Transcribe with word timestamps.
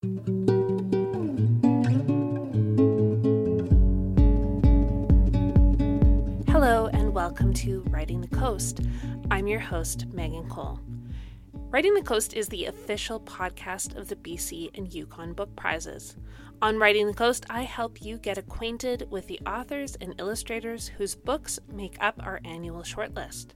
Hello, 0.00 0.14
and 6.92 7.12
welcome 7.12 7.52
to 7.54 7.82
Writing 7.88 8.20
the 8.20 8.28
Coast. 8.28 8.78
I'm 9.28 9.48
your 9.48 9.58
host, 9.58 10.06
Megan 10.12 10.48
Cole. 10.48 10.78
Writing 11.52 11.94
the 11.94 12.02
Coast 12.02 12.34
is 12.34 12.46
the 12.46 12.66
official 12.66 13.18
podcast 13.18 13.96
of 13.96 14.06
the 14.06 14.14
BC 14.14 14.70
and 14.78 14.94
Yukon 14.94 15.32
Book 15.32 15.56
Prizes. 15.56 16.16
On 16.62 16.78
Writing 16.78 17.08
the 17.08 17.12
Coast, 17.12 17.44
I 17.50 17.62
help 17.62 18.00
you 18.00 18.18
get 18.18 18.38
acquainted 18.38 19.08
with 19.10 19.26
the 19.26 19.40
authors 19.48 19.96
and 20.00 20.14
illustrators 20.20 20.86
whose 20.86 21.16
books 21.16 21.58
make 21.72 21.96
up 21.98 22.24
our 22.24 22.40
annual 22.44 22.82
shortlist. 22.82 23.46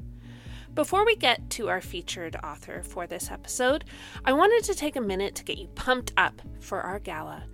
Before 0.74 1.04
we 1.04 1.16
get 1.16 1.50
to 1.50 1.68
our 1.68 1.82
featured 1.82 2.34
author 2.42 2.82
for 2.82 3.06
this 3.06 3.30
episode, 3.30 3.84
I 4.24 4.32
wanted 4.32 4.64
to 4.64 4.74
take 4.74 4.96
a 4.96 5.02
minute 5.02 5.34
to 5.34 5.44
get 5.44 5.58
you 5.58 5.68
pumped 5.74 6.14
up 6.16 6.40
for 6.60 6.80
our 6.80 6.98
gala. 6.98 7.44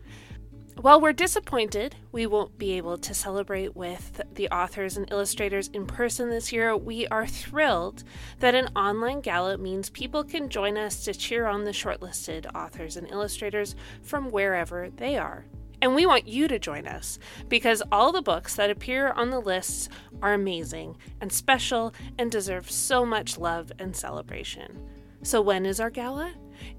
While 0.80 1.00
we're 1.00 1.12
disappointed 1.12 1.96
we 2.12 2.26
won't 2.26 2.56
be 2.58 2.74
able 2.74 2.96
to 2.98 3.12
celebrate 3.12 3.74
with 3.74 4.20
the 4.34 4.48
authors 4.50 4.96
and 4.96 5.10
illustrators 5.10 5.66
in 5.66 5.84
person 5.84 6.30
this 6.30 6.52
year, 6.52 6.76
we 6.76 7.08
are 7.08 7.26
thrilled 7.26 8.04
that 8.38 8.54
an 8.54 8.68
online 8.76 9.20
gala 9.20 9.58
means 9.58 9.90
people 9.90 10.22
can 10.22 10.48
join 10.48 10.78
us 10.78 11.04
to 11.04 11.12
cheer 11.12 11.46
on 11.46 11.64
the 11.64 11.72
shortlisted 11.72 12.46
authors 12.54 12.96
and 12.96 13.10
illustrators 13.10 13.74
from 14.00 14.30
wherever 14.30 14.90
they 14.90 15.18
are. 15.18 15.44
And 15.80 15.94
we 15.94 16.06
want 16.06 16.26
you 16.26 16.48
to 16.48 16.58
join 16.58 16.88
us 16.88 17.18
because 17.48 17.82
all 17.92 18.10
the 18.12 18.22
books 18.22 18.56
that 18.56 18.70
appear 18.70 19.12
on 19.12 19.30
the 19.30 19.40
lists 19.40 19.88
are 20.22 20.34
amazing 20.34 20.96
and 21.20 21.32
special 21.32 21.94
and 22.18 22.30
deserve 22.30 22.70
so 22.70 23.06
much 23.06 23.38
love 23.38 23.70
and 23.78 23.94
celebration. 23.94 24.82
So, 25.22 25.40
when 25.40 25.66
is 25.66 25.80
our 25.80 25.90
gala? 25.90 26.32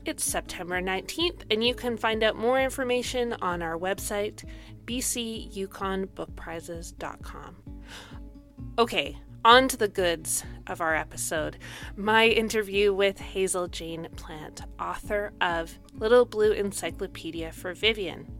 It's 0.06 0.24
September 0.24 0.82
19th, 0.82 1.44
and 1.52 1.64
you 1.64 1.76
can 1.76 1.98
find 1.98 2.24
out 2.24 2.36
more 2.36 2.60
information 2.60 3.34
on 3.42 3.62
our 3.62 3.78
website, 3.78 4.44
bcyukonbookprizes.com. 4.86 7.56
Okay, 8.78 9.18
on 9.46 9.68
to 9.68 9.78
the 9.78 9.88
goods 9.88 10.44
of 10.68 10.82
our 10.82 10.96
episode. 10.96 11.58
My 11.96 12.28
interview 12.28 12.94
with 12.94 13.20
Hazel 13.20 13.68
Jane 13.68 14.08
Plante, 14.16 14.64
author 14.80 15.34
of 15.42 15.80
Little 15.94 16.26
Blue 16.26 16.52
Encyclopedia 16.52 17.52
for 17.52 17.74
Vivian. 17.74 18.39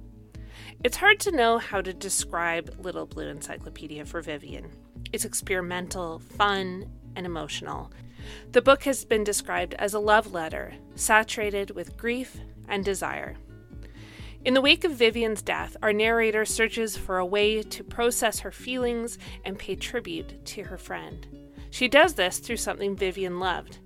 It's 0.84 0.98
hard 0.98 1.20
to 1.22 1.32
know 1.32 1.58
how 1.58 1.82
to 1.82 1.94
describe 1.94 2.76
Little 2.80 3.06
Blue 3.06 3.28
Encyclopedia 3.28 4.06
for 4.06 4.22
Vivian. 4.22 4.72
It's 5.12 5.26
experimental, 5.26 6.20
fun, 6.20 6.90
and 7.16 7.26
emotional. 7.26 7.92
The 8.52 8.62
book 8.62 8.84
has 8.84 9.04
been 9.04 9.24
described 9.24 9.74
as 9.76 9.94
a 9.94 10.00
love 10.00 10.32
letter, 10.32 10.74
saturated 10.96 11.72
with 11.72 11.98
grief 11.98 12.38
and 12.68 12.86
desire. 12.86 13.36
In 14.46 14.54
the 14.54 14.62
wake 14.62 14.84
of 14.84 14.94
Vivian's 14.94 15.42
death, 15.42 15.76
our 15.82 15.92
narrator 15.92 16.46
searches 16.46 16.96
for 16.96 17.18
a 17.18 17.26
way 17.26 17.62
to 17.62 17.84
process 17.84 18.40
her 18.40 18.52
feelings 18.52 19.18
and 19.44 19.60
pay 19.60 19.76
tribute 19.76 20.46
to 20.46 20.64
her 20.64 20.78
friend. 20.78 21.28
She 21.72 21.88
does 21.88 22.14
this 22.14 22.40
through 22.40 22.58
something 22.58 22.96
Vivian 22.96 23.40
loved 23.40 23.80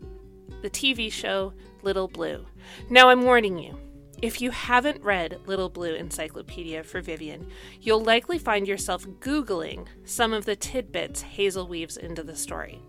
the 0.61 0.70
TV 0.70 1.11
show 1.11 1.52
Little 1.81 2.08
Blue. 2.08 2.45
Now, 2.89 3.09
I'm 3.09 3.23
warning 3.23 3.58
you. 3.58 3.78
If 4.24 4.40
you 4.40 4.52
haven't 4.52 5.04
read 5.04 5.42
Little 5.48 5.68
Blue 5.68 5.96
Encyclopedia 5.96 6.86
for 6.86 7.02
Vivian, 7.02 7.46
you'll 7.82 8.06
likely 8.06 8.38
find 8.38 8.66
yourself 8.66 9.06
Googling 9.20 9.86
some 10.06 10.32
of 10.32 10.46
the 10.46 10.56
tidbits 10.56 11.22
Hazel 11.22 11.68
weaves 11.68 11.98
into 11.98 12.24
the 12.24 12.38
story. 12.38 12.80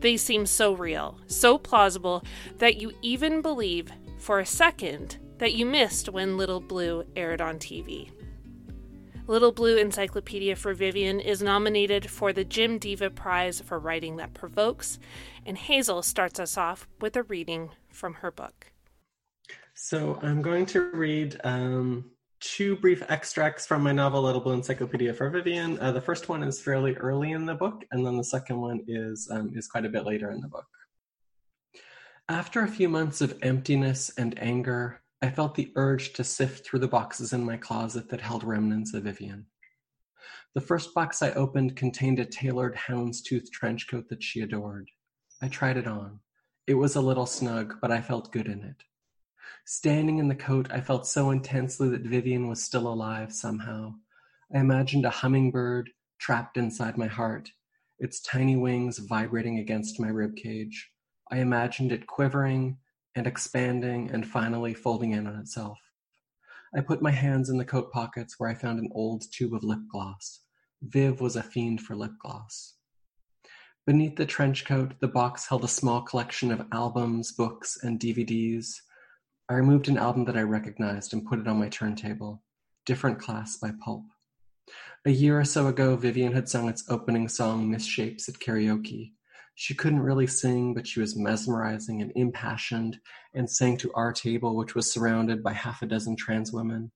They 0.00 0.16
seem 0.16 0.46
so 0.46 0.72
real, 0.72 1.20
so 1.28 1.58
plausible, 1.58 2.24
that 2.58 2.78
you 2.78 2.90
even 3.02 3.40
believe 3.40 3.92
for 4.18 4.40
a 4.40 4.44
second 4.44 5.18
that 5.38 5.54
you 5.54 5.64
missed 5.64 6.08
when 6.08 6.36
Little 6.36 6.60
Blue 6.60 7.04
aired 7.14 7.40
on 7.40 7.60
TV. 7.60 8.10
Little 9.28 9.52
Blue 9.52 9.76
Encyclopedia 9.76 10.56
for 10.56 10.74
Vivian 10.74 11.20
is 11.20 11.40
nominated 11.40 12.10
for 12.10 12.32
the 12.32 12.44
Jim 12.44 12.78
Deva 12.78 13.10
Prize 13.10 13.60
for 13.60 13.78
Writing 13.78 14.16
That 14.16 14.34
Provokes, 14.34 14.98
and 15.46 15.56
Hazel 15.56 16.02
starts 16.02 16.40
us 16.40 16.58
off 16.58 16.88
with 17.00 17.14
a 17.14 17.22
reading 17.22 17.70
from 17.90 18.14
her 18.14 18.32
book. 18.32 18.72
So 19.84 20.18
I'm 20.22 20.40
going 20.40 20.64
to 20.68 20.90
read 20.92 21.38
um, 21.44 22.10
two 22.40 22.74
brief 22.76 23.02
extracts 23.10 23.66
from 23.66 23.82
my 23.82 23.92
novel 23.92 24.22
Little 24.22 24.40
Blue 24.40 24.54
Encyclopedia 24.54 25.12
for 25.12 25.28
Vivian. 25.28 25.78
Uh, 25.78 25.92
the 25.92 26.00
first 26.00 26.30
one 26.30 26.42
is 26.42 26.58
fairly 26.58 26.94
early 26.94 27.32
in 27.32 27.44
the 27.44 27.54
book, 27.54 27.84
and 27.92 28.04
then 28.04 28.16
the 28.16 28.24
second 28.24 28.58
one 28.58 28.80
is 28.88 29.28
um, 29.30 29.52
is 29.54 29.68
quite 29.68 29.84
a 29.84 29.90
bit 29.90 30.06
later 30.06 30.30
in 30.30 30.40
the 30.40 30.48
book. 30.48 30.64
After 32.30 32.62
a 32.62 32.66
few 32.66 32.88
months 32.88 33.20
of 33.20 33.38
emptiness 33.42 34.10
and 34.16 34.42
anger, 34.42 35.02
I 35.20 35.28
felt 35.28 35.54
the 35.54 35.70
urge 35.76 36.14
to 36.14 36.24
sift 36.24 36.64
through 36.64 36.80
the 36.80 36.88
boxes 36.88 37.34
in 37.34 37.44
my 37.44 37.58
closet 37.58 38.08
that 38.08 38.22
held 38.22 38.42
remnants 38.42 38.94
of 38.94 39.02
Vivian. 39.02 39.44
The 40.54 40.62
first 40.62 40.94
box 40.94 41.20
I 41.20 41.32
opened 41.32 41.76
contained 41.76 42.20
a 42.20 42.24
tailored 42.24 42.74
houndstooth 42.74 43.50
trench 43.52 43.86
coat 43.86 44.08
that 44.08 44.22
she 44.22 44.40
adored. 44.40 44.88
I 45.42 45.48
tried 45.48 45.76
it 45.76 45.86
on. 45.86 46.20
It 46.66 46.72
was 46.72 46.96
a 46.96 47.02
little 47.02 47.26
snug, 47.26 47.74
but 47.82 47.92
I 47.92 48.00
felt 48.00 48.32
good 48.32 48.46
in 48.46 48.62
it. 48.62 48.82
Standing 49.66 50.18
in 50.18 50.28
the 50.28 50.34
coat, 50.34 50.68
I 50.70 50.80
felt 50.80 51.06
so 51.06 51.30
intensely 51.30 51.88
that 51.90 52.02
Vivian 52.02 52.48
was 52.48 52.62
still 52.62 52.86
alive 52.86 53.32
somehow. 53.32 53.94
I 54.54 54.60
imagined 54.60 55.04
a 55.04 55.10
hummingbird 55.10 55.90
trapped 56.18 56.56
inside 56.56 56.96
my 56.96 57.06
heart, 57.06 57.50
its 57.98 58.20
tiny 58.20 58.56
wings 58.56 58.98
vibrating 58.98 59.58
against 59.58 60.00
my 60.00 60.08
rib 60.08 60.36
cage. 60.36 60.90
I 61.30 61.38
imagined 61.38 61.92
it 61.92 62.06
quivering 62.06 62.78
and 63.14 63.26
expanding 63.26 64.10
and 64.10 64.26
finally 64.26 64.74
folding 64.74 65.12
in 65.12 65.26
on 65.26 65.38
itself. 65.38 65.78
I 66.76 66.80
put 66.80 67.02
my 67.02 67.12
hands 67.12 67.48
in 67.50 67.58
the 67.58 67.64
coat 67.64 67.92
pockets 67.92 68.34
where 68.38 68.50
I 68.50 68.54
found 68.54 68.78
an 68.78 68.90
old 68.92 69.24
tube 69.32 69.54
of 69.54 69.62
lip 69.62 69.80
gloss. 69.90 70.40
Viv 70.82 71.20
was 71.20 71.36
a 71.36 71.42
fiend 71.42 71.80
for 71.80 71.94
lip 71.94 72.12
gloss. 72.20 72.74
Beneath 73.86 74.16
the 74.16 74.26
trench 74.26 74.64
coat, 74.64 74.94
the 75.00 75.08
box 75.08 75.46
held 75.48 75.62
a 75.62 75.68
small 75.68 76.02
collection 76.02 76.50
of 76.50 76.66
albums, 76.72 77.32
books, 77.32 77.78
and 77.82 78.00
DVDs. 78.00 78.76
I 79.46 79.54
removed 79.54 79.88
an 79.88 79.98
album 79.98 80.24
that 80.24 80.38
I 80.38 80.42
recognized 80.42 81.12
and 81.12 81.26
put 81.26 81.38
it 81.38 81.46
on 81.46 81.58
my 81.58 81.68
turntable, 81.68 82.42
Different 82.86 83.18
Class 83.18 83.58
by 83.58 83.72
Pulp. 83.84 84.04
A 85.04 85.10
year 85.10 85.38
or 85.38 85.44
so 85.44 85.66
ago, 85.66 85.96
Vivian 85.96 86.32
had 86.32 86.48
sung 86.48 86.66
its 86.66 86.84
opening 86.88 87.28
song, 87.28 87.70
Misshapes, 87.70 88.26
at 88.26 88.36
karaoke. 88.36 89.12
She 89.54 89.74
couldn't 89.74 90.00
really 90.00 90.26
sing, 90.26 90.72
but 90.72 90.86
she 90.86 90.98
was 90.98 91.14
mesmerizing 91.14 92.00
and 92.00 92.10
impassioned 92.16 92.98
and 93.34 93.50
sang 93.50 93.76
to 93.78 93.92
our 93.92 94.14
table, 94.14 94.56
which 94.56 94.74
was 94.74 94.90
surrounded 94.90 95.42
by 95.42 95.52
half 95.52 95.82
a 95.82 95.86
dozen 95.86 96.16
trans 96.16 96.50
women. 96.50 96.90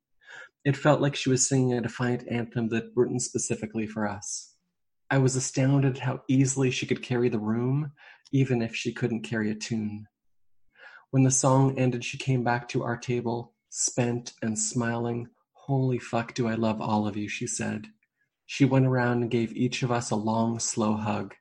It 0.64 0.75
felt 0.75 1.03
like 1.03 1.16
she 1.16 1.28
was 1.28 1.47
singing 1.47 1.75
a 1.75 1.82
defiant 1.82 2.26
anthem 2.31 2.70
that 2.70 2.92
written 2.97 3.20
specifically 3.20 3.87
for 3.87 4.08
us. 4.08 4.54
I 5.10 5.19
was 5.19 5.37
astounded 5.37 5.98
how 5.98 6.22
easily 6.28 6.70
she 6.70 6.87
could 6.87 7.03
carry 7.03 7.28
the 7.28 7.38
room, 7.38 7.92
even 8.32 8.62
if 8.62 8.75
she 8.75 8.94
couldn't 8.94 9.22
carry 9.22 9.50
a 9.50 9.54
tune. 9.54 10.06
When 11.10 11.22
the 11.22 11.30
song 11.30 11.78
ended 11.78 12.04
she 12.04 12.19
came 12.19 12.44
back 12.44 12.69
to 12.69 12.82
our 12.82 12.96
table, 12.96 13.54
spent 13.70 14.32
and 14.42 14.58
smiling. 14.58 15.28
"Holy 15.52 15.98
fuck 15.98 16.34
do 16.34 16.48
I 16.48 16.54
love 16.54 16.80
all 16.80 17.06
of 17.06 17.16
you," 17.16 17.28
she 17.28 17.46
said. 17.46 17.88
She 18.46 18.64
went 18.64 18.86
around 18.86 19.22
and 19.22 19.30
gave 19.30 19.54
each 19.54 19.82
of 19.82 19.91
us 19.91 20.10
a 20.10 20.16
long, 20.16 20.58
slow 20.58 20.96
hug. 20.96 21.34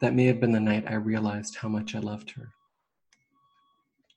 That 0.00 0.14
may 0.14 0.24
have 0.26 0.40
been 0.40 0.52
the 0.52 0.60
night 0.60 0.84
I 0.86 0.94
realized 0.94 1.56
how 1.56 1.68
much 1.68 1.94
I 1.94 2.00
loved 2.00 2.30
her. 2.32 2.52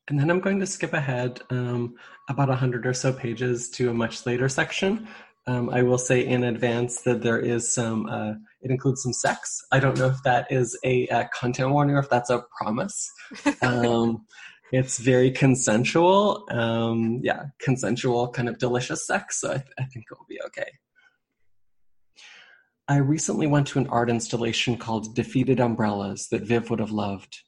And 0.10 0.20
then 0.20 0.30
I'm 0.30 0.40
going 0.40 0.60
to 0.60 0.66
skip 0.66 0.94
ahead 0.94 1.42
um, 1.50 1.96
about 2.30 2.50
a 2.50 2.56
hundred 2.56 2.86
or 2.86 2.94
so 2.94 3.12
pages 3.12 3.70
to 3.72 3.90
a 3.90 3.94
much 3.94 4.26
later 4.26 4.48
section. 4.48 5.08
Um, 5.48 5.70
I 5.70 5.82
will 5.82 5.98
say 5.98 6.26
in 6.26 6.44
advance 6.44 7.02
that 7.04 7.22
there 7.22 7.40
is 7.40 7.74
some, 7.74 8.06
uh, 8.08 8.34
it 8.62 8.72
includes 8.72 9.04
some 9.04 9.14
sex. 9.14 9.66
I 9.72 9.80
don't 9.80 9.98
know 9.98 10.08
if 10.08 10.22
that 10.24 10.52
is 10.52 10.78
a, 10.84 11.08
a 11.08 11.30
content 11.34 11.72
warning 11.72 11.96
or 11.96 12.00
if 12.00 12.10
that's 12.10 12.30
a 12.30 12.44
promise. 12.58 13.12
Um, 13.62 14.26
it's 14.72 14.98
very 14.98 15.32
consensual. 15.32 16.46
Um, 16.52 17.20
yeah, 17.24 17.46
consensual, 17.60 18.30
kind 18.30 18.50
of 18.50 18.58
delicious 18.58 19.06
sex. 19.06 19.42
So 19.42 19.52
I, 19.52 19.58
th- 19.58 19.74
I 19.80 19.84
think 19.84 20.06
it 20.10 20.18
will 20.18 20.26
be 20.28 20.42
okay. 20.48 20.70
I 22.90 22.98
recently 22.98 23.48
went 23.48 23.68
to 23.68 23.80
an 23.80 23.88
art 23.88 24.10
installation 24.10 24.78
called 24.78 25.14
Defeated 25.14 25.60
Umbrellas 25.60 26.30
that 26.30 26.44
Viv 26.44 26.70
would 26.70 26.80
have 26.80 26.92
loved. 26.92 27.42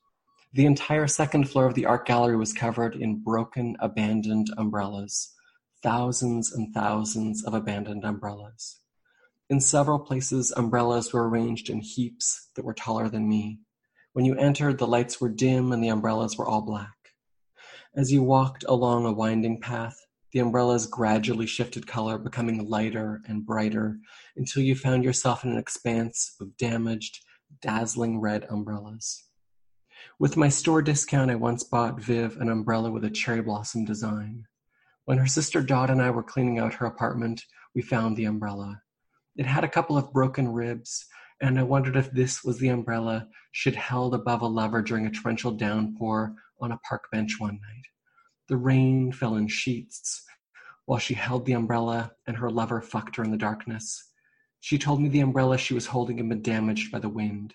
The 0.51 0.66
entire 0.66 1.07
second 1.07 1.50
floor 1.50 1.66
of 1.66 1.75
the 1.75 1.86
art 1.86 2.06
gallery 2.06 2.36
was 2.36 2.51
covered 2.51 2.95
in 2.95 3.24
broken, 3.24 3.77
abandoned 3.80 4.48
umbrellas. 4.57 5.33
Thousands 5.81 6.51
and 6.51 6.74
thousands 6.74 7.45
of 7.45 7.54
abandoned 7.54 8.04
umbrellas. 8.04 8.81
In 9.50 9.62
several 9.62 10.00
places, 10.00 10.51
umbrellas 10.56 11.13
were 11.13 11.30
arranged 11.30 11.69
in 11.69 11.80
heaps 11.80 12.50
that 12.56 12.66
were 12.66 12.74
taller 12.74 13.07
than 13.07 13.30
me. 13.30 13.60
When 14.13 14.25
you 14.25 14.36
entered, 14.36 14.77
the 14.77 14.88
lights 14.88 15.21
were 15.21 15.30
dim 15.30 15.71
and 15.71 15.81
the 15.81 15.88
umbrellas 15.88 16.38
were 16.38 16.48
all 16.48 16.62
black. 16.62 16.99
As 17.95 18.12
you 18.12 18.21
walked 18.21 18.63
along 18.68 19.06
a 19.06 19.12
winding 19.12 19.59
path, 19.59 19.97
the 20.31 20.39
umbrellas 20.39 20.86
gradually 20.86 21.47
shifted 21.47 21.88
color, 21.88 22.19
becoming 22.19 22.69
lighter 22.69 23.21
and 23.27 23.44
brighter 23.44 23.97
until 24.38 24.62
you 24.62 24.75
found 24.75 25.03
yourself 25.03 25.44
in 25.44 25.51
an 25.51 25.57
expanse 25.57 26.36
of 26.39 26.56
damaged, 26.56 27.25
dazzling 27.63 28.19
red 28.19 28.45
umbrellas. 28.47 29.24
With 30.19 30.38
my 30.38 30.50
store 30.50 30.83
discount, 30.83 31.31
I 31.31 31.36
once 31.36 31.63
bought 31.63 32.00
Viv 32.00 32.38
an 32.38 32.50
umbrella 32.50 32.91
with 32.91 33.06
a 33.06 33.09
cherry 33.09 33.41
blossom 33.41 33.86
design. 33.86 34.45
When 35.06 35.18
her 35.18 35.27
sister 35.27 35.63
Dot 35.63 35.89
and 35.89 36.00
I 36.00 36.12
were 36.12 36.21
cleaning 36.21 36.59
out 36.59 36.75
her 36.75 36.85
apartment, 36.85 37.44
we 37.74 37.81
found 37.81 38.15
the 38.15 38.25
umbrella. 38.25 38.83
It 39.35 39.47
had 39.47 39.63
a 39.63 39.69
couple 39.69 39.97
of 39.97 40.13
broken 40.13 40.47
ribs, 40.47 41.07
and 41.41 41.57
I 41.57 41.63
wondered 41.63 41.95
if 41.95 42.12
this 42.12 42.44
was 42.44 42.57
the 42.57 42.69
umbrella 42.69 43.27
she'd 43.51 43.75
held 43.75 44.13
above 44.13 44.41
a 44.41 44.47
lover 44.47 44.81
during 44.81 45.06
a 45.06 45.12
torrential 45.12 45.51
downpour 45.51 46.36
on 46.59 46.71
a 46.71 46.80
park 46.80 47.03
bench 47.12 47.39
one 47.39 47.59
night. 47.62 47.86
The 48.47 48.57
rain 48.57 49.12
fell 49.12 49.36
in 49.36 49.47
sheets 49.47 50.25
while 50.86 51.00
she 51.00 51.13
held 51.13 51.45
the 51.45 51.53
umbrella 51.53 52.12
and 52.27 52.36
her 52.36 52.50
lover 52.50 52.81
fucked 52.81 53.15
her 53.15 53.24
in 53.24 53.31
the 53.31 53.38
darkness. 53.38 54.12
She 54.59 54.77
told 54.77 55.01
me 55.01 55.07
the 55.07 55.21
umbrella 55.21 55.57
she 55.57 55.74
was 55.74 55.86
holding 55.86 56.18
had 56.18 56.27
been 56.27 56.41
damaged 56.41 56.91
by 56.91 57.00
the 57.00 57.07
wind. 57.07 57.53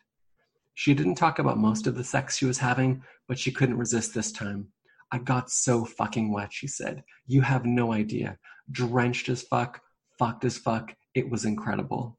She 0.75 0.95
didn't 0.95 1.17
talk 1.17 1.39
about 1.39 1.59
most 1.59 1.87
of 1.87 1.97
the 1.97 2.05
sex 2.05 2.39
she 2.39 2.47
was 2.47 2.59
having, 2.59 3.03
but 3.29 3.39
she 3.39 3.53
couldn't 3.53 3.79
resist 3.79 4.15
this 4.15 4.33
time. 4.33 4.69
I 5.13 5.19
got 5.19 5.51
so 5.51 5.85
fucking 5.85 6.33
wet, 6.33 6.53
she 6.53 6.67
said. 6.67 7.05
You 7.27 7.43
have 7.43 7.65
no 7.65 7.93
idea. 7.93 8.39
Drenched 8.71 9.29
as 9.29 9.43
fuck, 9.43 9.81
fucked 10.19 10.45
as 10.45 10.57
fuck. 10.57 10.95
It 11.15 11.29
was 11.29 11.45
incredible. 11.45 12.19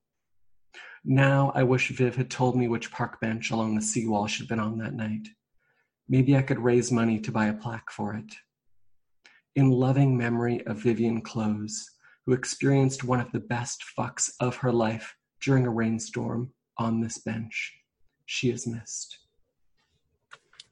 Now 1.07 1.51
I 1.53 1.61
wish 1.61 1.89
Viv 1.89 2.15
had 2.15 2.31
told 2.31 2.55
me 2.55 2.67
which 2.67 2.91
park 2.91 3.21
bench 3.21 3.51
along 3.51 3.75
the 3.75 3.81
seawall 3.81 4.25
she'd 4.25 4.47
been 4.47 4.59
on 4.59 4.79
that 4.79 4.95
night. 4.95 5.27
Maybe 6.09 6.35
I 6.35 6.41
could 6.41 6.57
raise 6.57 6.91
money 6.91 7.19
to 7.19 7.31
buy 7.31 7.45
a 7.45 7.53
plaque 7.53 7.91
for 7.91 8.15
it. 8.15 8.33
In 9.55 9.69
loving 9.69 10.17
memory 10.17 10.65
of 10.65 10.77
Vivian 10.77 11.21
Close, 11.21 11.91
who 12.25 12.33
experienced 12.33 13.03
one 13.03 13.19
of 13.19 13.31
the 13.31 13.39
best 13.39 13.83
fucks 13.95 14.31
of 14.39 14.55
her 14.57 14.71
life 14.71 15.15
during 15.41 15.67
a 15.67 15.69
rainstorm 15.69 16.51
on 16.79 17.01
this 17.01 17.19
bench, 17.19 17.73
she 18.25 18.49
is 18.49 18.65
missed. 18.65 19.19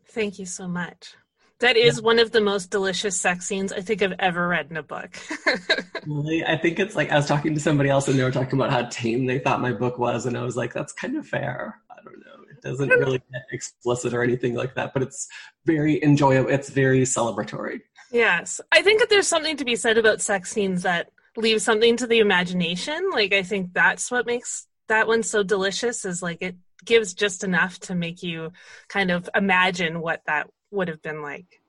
Thank 0.07 0.39
you 0.39 0.47
so 0.47 0.67
much. 0.67 1.15
That 1.63 1.77
is 1.77 2.01
one 2.01 2.19
of 2.19 2.31
the 2.31 2.41
most 2.41 2.71
delicious 2.71 3.17
sex 3.17 3.45
scenes 3.45 3.71
I 3.71 3.79
think 3.79 4.01
I've 4.01 4.15
ever 4.19 4.49
read 4.49 4.67
in 4.69 4.75
a 4.75 4.83
book. 4.83 5.17
really? 6.05 6.43
I 6.43 6.57
think 6.57 6.77
it's 6.77 6.93
like 6.93 7.09
I 7.09 7.15
was 7.15 7.25
talking 7.25 7.53
to 7.53 7.59
somebody 7.61 7.89
else 7.89 8.09
and 8.09 8.19
they 8.19 8.23
were 8.23 8.31
talking 8.31 8.59
about 8.59 8.69
how 8.69 8.89
tame 8.89 9.25
they 9.27 9.39
thought 9.39 9.61
my 9.61 9.71
book 9.71 9.97
was, 9.97 10.25
and 10.25 10.37
I 10.37 10.43
was 10.43 10.57
like, 10.57 10.73
that's 10.73 10.91
kind 10.91 11.15
of 11.15 11.25
fair. 11.25 11.79
I 11.89 12.03
don't 12.03 12.19
know. 12.19 12.43
It 12.51 12.61
doesn't 12.61 12.89
really 12.99 13.19
get 13.31 13.43
explicit 13.53 14.13
or 14.13 14.23
anything 14.23 14.55
like 14.55 14.75
that, 14.75 14.93
but 14.93 15.03
it's 15.03 15.29
very 15.65 16.03
enjoyable. 16.03 16.49
It's 16.49 16.69
very 16.69 17.03
celebratory. 17.03 17.79
Yes. 18.11 18.59
I 18.73 18.81
think 18.81 18.99
that 18.99 19.09
there's 19.09 19.29
something 19.29 19.55
to 19.55 19.63
be 19.63 19.77
said 19.77 19.97
about 19.97 20.19
sex 20.19 20.51
scenes 20.51 20.83
that 20.83 21.11
leave 21.37 21.61
something 21.61 21.95
to 21.95 22.07
the 22.07 22.19
imagination. 22.19 23.09
Like 23.09 23.31
I 23.31 23.43
think 23.43 23.71
that's 23.71 24.11
what 24.11 24.25
makes 24.25 24.67
that 24.89 25.07
one 25.07 25.23
so 25.23 25.43
delicious 25.43 26.03
is 26.03 26.21
like 26.21 26.41
it 26.41 26.57
gives 26.83 27.13
just 27.13 27.45
enough 27.45 27.79
to 27.79 27.95
make 27.95 28.21
you 28.21 28.51
kind 28.89 29.11
of 29.11 29.29
imagine 29.33 30.01
what 30.01 30.21
that 30.27 30.49
would 30.73 30.87
have 30.87 31.01
been 31.01 31.21
like. 31.21 31.61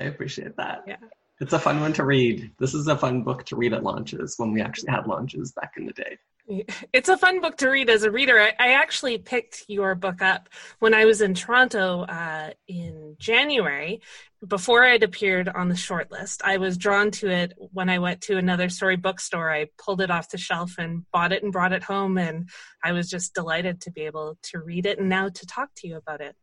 I 0.00 0.04
appreciate 0.04 0.56
that. 0.56 0.82
Yeah. 0.86 0.96
It's 1.40 1.52
a 1.52 1.58
fun 1.58 1.80
one 1.80 1.92
to 1.94 2.04
read. 2.04 2.52
This 2.58 2.72
is 2.72 2.86
a 2.86 2.96
fun 2.96 3.22
book 3.22 3.44
to 3.46 3.56
read 3.56 3.72
at 3.72 3.82
launches 3.82 4.34
when 4.36 4.52
we 4.52 4.60
actually 4.60 4.92
had 4.92 5.06
launches 5.06 5.52
back 5.52 5.72
in 5.76 5.86
the 5.86 5.92
day. 5.92 6.18
It's 6.92 7.08
a 7.08 7.16
fun 7.16 7.40
book 7.40 7.56
to 7.58 7.68
read 7.68 7.88
as 7.88 8.02
a 8.02 8.10
reader. 8.10 8.38
I, 8.38 8.52
I 8.58 8.72
actually 8.74 9.18
picked 9.18 9.64
your 9.68 9.94
book 9.94 10.20
up 10.22 10.48
when 10.80 10.92
I 10.92 11.04
was 11.04 11.20
in 11.20 11.34
Toronto 11.34 12.02
uh, 12.02 12.50
in 12.66 13.16
January. 13.18 14.00
Before 14.46 14.84
it 14.84 15.04
appeared 15.04 15.48
on 15.48 15.68
the 15.68 15.76
shortlist, 15.76 16.40
I 16.44 16.58
was 16.58 16.76
drawn 16.76 17.12
to 17.12 17.30
it 17.30 17.54
when 17.72 17.88
I 17.88 18.00
went 18.00 18.22
to 18.22 18.38
another 18.38 18.68
story 18.68 18.96
bookstore. 18.96 19.50
I 19.50 19.68
pulled 19.78 20.00
it 20.00 20.10
off 20.10 20.30
the 20.30 20.38
shelf 20.38 20.74
and 20.78 21.08
bought 21.12 21.32
it 21.32 21.44
and 21.44 21.52
brought 21.52 21.72
it 21.72 21.84
home, 21.84 22.18
and 22.18 22.50
I 22.82 22.92
was 22.92 23.08
just 23.08 23.34
delighted 23.34 23.82
to 23.82 23.92
be 23.92 24.02
able 24.02 24.36
to 24.50 24.58
read 24.58 24.84
it 24.84 24.98
and 24.98 25.08
now 25.08 25.28
to 25.28 25.46
talk 25.46 25.70
to 25.76 25.88
you 25.88 25.96
about 25.96 26.20
it. 26.20 26.34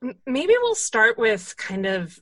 Maybe 0.00 0.54
we'll 0.60 0.74
start 0.74 1.18
with 1.18 1.56
kind 1.56 1.84
of, 1.84 2.20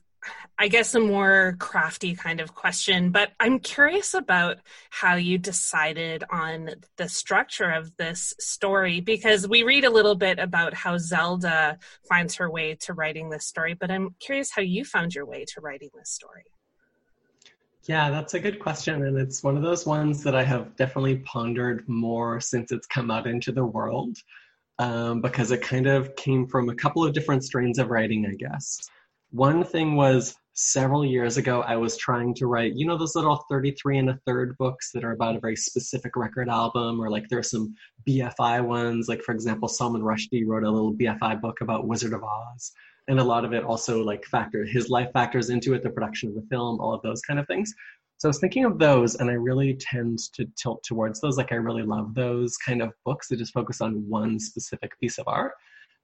I 0.57 0.67
guess, 0.67 0.95
a 0.95 0.99
more 0.99 1.55
crafty 1.59 2.15
kind 2.15 2.39
of 2.39 2.55
question, 2.55 3.11
but 3.11 3.33
I'm 3.39 3.59
curious 3.59 4.15
about 4.15 4.57
how 4.89 5.15
you 5.15 5.37
decided 5.37 6.23
on 6.31 6.71
the 6.97 7.07
structure 7.07 7.69
of 7.69 7.95
this 7.97 8.33
story 8.39 8.99
because 8.99 9.47
we 9.47 9.61
read 9.61 9.85
a 9.85 9.91
little 9.91 10.15
bit 10.15 10.39
about 10.39 10.73
how 10.73 10.97
Zelda 10.97 11.77
finds 12.09 12.35
her 12.35 12.49
way 12.49 12.73
to 12.81 12.93
writing 12.93 13.29
this 13.29 13.45
story, 13.45 13.75
but 13.75 13.91
I'm 13.91 14.15
curious 14.19 14.49
how 14.51 14.63
you 14.63 14.83
found 14.83 15.13
your 15.13 15.27
way 15.27 15.45
to 15.45 15.61
writing 15.61 15.89
this 15.95 16.09
story. 16.09 16.45
Yeah, 17.83 18.09
that's 18.09 18.33
a 18.33 18.39
good 18.39 18.59
question. 18.59 19.05
And 19.05 19.17
it's 19.17 19.43
one 19.43 19.55
of 19.55 19.61
those 19.61 19.85
ones 19.85 20.23
that 20.23 20.35
I 20.35 20.43
have 20.43 20.75
definitely 20.75 21.17
pondered 21.19 21.87
more 21.87 22.41
since 22.41 22.71
it's 22.71 22.87
come 22.87 23.11
out 23.11 23.27
into 23.27 23.51
the 23.51 23.65
world 23.65 24.17
um, 24.79 25.21
because 25.21 25.51
it 25.51 25.61
kind 25.61 25.87
of 25.87 26.15
came 26.15 26.47
from 26.47 26.69
a 26.69 26.75
couple 26.75 27.03
of 27.03 27.13
different 27.13 27.43
strains 27.43 27.79
of 27.79 27.89
writing, 27.89 28.25
I 28.25 28.35
guess. 28.35 28.79
One 29.31 29.63
thing 29.63 29.95
was 29.95 30.35
several 30.53 31.05
years 31.05 31.37
ago, 31.37 31.61
I 31.61 31.75
was 31.75 31.97
trying 31.97 32.33
to 32.35 32.47
write, 32.47 32.73
you 32.75 32.85
know, 32.85 32.97
those 32.97 33.15
little 33.15 33.45
33 33.49 33.99
and 33.99 34.09
a 34.09 34.19
third 34.25 34.57
books 34.57 34.91
that 34.91 35.03
are 35.03 35.11
about 35.11 35.35
a 35.35 35.39
very 35.39 35.55
specific 35.55 36.15
record 36.15 36.49
album, 36.49 36.99
or 36.99 37.09
like 37.09 37.27
there 37.29 37.39
are 37.39 37.43
some 37.43 37.75
BFI 38.07 38.65
ones. 38.65 39.07
Like, 39.07 39.21
for 39.21 39.33
example, 39.33 39.67
Salman 39.67 40.01
Rushdie 40.01 40.45
wrote 40.45 40.63
a 40.63 40.71
little 40.71 40.93
BFI 40.93 41.41
book 41.41 41.61
about 41.61 41.87
Wizard 41.87 42.13
of 42.13 42.23
Oz. 42.23 42.71
And 43.07 43.19
a 43.19 43.23
lot 43.23 43.45
of 43.45 43.53
it 43.53 43.63
also 43.63 44.03
like 44.03 44.25
factor 44.25 44.65
his 44.65 44.89
life 44.89 45.11
factors 45.13 45.49
into 45.49 45.73
it, 45.73 45.83
the 45.83 45.89
production 45.89 46.29
of 46.29 46.35
the 46.35 46.47
film, 46.49 46.81
all 46.81 46.93
of 46.93 47.01
those 47.03 47.21
kind 47.21 47.39
of 47.39 47.47
things. 47.47 47.73
So 48.17 48.27
I 48.27 48.31
was 48.31 48.39
thinking 48.39 48.65
of 48.65 48.79
those, 48.79 49.15
and 49.15 49.29
I 49.29 49.33
really 49.33 49.75
tend 49.75 50.19
to 50.33 50.45
tilt 50.55 50.83
towards 50.83 51.21
those. 51.21 51.37
Like 51.37 51.51
I 51.51 51.55
really 51.55 51.83
love 51.83 52.15
those 52.15 52.57
kind 52.57 52.81
of 52.81 52.93
books 53.05 53.27
that 53.27 53.37
just 53.37 53.53
focus 53.53 53.79
on 53.79 54.09
one 54.09 54.39
specific 54.39 54.99
piece 54.99 55.19
of 55.19 55.27
art. 55.27 55.53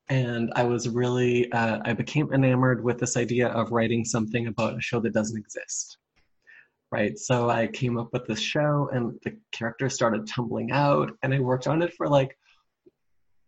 And 0.09 0.51
I 0.55 0.63
was 0.63 0.87
really, 0.89 1.51
uh, 1.51 1.79
I 1.85 1.93
became 1.93 2.31
enamored 2.31 2.83
with 2.83 2.99
this 2.99 3.17
idea 3.17 3.47
of 3.47 3.71
writing 3.71 4.05
something 4.05 4.47
about 4.47 4.77
a 4.77 4.81
show 4.81 4.99
that 4.99 5.13
doesn't 5.13 5.37
exist. 5.37 5.97
Right. 6.91 7.17
So 7.17 7.49
I 7.49 7.65
came 7.65 7.97
up 7.97 8.09
with 8.13 8.27
this 8.27 8.39
show, 8.39 8.89
and 8.93 9.19
the 9.23 9.35
characters 9.51 9.95
started 9.95 10.27
tumbling 10.27 10.71
out, 10.71 11.11
and 11.23 11.33
I 11.33 11.39
worked 11.39 11.65
on 11.65 11.81
it 11.81 11.93
for 11.95 12.07
like 12.07 12.37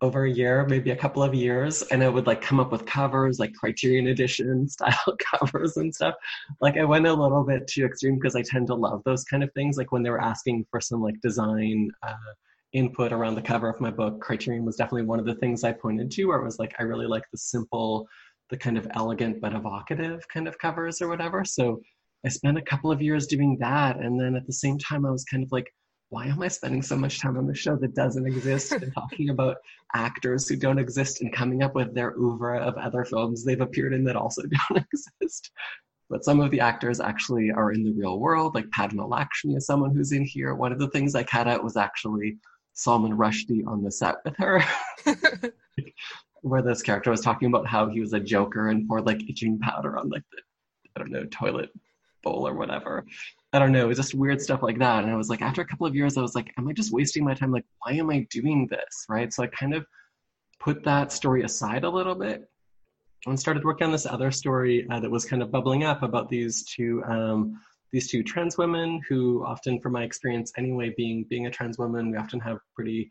over 0.05 0.25
a 0.25 0.31
year, 0.31 0.65
maybe 0.69 0.91
a 0.91 0.95
couple 0.95 1.23
of 1.23 1.33
years, 1.33 1.81
and 1.83 2.03
I 2.03 2.09
would 2.09 2.27
like 2.27 2.41
come 2.41 2.59
up 2.59 2.71
with 2.71 2.85
covers, 2.85 3.39
like 3.39 3.53
Criterion 3.53 4.07
Edition 4.07 4.69
style 4.75 5.17
covers 5.33 5.77
and 5.77 5.93
stuff. 5.93 6.13
Like 6.61 6.77
I 6.77 6.85
went 6.85 7.07
a 7.07 7.13
little 7.13 7.43
bit 7.43 7.67
too 7.67 7.85
extreme 7.85 8.15
because 8.15 8.35
I 8.35 8.43
tend 8.43 8.67
to 8.67 8.75
love 8.75 9.01
those 9.03 9.23
kind 9.23 9.43
of 9.43 9.51
things. 9.53 9.77
Like 9.77 9.91
when 9.91 10.03
they 10.03 10.11
were 10.11 10.21
asking 10.21 10.65
for 10.69 10.79
some 10.79 11.01
like 11.01 11.19
design 11.21 11.89
uh, 12.03 12.13
input 12.71 13.11
around 13.11 13.35
the 13.35 13.41
cover 13.41 13.67
of 13.67 13.81
my 13.81 13.89
book, 13.89 14.21
Criterion 14.21 14.63
was 14.63 14.75
definitely 14.75 15.05
one 15.05 15.19
of 15.19 15.25
the 15.25 15.35
things 15.35 15.63
I 15.63 15.71
pointed 15.71 16.11
to, 16.11 16.25
where 16.25 16.39
it 16.39 16.45
was 16.45 16.59
like 16.59 16.75
I 16.79 16.83
really 16.83 17.07
like 17.07 17.23
the 17.31 17.37
simple, 17.39 18.07
the 18.49 18.57
kind 18.57 18.77
of 18.77 18.87
elegant 18.91 19.41
but 19.41 19.53
evocative 19.53 20.25
kind 20.31 20.47
of 20.47 20.57
covers 20.59 21.01
or 21.01 21.07
whatever. 21.07 21.43
So 21.43 21.81
I 22.23 22.29
spent 22.29 22.57
a 22.57 22.61
couple 22.61 22.91
of 22.91 23.01
years 23.01 23.27
doing 23.27 23.57
that, 23.59 23.97
and 23.97 24.19
then 24.19 24.35
at 24.35 24.45
the 24.45 24.53
same 24.53 24.77
time, 24.77 25.05
I 25.05 25.11
was 25.11 25.25
kind 25.25 25.43
of 25.43 25.51
like 25.51 25.73
why 26.15 26.27
am 26.27 26.41
I 26.41 26.47
spending 26.47 26.81
so 26.81 26.95
much 26.95 27.19
time 27.19 27.37
on 27.37 27.45
the 27.45 27.53
show 27.53 27.75
that 27.75 27.93
doesn't 27.93 28.25
exist 28.25 28.71
and 28.71 28.93
talking 28.93 29.31
about 29.31 29.57
actors 29.93 30.47
who 30.47 30.55
don't 30.55 30.79
exist 30.79 31.19
and 31.19 31.33
coming 31.33 31.61
up 31.61 31.75
with 31.75 31.93
their 31.93 32.15
oeuvre 32.17 32.57
of 32.57 32.77
other 32.77 33.03
films 33.03 33.43
they've 33.43 33.59
appeared 33.59 33.93
in 33.93 34.05
that 34.05 34.15
also 34.15 34.43
don't 34.69 34.85
exist? 34.93 35.51
But 36.09 36.23
some 36.23 36.39
of 36.39 36.51
the 36.51 36.61
actors 36.61 37.01
actually 37.01 37.51
are 37.51 37.73
in 37.73 37.83
the 37.83 37.91
real 37.91 38.17
world, 38.17 38.55
like 38.55 38.71
Padma 38.71 39.05
Lakshmi 39.05 39.55
is 39.55 39.65
someone 39.65 39.93
who's 39.93 40.13
in 40.13 40.23
here. 40.23 40.55
One 40.55 40.71
of 40.71 40.79
the 40.79 40.89
things 40.91 41.15
I 41.15 41.23
cut 41.23 41.49
out 41.49 41.65
was 41.65 41.75
actually 41.75 42.37
Salman 42.71 43.17
Rushdie 43.17 43.67
on 43.67 43.83
the 43.83 43.91
set 43.91 44.15
with 44.23 44.37
her. 44.37 44.63
where 46.43 46.61
this 46.61 46.81
character 46.81 47.11
was 47.11 47.19
talking 47.19 47.49
about 47.49 47.67
how 47.67 47.89
he 47.89 47.99
was 47.99 48.13
a 48.13 48.21
joker 48.21 48.69
and 48.69 48.87
poured 48.87 49.05
like 49.05 49.29
itching 49.29 49.59
powder 49.59 49.97
on 49.97 50.07
like 50.07 50.23
the 50.31 50.41
I 50.95 50.99
don't 51.01 51.11
know 51.11 51.25
toilet 51.25 51.71
bowl 52.23 52.47
or 52.47 52.53
whatever. 52.53 53.05
I 53.55 53.59
don't 53.59 53.71
know, 53.71 53.85
it 53.85 53.87
was 53.87 53.97
just 53.97 54.13
weird 54.13 54.41
stuff 54.41 54.61
like 54.61 54.79
that. 54.79 55.03
And 55.05 55.13
I 55.13 55.15
was 55.15 55.29
like, 55.29 55.41
after 55.41 55.61
a 55.61 55.65
couple 55.65 55.87
of 55.87 55.95
years, 55.95 56.17
I 56.17 56.21
was 56.21 56.35
like, 56.35 56.51
am 56.57 56.67
I 56.67 56.73
just 56.73 56.91
wasting 56.91 57.23
my 57.23 57.33
time? 57.33 57.51
Like, 57.51 57.65
why 57.79 57.93
am 57.93 58.09
I 58.09 58.27
doing 58.29 58.67
this? 58.69 59.05
Right. 59.07 59.31
So 59.31 59.43
I 59.43 59.47
kind 59.47 59.73
of 59.73 59.85
put 60.59 60.83
that 60.83 61.13
story 61.13 61.43
aside 61.43 61.85
a 61.85 61.89
little 61.89 62.15
bit 62.15 62.49
and 63.27 63.39
started 63.39 63.63
working 63.63 63.85
on 63.85 63.91
this 63.93 64.05
other 64.05 64.29
story 64.29 64.85
uh, 64.89 64.99
that 64.99 65.09
was 65.09 65.23
kind 65.23 65.41
of 65.41 65.51
bubbling 65.51 65.85
up 65.85 66.03
about 66.03 66.29
these 66.29 66.65
two 66.65 67.01
um, 67.05 67.59
these 67.91 68.09
two 68.09 68.23
trans 68.23 68.57
women 68.57 68.99
who 69.07 69.45
often 69.45 69.79
from 69.79 69.93
my 69.93 70.03
experience 70.03 70.51
anyway 70.57 70.93
being 70.97 71.25
being 71.29 71.45
a 71.45 71.51
trans 71.51 71.77
woman 71.77 72.11
we 72.11 72.17
often 72.17 72.39
have 72.39 72.57
pretty 72.75 73.09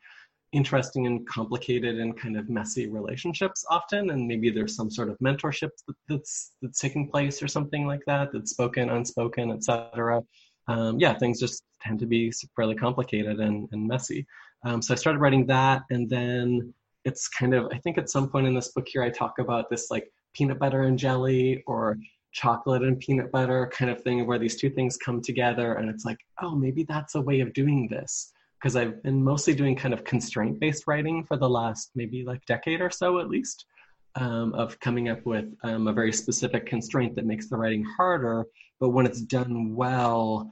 interesting 0.54 1.06
and 1.06 1.26
complicated 1.26 1.98
and 1.98 2.16
kind 2.16 2.36
of 2.36 2.48
messy 2.48 2.88
relationships 2.88 3.64
often 3.68 4.10
and 4.10 4.26
maybe 4.26 4.50
there's 4.50 4.76
some 4.76 4.90
sort 4.90 5.08
of 5.08 5.18
mentorship 5.18 5.70
that's 6.08 6.52
that's 6.62 6.78
taking 6.78 7.08
place 7.08 7.42
or 7.42 7.48
something 7.48 7.86
like 7.86 8.02
that 8.06 8.32
that's 8.32 8.52
spoken 8.52 8.88
unspoken 8.90 9.50
etc 9.50 10.22
um, 10.68 10.98
yeah 10.98 11.12
things 11.18 11.40
just 11.40 11.64
tend 11.82 11.98
to 11.98 12.06
be 12.06 12.32
fairly 12.56 12.74
complicated 12.74 13.40
and, 13.40 13.68
and 13.72 13.86
messy. 13.86 14.26
Um, 14.64 14.80
so 14.80 14.94
i 14.94 14.96
started 14.96 15.18
writing 15.18 15.46
that 15.46 15.82
and 15.90 16.08
then 16.08 16.72
it's 17.04 17.28
kind 17.28 17.52
of 17.52 17.68
i 17.72 17.78
think 17.78 17.98
at 17.98 18.08
some 18.08 18.28
point 18.28 18.46
in 18.46 18.54
this 18.54 18.68
book 18.68 18.86
here 18.88 19.02
i 19.02 19.10
talk 19.10 19.38
about 19.38 19.68
this 19.68 19.90
like 19.90 20.10
peanut 20.34 20.58
butter 20.58 20.82
and 20.82 20.98
jelly 20.98 21.62
or 21.66 21.98
chocolate 22.32 22.82
and 22.82 22.98
peanut 22.98 23.30
butter 23.30 23.70
kind 23.72 23.90
of 23.90 24.02
thing 24.02 24.26
where 24.26 24.38
these 24.38 24.56
two 24.56 24.70
things 24.70 24.96
come 24.96 25.20
together 25.20 25.74
and 25.74 25.90
it's 25.90 26.04
like 26.04 26.18
oh 26.42 26.54
maybe 26.54 26.84
that's 26.84 27.14
a 27.16 27.20
way 27.20 27.40
of 27.40 27.52
doing 27.52 27.88
this 27.88 28.32
because 28.64 28.76
I've 28.76 29.02
been 29.02 29.22
mostly 29.22 29.54
doing 29.54 29.76
kind 29.76 29.92
of 29.92 30.04
constraint 30.04 30.58
based 30.58 30.84
writing 30.86 31.22
for 31.22 31.36
the 31.36 31.46
last 31.46 31.90
maybe 31.94 32.24
like 32.24 32.46
decade 32.46 32.80
or 32.80 32.88
so 32.88 33.20
at 33.20 33.28
least, 33.28 33.66
um, 34.14 34.54
of 34.54 34.80
coming 34.80 35.10
up 35.10 35.26
with 35.26 35.44
um, 35.64 35.86
a 35.86 35.92
very 35.92 36.14
specific 36.14 36.64
constraint 36.64 37.14
that 37.16 37.26
makes 37.26 37.50
the 37.50 37.58
writing 37.58 37.84
harder. 37.84 38.46
but 38.80 38.88
when 38.88 39.04
it's 39.04 39.20
done 39.20 39.74
well, 39.74 40.50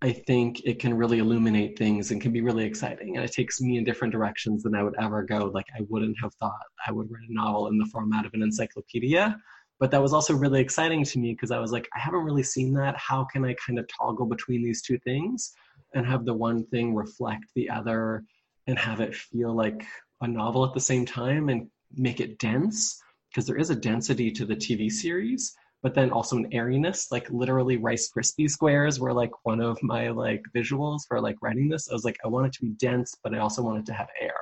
I 0.00 0.10
think 0.10 0.62
it 0.64 0.78
can 0.78 0.94
really 0.94 1.18
illuminate 1.18 1.76
things 1.76 2.10
and 2.10 2.18
can 2.18 2.32
be 2.32 2.40
really 2.40 2.64
exciting. 2.64 3.16
And 3.16 3.24
it 3.26 3.32
takes 3.32 3.60
me 3.60 3.76
in 3.76 3.84
different 3.84 4.12
directions 4.12 4.62
than 4.62 4.74
I 4.74 4.82
would 4.82 4.94
ever 4.98 5.22
go. 5.22 5.50
Like 5.52 5.66
I 5.76 5.82
wouldn't 5.90 6.16
have 6.22 6.32
thought 6.36 6.54
I 6.86 6.92
would 6.92 7.10
write 7.10 7.28
a 7.28 7.34
novel 7.34 7.68
in 7.68 7.76
the 7.76 7.90
format 7.92 8.24
of 8.24 8.32
an 8.32 8.40
encyclopedia. 8.40 9.38
But 9.78 9.90
that 9.90 10.00
was 10.00 10.14
also 10.14 10.34
really 10.34 10.62
exciting 10.62 11.04
to 11.04 11.18
me 11.18 11.32
because 11.32 11.50
I 11.50 11.58
was 11.58 11.72
like, 11.72 11.90
I 11.94 11.98
haven't 11.98 12.24
really 12.24 12.42
seen 12.42 12.72
that. 12.74 12.96
How 12.96 13.24
can 13.24 13.44
I 13.44 13.54
kind 13.54 13.78
of 13.78 13.86
toggle 13.86 14.24
between 14.24 14.64
these 14.64 14.80
two 14.80 14.98
things 15.00 15.52
and 15.94 16.06
have 16.06 16.24
the 16.24 16.34
one 16.34 16.64
thing 16.66 16.94
reflect 16.94 17.44
the 17.54 17.70
other 17.70 18.24
and 18.66 18.78
have 18.78 19.00
it 19.00 19.14
feel 19.14 19.54
like 19.54 19.84
a 20.20 20.28
novel 20.28 20.64
at 20.64 20.74
the 20.74 20.80
same 20.80 21.06
time 21.06 21.48
and 21.48 21.68
make 21.94 22.20
it 22.20 22.38
dense? 22.38 23.00
Because 23.30 23.46
there 23.46 23.58
is 23.58 23.70
a 23.70 23.76
density 23.76 24.30
to 24.32 24.44
the 24.44 24.56
TV 24.56 24.90
series 24.90 25.54
but 25.82 25.94
then 25.94 26.10
also 26.10 26.36
an 26.36 26.48
airiness, 26.52 27.10
like 27.10 27.30
literally 27.30 27.76
Rice 27.76 28.10
Krispie 28.14 28.50
squares 28.50 29.00
were 29.00 29.12
like 29.12 29.30
one 29.44 29.60
of 29.60 29.82
my 29.82 30.10
like 30.10 30.42
visuals 30.54 31.00
for 31.08 31.20
like 31.20 31.36
writing 31.40 31.68
this. 31.68 31.88
I 31.88 31.94
was 31.94 32.04
like, 32.04 32.18
I 32.24 32.28
want 32.28 32.46
it 32.46 32.52
to 32.54 32.62
be 32.62 32.70
dense, 32.70 33.14
but 33.22 33.34
I 33.34 33.38
also 33.38 33.62
want 33.62 33.78
it 33.78 33.86
to 33.86 33.94
have 33.94 34.08
air. 34.20 34.34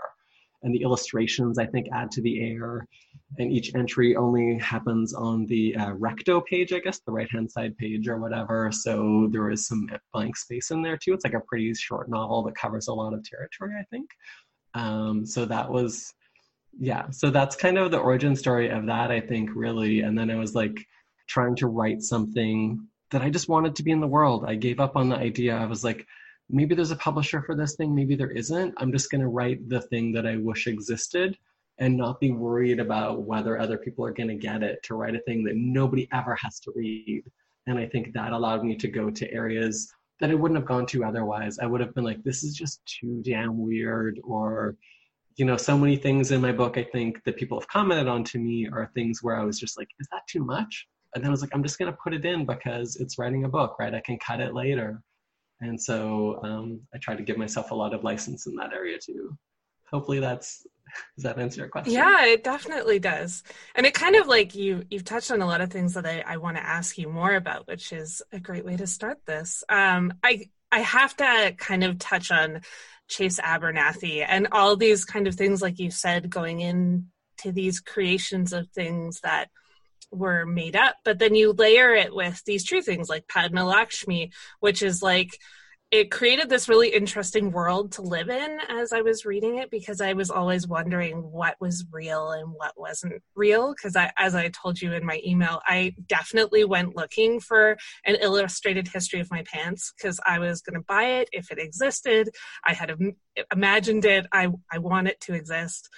And 0.62 0.74
the 0.74 0.82
illustrations, 0.82 1.58
I 1.58 1.66
think, 1.66 1.86
add 1.92 2.10
to 2.12 2.22
the 2.22 2.40
air. 2.40 2.86
And 3.38 3.52
each 3.52 3.74
entry 3.74 4.16
only 4.16 4.58
happens 4.58 5.14
on 5.14 5.46
the 5.46 5.76
uh, 5.76 5.92
recto 5.92 6.40
page, 6.40 6.72
I 6.72 6.80
guess, 6.80 7.00
the 7.00 7.12
right 7.12 7.30
hand 7.30 7.50
side 7.50 7.76
page 7.76 8.08
or 8.08 8.18
whatever. 8.18 8.70
So 8.72 9.28
there 9.30 9.50
is 9.50 9.66
some 9.66 9.88
blank 10.12 10.36
space 10.36 10.70
in 10.70 10.82
there 10.82 10.96
too. 10.96 11.12
It's 11.12 11.24
like 11.24 11.34
a 11.34 11.40
pretty 11.40 11.72
short 11.74 12.08
novel 12.08 12.42
that 12.44 12.56
covers 12.56 12.88
a 12.88 12.94
lot 12.94 13.14
of 13.14 13.22
territory, 13.22 13.74
I 13.78 13.84
think. 13.90 14.10
Um, 14.74 15.26
so 15.26 15.44
that 15.44 15.70
was, 15.70 16.12
yeah. 16.78 17.10
So 17.10 17.30
that's 17.30 17.54
kind 17.54 17.78
of 17.78 17.90
the 17.90 17.98
origin 17.98 18.34
story 18.34 18.70
of 18.70 18.86
that, 18.86 19.10
I 19.10 19.20
think, 19.20 19.50
really. 19.54 20.00
And 20.00 20.18
then 20.18 20.30
I 20.30 20.36
was 20.36 20.54
like, 20.54 20.78
trying 21.28 21.54
to 21.56 21.66
write 21.68 22.02
something 22.02 22.88
that 23.10 23.22
I 23.22 23.30
just 23.30 23.48
wanted 23.48 23.76
to 23.76 23.82
be 23.82 23.90
in 23.90 24.00
the 24.00 24.06
world. 24.06 24.44
I 24.46 24.54
gave 24.54 24.80
up 24.80 24.96
on 24.96 25.08
the 25.10 25.16
idea. 25.16 25.54
I 25.54 25.66
was 25.66 25.84
like, 25.84 26.06
maybe 26.50 26.74
there's 26.74 26.90
a 26.90 26.96
publisher 26.96 27.42
for 27.42 27.54
this 27.54 27.76
thing, 27.76 27.94
maybe 27.94 28.16
there 28.16 28.30
isn't. 28.30 28.74
I'm 28.78 28.92
just 28.92 29.10
going 29.10 29.20
to 29.20 29.28
write 29.28 29.68
the 29.68 29.80
thing 29.82 30.12
that 30.12 30.26
I 30.26 30.36
wish 30.36 30.66
existed 30.66 31.36
and 31.78 31.96
not 31.96 32.20
be 32.20 32.32
worried 32.32 32.80
about 32.80 33.22
whether 33.22 33.58
other 33.58 33.78
people 33.78 34.04
are 34.04 34.12
going 34.12 34.28
to 34.28 34.34
get 34.34 34.62
it 34.62 34.82
to 34.84 34.94
write 34.94 35.14
a 35.14 35.20
thing 35.20 35.44
that 35.44 35.56
nobody 35.56 36.08
ever 36.12 36.36
has 36.42 36.58
to 36.60 36.72
read. 36.74 37.24
And 37.66 37.78
I 37.78 37.86
think 37.86 38.12
that 38.14 38.32
allowed 38.32 38.64
me 38.64 38.76
to 38.76 38.88
go 38.88 39.10
to 39.10 39.32
areas 39.32 39.92
that 40.20 40.30
I 40.30 40.34
wouldn't 40.34 40.58
have 40.58 40.66
gone 40.66 40.86
to 40.86 41.04
otherwise. 41.04 41.58
I 41.58 41.66
would 41.66 41.80
have 41.80 41.94
been 41.94 42.04
like, 42.04 42.24
this 42.24 42.42
is 42.42 42.54
just 42.54 42.84
too 42.86 43.22
damn 43.24 43.58
weird 43.58 44.20
or 44.24 44.76
you 45.36 45.44
know, 45.44 45.56
so 45.56 45.78
many 45.78 45.94
things 45.94 46.32
in 46.32 46.40
my 46.40 46.50
book, 46.50 46.76
I 46.76 46.82
think 46.82 47.22
that 47.22 47.36
people 47.36 47.60
have 47.60 47.68
commented 47.68 48.08
on 48.08 48.24
to 48.24 48.38
me 48.40 48.68
are 48.72 48.90
things 48.92 49.22
where 49.22 49.36
I 49.36 49.44
was 49.44 49.56
just 49.56 49.78
like, 49.78 49.86
is 50.00 50.08
that 50.10 50.22
too 50.26 50.44
much? 50.44 50.88
and 51.14 51.24
then 51.24 51.30
I 51.30 51.32
was 51.32 51.40
like, 51.40 51.50
I'm 51.54 51.62
just 51.62 51.78
gonna 51.78 51.92
put 51.92 52.14
it 52.14 52.24
in 52.24 52.44
because 52.44 52.96
it's 52.96 53.18
writing 53.18 53.44
a 53.44 53.48
book, 53.48 53.76
right? 53.78 53.94
I 53.94 54.00
can 54.00 54.18
cut 54.18 54.40
it 54.40 54.54
later. 54.54 55.02
And 55.60 55.80
so 55.80 56.40
um, 56.42 56.80
I 56.94 56.98
try 56.98 57.16
to 57.16 57.22
give 57.22 57.36
myself 57.36 57.70
a 57.70 57.74
lot 57.74 57.94
of 57.94 58.04
license 58.04 58.46
in 58.46 58.54
that 58.56 58.72
area 58.72 58.98
too. 58.98 59.36
Hopefully 59.90 60.20
that's 60.20 60.66
does 61.16 61.24
that 61.24 61.38
answer 61.38 61.60
your 61.60 61.68
question? 61.68 61.92
Yeah, 61.92 62.26
it 62.26 62.44
definitely 62.44 62.98
does. 62.98 63.42
And 63.74 63.86
it 63.86 63.94
kind 63.94 64.16
of 64.16 64.26
like 64.26 64.54
you 64.54 64.84
you've 64.90 65.04
touched 65.04 65.30
on 65.30 65.42
a 65.42 65.46
lot 65.46 65.60
of 65.60 65.70
things 65.70 65.94
that 65.94 66.06
I, 66.06 66.24
I 66.26 66.36
want 66.38 66.56
to 66.56 66.66
ask 66.66 66.96
you 66.98 67.08
more 67.08 67.34
about, 67.34 67.66
which 67.66 67.92
is 67.92 68.22
a 68.32 68.40
great 68.40 68.64
way 68.64 68.76
to 68.76 68.86
start 68.86 69.18
this. 69.26 69.64
Um, 69.68 70.14
I 70.22 70.46
I 70.70 70.80
have 70.80 71.16
to 71.16 71.54
kind 71.56 71.84
of 71.84 71.98
touch 71.98 72.30
on 72.30 72.60
Chase 73.08 73.40
Abernathy 73.40 74.24
and 74.26 74.48
all 74.52 74.76
these 74.76 75.04
kind 75.04 75.26
of 75.26 75.34
things, 75.34 75.62
like 75.62 75.78
you 75.78 75.90
said, 75.90 76.30
going 76.30 76.60
into 76.60 77.52
these 77.52 77.80
creations 77.80 78.52
of 78.52 78.68
things 78.68 79.20
that 79.20 79.50
were 80.10 80.46
made 80.46 80.76
up, 80.76 80.96
but 81.04 81.18
then 81.18 81.34
you 81.34 81.52
layer 81.52 81.94
it 81.94 82.14
with 82.14 82.42
these 82.44 82.64
true 82.64 82.82
things 82.82 83.08
like 83.08 83.28
Padma 83.28 83.64
Lakshmi, 83.64 84.32
which 84.60 84.82
is 84.82 85.02
like 85.02 85.38
it 85.90 86.10
created 86.10 86.50
this 86.50 86.68
really 86.68 86.90
interesting 86.90 87.50
world 87.50 87.92
to 87.92 88.02
live 88.02 88.28
in 88.28 88.58
as 88.68 88.92
I 88.92 89.00
was 89.00 89.24
reading 89.24 89.56
it 89.56 89.70
because 89.70 90.02
I 90.02 90.12
was 90.12 90.30
always 90.30 90.68
wondering 90.68 91.16
what 91.16 91.56
was 91.60 91.86
real 91.90 92.30
and 92.32 92.50
what 92.50 92.74
wasn't 92.76 93.22
real. 93.34 93.72
Because 93.72 93.96
I, 93.96 94.12
as 94.18 94.34
I 94.34 94.48
told 94.48 94.82
you 94.82 94.92
in 94.92 95.06
my 95.06 95.22
email, 95.24 95.62
I 95.66 95.94
definitely 96.06 96.64
went 96.64 96.94
looking 96.94 97.40
for 97.40 97.78
an 98.04 98.16
illustrated 98.16 98.88
history 98.88 99.20
of 99.20 99.30
my 99.30 99.42
pants 99.50 99.94
because 99.96 100.20
I 100.26 100.40
was 100.40 100.60
going 100.60 100.74
to 100.74 100.84
buy 100.86 101.04
it 101.04 101.30
if 101.32 101.50
it 101.50 101.58
existed. 101.58 102.28
I 102.66 102.74
had 102.74 102.94
imagined 103.50 104.04
it. 104.04 104.26
I 104.30 104.48
I 104.70 104.78
want 104.78 105.08
it 105.08 105.20
to 105.22 105.32
exist 105.32 105.88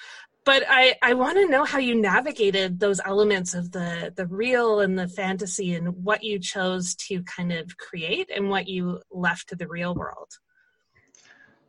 but 0.45 0.65
I, 0.69 0.97
I 1.03 1.15
want 1.15 1.37
to 1.37 1.49
know 1.49 1.65
how 1.65 1.79
you 1.79 1.95
navigated 1.95 2.81
those 2.81 3.01
elements 3.05 3.55
of 3.55 3.73
the 3.73 4.13
the 4.17 4.27
real 4.27 4.81
and 4.81 4.99
the 4.99 5.09
fantasy 5.09 5.75
and 5.75 6.05
what 6.05 6.23
you 6.23 6.39
chose 6.39 6.95
to 6.97 7.23
kind 7.25 7.53
of 7.53 7.77
create 7.77 8.31
and 8.35 8.49
what 8.49 8.69
you 8.69 9.01
left 9.11 9.49
to 9.51 9.57
the 9.57 9.69
real 9.69 9.95
world. 9.95 10.29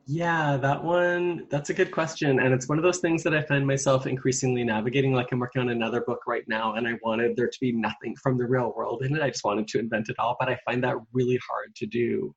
Yeah, 0.08 0.58
that 0.58 0.84
one, 0.84 1.48
that's 1.50 1.70
a 1.70 1.74
good 1.74 1.92
question. 1.92 2.40
And 2.40 2.54
it's 2.54 2.68
one 2.68 2.78
of 2.78 2.84
those 2.84 2.98
things 2.98 3.24
that 3.24 3.36
I 3.36 3.44
find 3.44 3.66
myself 3.66 4.08
increasingly 4.08 4.64
navigating. 4.64 5.14
Like 5.14 5.32
I'm 5.32 5.40
working 5.40 5.62
on 5.62 5.70
another 5.70 6.02
book 6.02 6.22
right 6.28 6.44
now, 6.48 6.74
and 6.74 6.88
I 6.88 6.94
wanted 7.04 7.36
there 7.36 7.48
to 7.48 7.58
be 7.62 7.72
nothing 7.72 8.16
from 8.22 8.38
the 8.38 8.46
real 8.46 8.74
world 8.76 9.04
in 9.04 9.16
it. 9.16 9.22
I 9.22 9.30
just 9.30 9.44
wanted 9.44 9.68
to 9.70 9.80
invent 9.80 10.10
it 10.10 10.18
all. 10.18 10.36
But 10.40 10.50
I 10.50 10.58
find 10.66 10.84
that 10.84 10.98
really 11.14 11.40
hard 11.50 11.76
to 11.76 11.86
do 11.86 12.34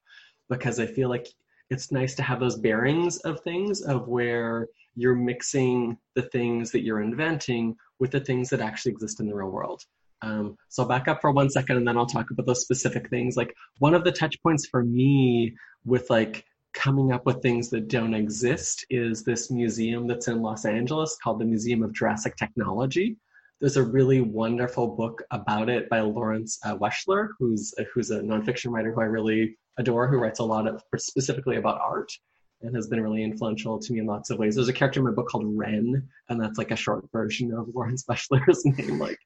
because 0.49 0.79
I 0.79 0.87
feel 0.87 1.09
like 1.09 1.26
it's 1.71 1.91
nice 1.91 2.14
to 2.17 2.23
have 2.23 2.38
those 2.38 2.59
bearings 2.59 3.17
of 3.19 3.41
things 3.41 3.81
of 3.81 4.07
where 4.09 4.69
you're 4.97 5.15
mixing 5.15 5.99
the 6.15 6.23
things 6.23 6.71
that 6.71 6.83
you're 6.83 7.03
inventing 7.03 7.77
with 7.99 8.11
the 8.11 8.21
things 8.21 8.51
that 8.51 8.61
actually 8.61 8.93
exist 8.93 9.21
in 9.21 9.27
the 9.27 9.35
real 9.35 9.51
world. 9.51 9.83
Um, 10.23 10.57
so 10.69 10.83
I'll 10.83 10.89
back 10.89 11.09
up 11.09 11.21
for 11.21 11.33
one 11.33 11.51
second 11.51 11.77
and 11.77 11.87
then 11.87 11.97
I'll 11.97 12.07
talk 12.07 12.31
about 12.31 12.47
those 12.47 12.63
specific 12.63 13.11
things. 13.11 13.37
Like 13.37 13.55
one 13.79 13.95
of 13.95 14.05
the 14.05 14.13
touch 14.13 14.41
points 14.43 14.67
for 14.67 14.83
me 14.83 15.55
with 15.85 16.09
like 16.09 16.45
coming 16.73 17.13
up 17.13 17.27
with 17.27 17.43
things 17.43 17.71
that 17.71 17.89
don't 17.89 18.15
exist 18.15 18.85
is 18.91 19.23
this 19.23 19.51
museum 19.51 20.07
that's 20.07 20.29
in 20.29 20.43
Los 20.43 20.65
Angeles 20.65 21.17
called 21.23 21.41
the 21.41 21.45
Museum 21.45 21.83
of 21.83 21.93
Jurassic 21.93 22.37
Technology. 22.37 23.17
There's 23.61 23.77
a 23.77 23.83
really 23.83 24.21
wonderful 24.21 24.89
book 24.89 25.23
about 25.31 25.69
it 25.69 25.89
by 25.89 26.01
Lawrence 26.01 26.59
uh, 26.65 26.77
Weschler, 26.77 27.29
who's 27.39 27.73
who's 27.95 28.11
a 28.11 28.21
nonfiction 28.21 28.73
writer 28.73 28.93
who 28.93 29.01
I 29.01 29.05
really 29.05 29.57
adore, 29.79 30.09
who 30.09 30.19
writes 30.19 30.41
a 30.41 30.45
lot 30.45 30.67
of 30.67 30.83
specifically 30.97 31.57
about 31.57 31.81
art 31.81 32.11
and 32.63 32.75
has 32.75 32.89
been 32.89 33.01
really 33.01 33.23
influential 33.23 33.79
to 33.79 33.93
me 33.93 34.01
in 34.01 34.07
lots 34.07 34.31
of 34.31 34.39
ways. 34.39 34.55
There's 34.55 34.69
a 34.69 34.73
character 34.73 35.01
in 35.01 35.07
my 35.07 35.13
book 35.13 35.29
called 35.29 35.47
Ren, 35.47 36.09
and 36.29 36.41
that's 36.41 36.59
like 36.59 36.71
a 36.71 36.77
short 36.77 37.05
version 37.13 37.53
of 37.53 37.69
Lawrence 37.75 38.05
Weschler's 38.09 38.65
name. 38.65 38.99
Like 38.99 39.19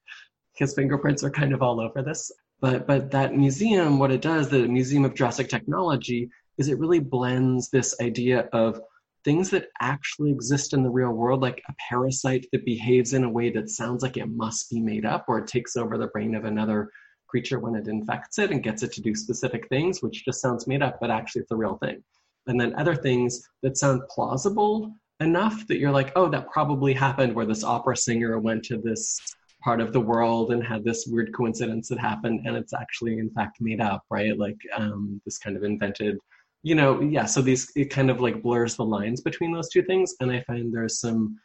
his 0.57 0.75
fingerprints 0.75 1.23
are 1.23 1.31
kind 1.31 1.53
of 1.53 1.63
all 1.63 1.81
over 1.81 2.03
this. 2.03 2.31
But 2.61 2.87
but 2.87 3.11
that 3.13 3.37
museum, 3.37 3.99
what 3.99 4.11
it 4.11 4.21
does, 4.21 4.49
the 4.49 4.67
Museum 4.67 5.05
of 5.05 5.15
Jurassic 5.15 5.49
Technology, 5.49 6.29
is 6.59 6.69
it 6.69 6.79
really 6.79 6.99
blends 6.99 7.71
this 7.71 7.95
idea 8.01 8.49
of 8.53 8.81
things 9.25 9.51
that 9.51 9.69
actually 9.81 10.31
exist 10.31 10.73
in 10.73 10.83
the 10.83 10.91
real 10.91 11.13
world, 11.13 11.41
like 11.41 11.63
a 11.69 11.75
parasite 11.89 12.47
that 12.53 12.65
behaves 12.65 13.13
in 13.13 13.25
a 13.25 13.31
way 13.31 13.51
that 13.51 13.69
sounds 13.69 14.03
like 14.03 14.17
it 14.17 14.29
must 14.29 14.71
be 14.71 14.81
made 14.81 15.05
up, 15.05 15.27
or 15.29 15.39
it 15.39 15.47
takes 15.47 15.77
over 15.77 15.97
the 15.97 16.07
brain 16.09 16.35
of 16.35 16.45
another 16.45 16.91
creature 17.29 17.61
when 17.61 17.75
it 17.75 17.89
infects 17.89 18.39
it 18.39 18.51
and 18.51 18.63
gets 18.63 18.83
it 18.83 18.93
to 18.93 19.03
do 19.03 19.15
specific 19.15 19.69
things, 19.69 20.03
which 20.03 20.25
just 20.25 20.41
sounds 20.41 20.67
made 20.67 20.83
up, 20.83 20.99
but 21.01 21.11
actually 21.11 21.43
it's 21.43 21.51
a 21.53 21.57
real 21.57 21.77
thing 21.77 22.03
and 22.49 22.61
then 22.61 22.75
other 22.77 22.95
things 22.95 23.49
that 23.63 23.77
sound 23.77 24.03
plausible 24.09 24.93
enough 25.21 25.67
that 25.67 25.79
you're 25.79 25.91
like, 25.91 26.13
oh, 26.17 26.29
that 26.29 26.51
probably 26.51 26.93
happened 26.93 27.35
where 27.35 27.47
this 27.47 27.65
opera 27.65 27.97
singer 27.97 28.39
went 28.39 28.65
to 28.65 28.79
this 28.79 29.19
part 29.63 29.81
of 29.81 29.93
the 29.93 30.01
world 30.01 30.53
and 30.53 30.65
had 30.65 30.85
this 30.85 31.07
weird 31.07 31.35
coincidence 31.35 31.89
that 31.89 31.99
happened 31.99 32.47
and 32.47 32.57
it's 32.57 32.73
actually 32.73 33.19
in 33.19 33.31
fact 33.31 33.61
made 33.61 33.81
up, 33.81 34.05
right? 34.11 34.39
Like 34.39 34.59
um, 34.77 35.21
this 35.25 35.39
kind 35.39 35.57
of 35.57 35.65
invented, 35.65 36.19
you 36.63 36.75
know, 36.75 37.01
yeah. 37.01 37.25
So 37.25 37.41
these 37.43 37.71
it 37.77 37.87
kind 37.87 38.11
of 38.11 38.21
like 38.21 38.43
blurs 38.43 38.77
the 38.77 38.85
lines 38.85 39.21
between 39.21 39.53
those 39.53 39.69
two 39.69 39.83
things, 39.83 40.15
and 40.21 40.31
I 40.31 40.43
find 40.43 40.73
there's 40.73 41.01
some. 41.01 41.39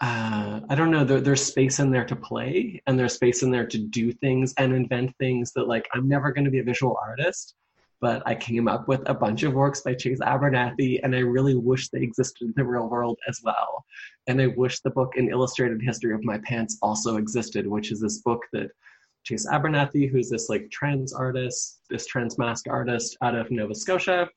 Uh, 0.00 0.60
I 0.68 0.74
don't 0.74 0.90
know. 0.90 1.04
There, 1.04 1.20
there's 1.20 1.42
space 1.42 1.78
in 1.78 1.90
there 1.90 2.04
to 2.06 2.16
play, 2.16 2.82
and 2.86 2.98
there's 2.98 3.14
space 3.14 3.44
in 3.44 3.52
there 3.52 3.66
to 3.66 3.78
do 3.78 4.10
things 4.10 4.52
and 4.58 4.74
invent 4.74 5.16
things 5.18 5.52
that, 5.52 5.68
like, 5.68 5.88
I'm 5.94 6.08
never 6.08 6.32
going 6.32 6.44
to 6.44 6.50
be 6.50 6.58
a 6.58 6.64
visual 6.64 6.98
artist, 7.00 7.54
but 8.02 8.20
I 8.26 8.34
came 8.34 8.66
up 8.66 8.88
with 8.88 9.08
a 9.08 9.14
bunch 9.14 9.44
of 9.44 9.54
works 9.54 9.80
by 9.80 9.94
Chase 9.94 10.18
Abernathy, 10.18 10.98
and 11.04 11.14
I 11.14 11.20
really 11.20 11.54
wish 11.54 11.88
they 11.88 12.02
existed 12.02 12.46
in 12.46 12.54
the 12.56 12.64
real 12.64 12.88
world 12.88 13.16
as 13.28 13.40
well. 13.44 13.84
And 14.26 14.42
I 14.42 14.48
wish 14.48 14.80
the 14.80 14.90
book 14.90 15.16
An 15.16 15.30
Illustrated 15.30 15.80
History 15.80 16.12
of 16.12 16.24
My 16.24 16.38
Pants 16.38 16.78
also 16.82 17.16
existed, 17.16 17.64
which 17.64 17.92
is 17.92 18.00
this 18.00 18.18
book 18.18 18.42
that 18.52 18.70
Chase 19.22 19.46
Abernathy, 19.46 20.10
who's 20.10 20.28
this 20.28 20.48
like 20.48 20.68
trans 20.72 21.12
artist, 21.12 21.82
this 21.90 22.08
transmasc 22.12 22.68
artist 22.68 23.16
out 23.22 23.36
of 23.36 23.52
Nova 23.52 23.74
Scotia, 23.74 24.28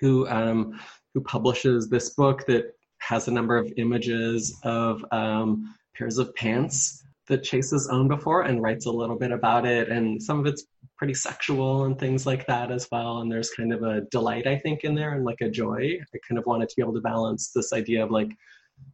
who 0.00 0.28
um, 0.28 0.80
who 1.14 1.20
publishes 1.22 1.88
this 1.88 2.10
book 2.10 2.46
that 2.46 2.76
has 2.98 3.26
a 3.26 3.32
number 3.32 3.56
of 3.56 3.72
images 3.76 4.56
of 4.62 5.04
um, 5.10 5.74
pairs 5.96 6.18
of 6.18 6.32
pants 6.36 7.02
that 7.28 7.44
Chase 7.44 7.70
has 7.70 7.88
owned 7.88 8.08
before 8.08 8.42
and 8.42 8.62
writes 8.62 8.86
a 8.86 8.90
little 8.90 9.16
bit 9.16 9.30
about 9.30 9.66
it. 9.66 9.88
And 9.88 10.22
some 10.22 10.40
of 10.40 10.46
it's 10.46 10.64
pretty 10.96 11.14
sexual 11.14 11.84
and 11.84 11.98
things 11.98 12.26
like 12.26 12.46
that 12.46 12.70
as 12.70 12.88
well. 12.90 13.18
And 13.18 13.30
there's 13.30 13.50
kind 13.50 13.72
of 13.72 13.82
a 13.82 14.02
delight, 14.10 14.46
I 14.46 14.56
think, 14.56 14.84
in 14.84 14.94
there 14.94 15.12
and 15.12 15.24
like 15.24 15.40
a 15.40 15.48
joy. 15.48 15.98
I 16.14 16.18
kind 16.28 16.38
of 16.38 16.46
wanted 16.46 16.68
to 16.68 16.76
be 16.76 16.82
able 16.82 16.94
to 16.94 17.00
balance 17.00 17.52
this 17.54 17.72
idea 17.72 18.04
of 18.04 18.10
like 18.10 18.30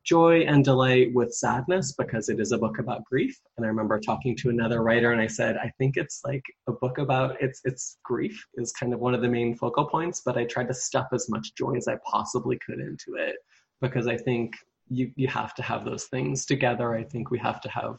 joy 0.03 0.41
and 0.41 0.65
delight 0.65 1.13
with 1.15 1.33
sadness 1.33 1.95
because 1.97 2.29
it 2.29 2.41
is 2.41 2.53
a 2.53 2.59
book 2.59 2.79
about 2.79 3.05
grief. 3.05 3.39
And 3.57 3.65
I 3.65 3.69
remember 3.69 3.99
talking 3.99 4.37
to 4.37 4.51
another 4.51 4.83
writer 4.83 5.13
and 5.13 5.21
I 5.21 5.27
said, 5.27 5.57
I 5.57 5.71
think 5.79 5.97
it's 5.97 6.21
like 6.25 6.43
a 6.67 6.73
book 6.73 6.99
about 6.99 7.37
it's 7.41 7.61
it's 7.65 7.99
grief 8.05 8.45
is 8.55 8.73
kind 8.73 8.93
of 8.93 9.01
one 9.01 9.15
of 9.15 9.23
the 9.23 9.29
main 9.29 9.55
focal 9.55 9.87
points, 9.87 10.23
but 10.25 10.37
I 10.37 10.45
tried 10.45 10.69
to 10.69 10.75
stuff 10.75 11.09
as 11.13 11.29
much 11.29 11.55
joy 11.55 11.75
as 11.77 11.89
I 11.89 11.97
possibly 12.05 12.59
could 12.65 12.81
into 12.81 13.15
it 13.17 13.37
because 13.81 14.07
I 14.07 14.17
think 14.17 14.55
you 14.89 15.11
you 15.17 15.29
have 15.29 15.55
to 15.55 15.63
have 15.63 15.85
those 15.85 16.05
things 16.05 16.45
together. 16.45 16.95
I 16.95 17.05
think 17.05 17.31
we 17.31 17.39
have 17.39 17.61
to 17.63 17.71
have 17.71 17.97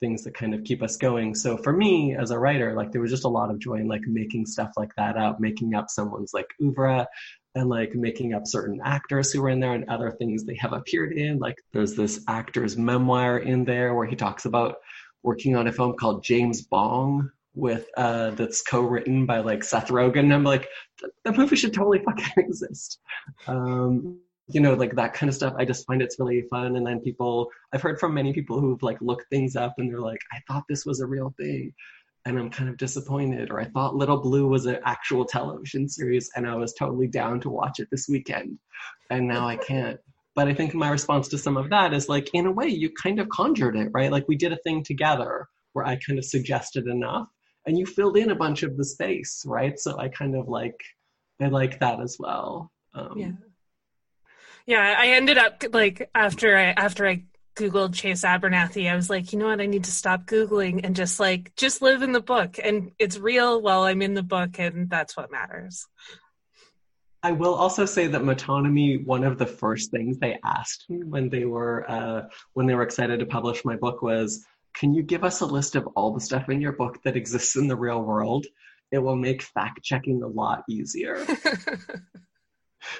things 0.00 0.24
that 0.24 0.34
kind 0.34 0.54
of 0.54 0.64
keep 0.64 0.82
us 0.82 0.96
going. 0.96 1.34
So 1.34 1.56
for 1.56 1.72
me 1.72 2.16
as 2.16 2.30
a 2.30 2.38
writer, 2.38 2.74
like 2.74 2.90
there 2.90 3.00
was 3.00 3.10
just 3.10 3.24
a 3.24 3.28
lot 3.28 3.50
of 3.50 3.58
joy 3.58 3.74
in 3.74 3.88
like 3.88 4.02
making 4.06 4.46
stuff 4.46 4.72
like 4.76 4.94
that 4.96 5.16
up, 5.16 5.38
making 5.40 5.74
up 5.74 5.90
someone's 5.90 6.34
like 6.34 6.48
oeuvre 6.60 7.06
and 7.54 7.68
like 7.68 7.94
making 7.94 8.34
up 8.34 8.46
certain 8.46 8.80
actors 8.84 9.32
who 9.32 9.42
were 9.42 9.50
in 9.50 9.60
there 9.60 9.74
and 9.74 9.88
other 9.88 10.10
things 10.10 10.44
they 10.44 10.56
have 10.56 10.72
appeared 10.72 11.12
in. 11.12 11.38
Like 11.38 11.56
there's 11.72 11.94
this 11.94 12.22
actor's 12.28 12.76
memoir 12.76 13.38
in 13.38 13.64
there 13.64 13.94
where 13.94 14.06
he 14.06 14.16
talks 14.16 14.44
about 14.44 14.76
working 15.22 15.56
on 15.56 15.66
a 15.66 15.72
film 15.72 15.94
called 15.94 16.24
James 16.24 16.62
Bong 16.62 17.30
with 17.54 17.88
uh 17.96 18.30
that's 18.30 18.62
co-written 18.62 19.26
by 19.26 19.40
like 19.40 19.64
Seth 19.64 19.88
Rogen. 19.88 20.32
I'm 20.32 20.44
like, 20.44 20.68
the 21.24 21.32
movie 21.32 21.56
should 21.56 21.74
totally 21.74 21.98
fucking 21.98 22.32
exist. 22.36 23.00
Um 23.46 24.20
you 24.54 24.60
know, 24.60 24.74
like 24.74 24.94
that 24.96 25.14
kind 25.14 25.28
of 25.28 25.34
stuff. 25.34 25.54
I 25.58 25.64
just 25.64 25.86
find 25.86 26.02
it's 26.02 26.18
really 26.18 26.42
fun. 26.42 26.76
And 26.76 26.86
then 26.86 27.00
people, 27.00 27.50
I've 27.72 27.82
heard 27.82 27.98
from 27.98 28.14
many 28.14 28.32
people 28.32 28.60
who've 28.60 28.82
like 28.82 29.00
looked 29.00 29.28
things 29.30 29.56
up 29.56 29.74
and 29.78 29.90
they're 29.90 30.00
like, 30.00 30.20
I 30.32 30.38
thought 30.46 30.64
this 30.68 30.86
was 30.86 31.00
a 31.00 31.06
real 31.06 31.34
thing. 31.38 31.72
And 32.26 32.38
I'm 32.38 32.50
kind 32.50 32.68
of 32.68 32.76
disappointed. 32.76 33.50
Or 33.50 33.60
I 33.60 33.64
thought 33.64 33.94
Little 33.94 34.20
Blue 34.20 34.46
was 34.46 34.66
an 34.66 34.78
actual 34.84 35.24
television 35.24 35.88
series 35.88 36.30
and 36.36 36.46
I 36.46 36.54
was 36.54 36.74
totally 36.74 37.08
down 37.08 37.40
to 37.40 37.50
watch 37.50 37.80
it 37.80 37.88
this 37.90 38.08
weekend. 38.08 38.58
And 39.10 39.26
now 39.26 39.46
I 39.48 39.56
can't. 39.56 39.98
But 40.34 40.48
I 40.48 40.54
think 40.54 40.74
my 40.74 40.90
response 40.90 41.28
to 41.28 41.38
some 41.38 41.56
of 41.56 41.70
that 41.70 41.92
is 41.92 42.08
like, 42.08 42.30
in 42.34 42.46
a 42.46 42.52
way, 42.52 42.68
you 42.68 42.90
kind 43.02 43.18
of 43.18 43.28
conjured 43.28 43.76
it, 43.76 43.90
right? 43.92 44.12
Like 44.12 44.28
we 44.28 44.36
did 44.36 44.52
a 44.52 44.58
thing 44.58 44.84
together 44.84 45.48
where 45.72 45.86
I 45.86 45.96
kind 45.96 46.18
of 46.18 46.24
suggested 46.24 46.86
enough 46.86 47.28
and 47.66 47.78
you 47.78 47.86
filled 47.86 48.16
in 48.16 48.30
a 48.30 48.36
bunch 48.36 48.62
of 48.62 48.76
the 48.76 48.84
space, 48.84 49.42
right? 49.46 49.78
So 49.78 49.98
I 49.98 50.08
kind 50.08 50.36
of 50.36 50.48
like, 50.48 50.76
I 51.40 51.46
like 51.46 51.80
that 51.80 52.00
as 52.00 52.16
well. 52.18 52.70
Um, 52.94 53.12
yeah 53.16 53.30
yeah, 54.70 54.94
I 54.96 55.08
ended 55.08 55.36
up 55.36 55.64
like 55.72 56.08
after 56.14 56.56
I 56.56 56.66
after 56.66 57.04
I 57.04 57.24
googled 57.56 57.92
Chase 57.92 58.22
Abernathy, 58.22 58.88
I 58.88 58.94
was 58.94 59.10
like, 59.10 59.32
you 59.32 59.38
know 59.40 59.46
what, 59.46 59.60
I 59.60 59.66
need 59.66 59.82
to 59.82 59.90
stop 59.90 60.26
googling 60.26 60.82
and 60.84 60.94
just 60.94 61.18
like 61.18 61.52
just 61.56 61.82
live 61.82 62.02
in 62.02 62.12
the 62.12 62.20
book 62.20 62.56
and 62.62 62.92
it's 62.96 63.18
real 63.18 63.60
while 63.60 63.82
I'm 63.82 64.00
in 64.00 64.14
the 64.14 64.22
book 64.22 64.60
and 64.60 64.88
that's 64.88 65.16
what 65.16 65.32
matters. 65.32 65.88
I 67.20 67.32
will 67.32 67.52
also 67.52 67.84
say 67.84 68.06
that 68.06 68.22
metonymy, 68.22 69.04
one 69.04 69.24
of 69.24 69.38
the 69.38 69.46
first 69.46 69.90
things 69.90 70.18
they 70.18 70.38
asked 70.44 70.88
me 70.88 71.02
when 71.02 71.30
they 71.30 71.46
were 71.46 71.90
uh, 71.90 72.28
when 72.52 72.66
they 72.66 72.76
were 72.76 72.84
excited 72.84 73.18
to 73.18 73.26
publish 73.26 73.64
my 73.64 73.74
book 73.74 74.02
was, 74.02 74.46
"Can 74.74 74.94
you 74.94 75.02
give 75.02 75.24
us 75.24 75.40
a 75.40 75.46
list 75.46 75.74
of 75.74 75.88
all 75.96 76.14
the 76.14 76.20
stuff 76.20 76.48
in 76.48 76.60
your 76.60 76.74
book 76.74 77.02
that 77.02 77.16
exists 77.16 77.56
in 77.56 77.66
the 77.66 77.74
real 77.76 78.00
world? 78.00 78.46
It 78.92 78.98
will 78.98 79.16
make 79.16 79.42
fact 79.42 79.82
checking 79.82 80.22
a 80.22 80.28
lot 80.28 80.62
easier." 80.68 81.26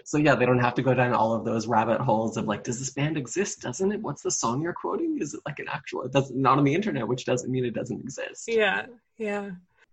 so 0.05 0.19
yeah, 0.19 0.35
they 0.35 0.47
don't 0.47 0.59
have 0.59 0.75
to 0.75 0.83
go 0.83 0.95
down 0.95 1.13
all 1.13 1.33
of 1.33 1.45
those 1.45 1.67
rabbit 1.67 2.01
holes 2.01 2.37
of 2.37 2.47
like, 2.47 2.65
does 2.65 2.79
this 2.79 2.91
band 2.91 3.17
exist? 3.17 3.61
Doesn't 3.61 3.93
it? 3.93 4.01
What's 4.01 4.23
the 4.23 4.31
song 4.31 4.63
you're 4.63 4.73
quoting? 4.73 5.19
Is 5.21 5.35
it 5.35 5.41
like 5.47 5.59
an 5.59 5.69
actual? 5.69 6.07
Doesn't 6.09 6.39
not 6.39 6.59
on 6.59 6.65
the 6.65 6.75
internet, 6.75 7.07
which 7.07 7.25
doesn't 7.25 7.51
mean 7.51 7.65
it 7.65 7.75
doesn't 7.75 8.01
exist. 8.01 8.49
Yeah, 8.49 8.87
yeah. 9.19 9.51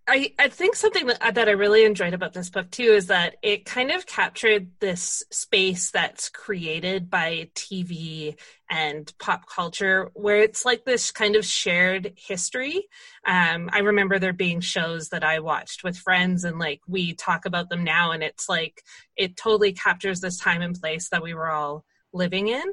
I, 0.10 0.34
I 0.40 0.48
think 0.48 0.76
something 0.78 1.08
that, 1.08 1.36
that 1.36 1.50
I 1.50 1.52
really 1.52 1.84
enjoyed 1.84 2.14
about 2.14 2.32
this 2.32 2.50
book 2.50 2.72
too 2.72 2.94
is 2.94 3.08
that 3.08 3.36
it 3.44 3.66
kind 3.66 3.92
of 3.92 4.06
captured 4.06 4.70
this 4.80 5.22
space 5.32 5.92
that's 5.92 6.30
created 6.30 7.10
by 7.10 7.50
TV 7.56 8.40
and 8.70 9.12
pop 9.20 9.50
culture 9.50 10.10
where 10.14 10.42
it's 10.42 10.64
like 10.64 10.86
this 10.86 11.12
kind 11.12 11.36
of 11.36 11.46
shared 11.46 12.14
history. 12.16 12.88
Um, 13.26 13.70
I 13.74 13.80
remember 13.80 14.18
there 14.18 14.32
being 14.32 14.62
shows 14.62 15.10
that 15.10 15.26
I 15.26 15.40
watched 15.42 15.84
with 15.84 15.98
friends 15.98 16.46
and 16.46 16.58
like 16.58 16.80
we 16.88 17.14
talk 17.14 17.46
about 17.46 17.70
them 17.70 17.84
now 17.84 18.12
and 18.12 18.24
it's 18.24 18.48
like 18.48 18.84
it 19.18 19.36
totally 19.36 19.74
captures 19.74 20.22
this 20.22 20.40
time 20.40 20.62
and 20.62 20.80
place 20.80 21.10
that 21.10 21.24
we 21.24 21.34
were 21.34 21.52
all 21.52 21.84
living 22.14 22.48
in. 22.48 22.64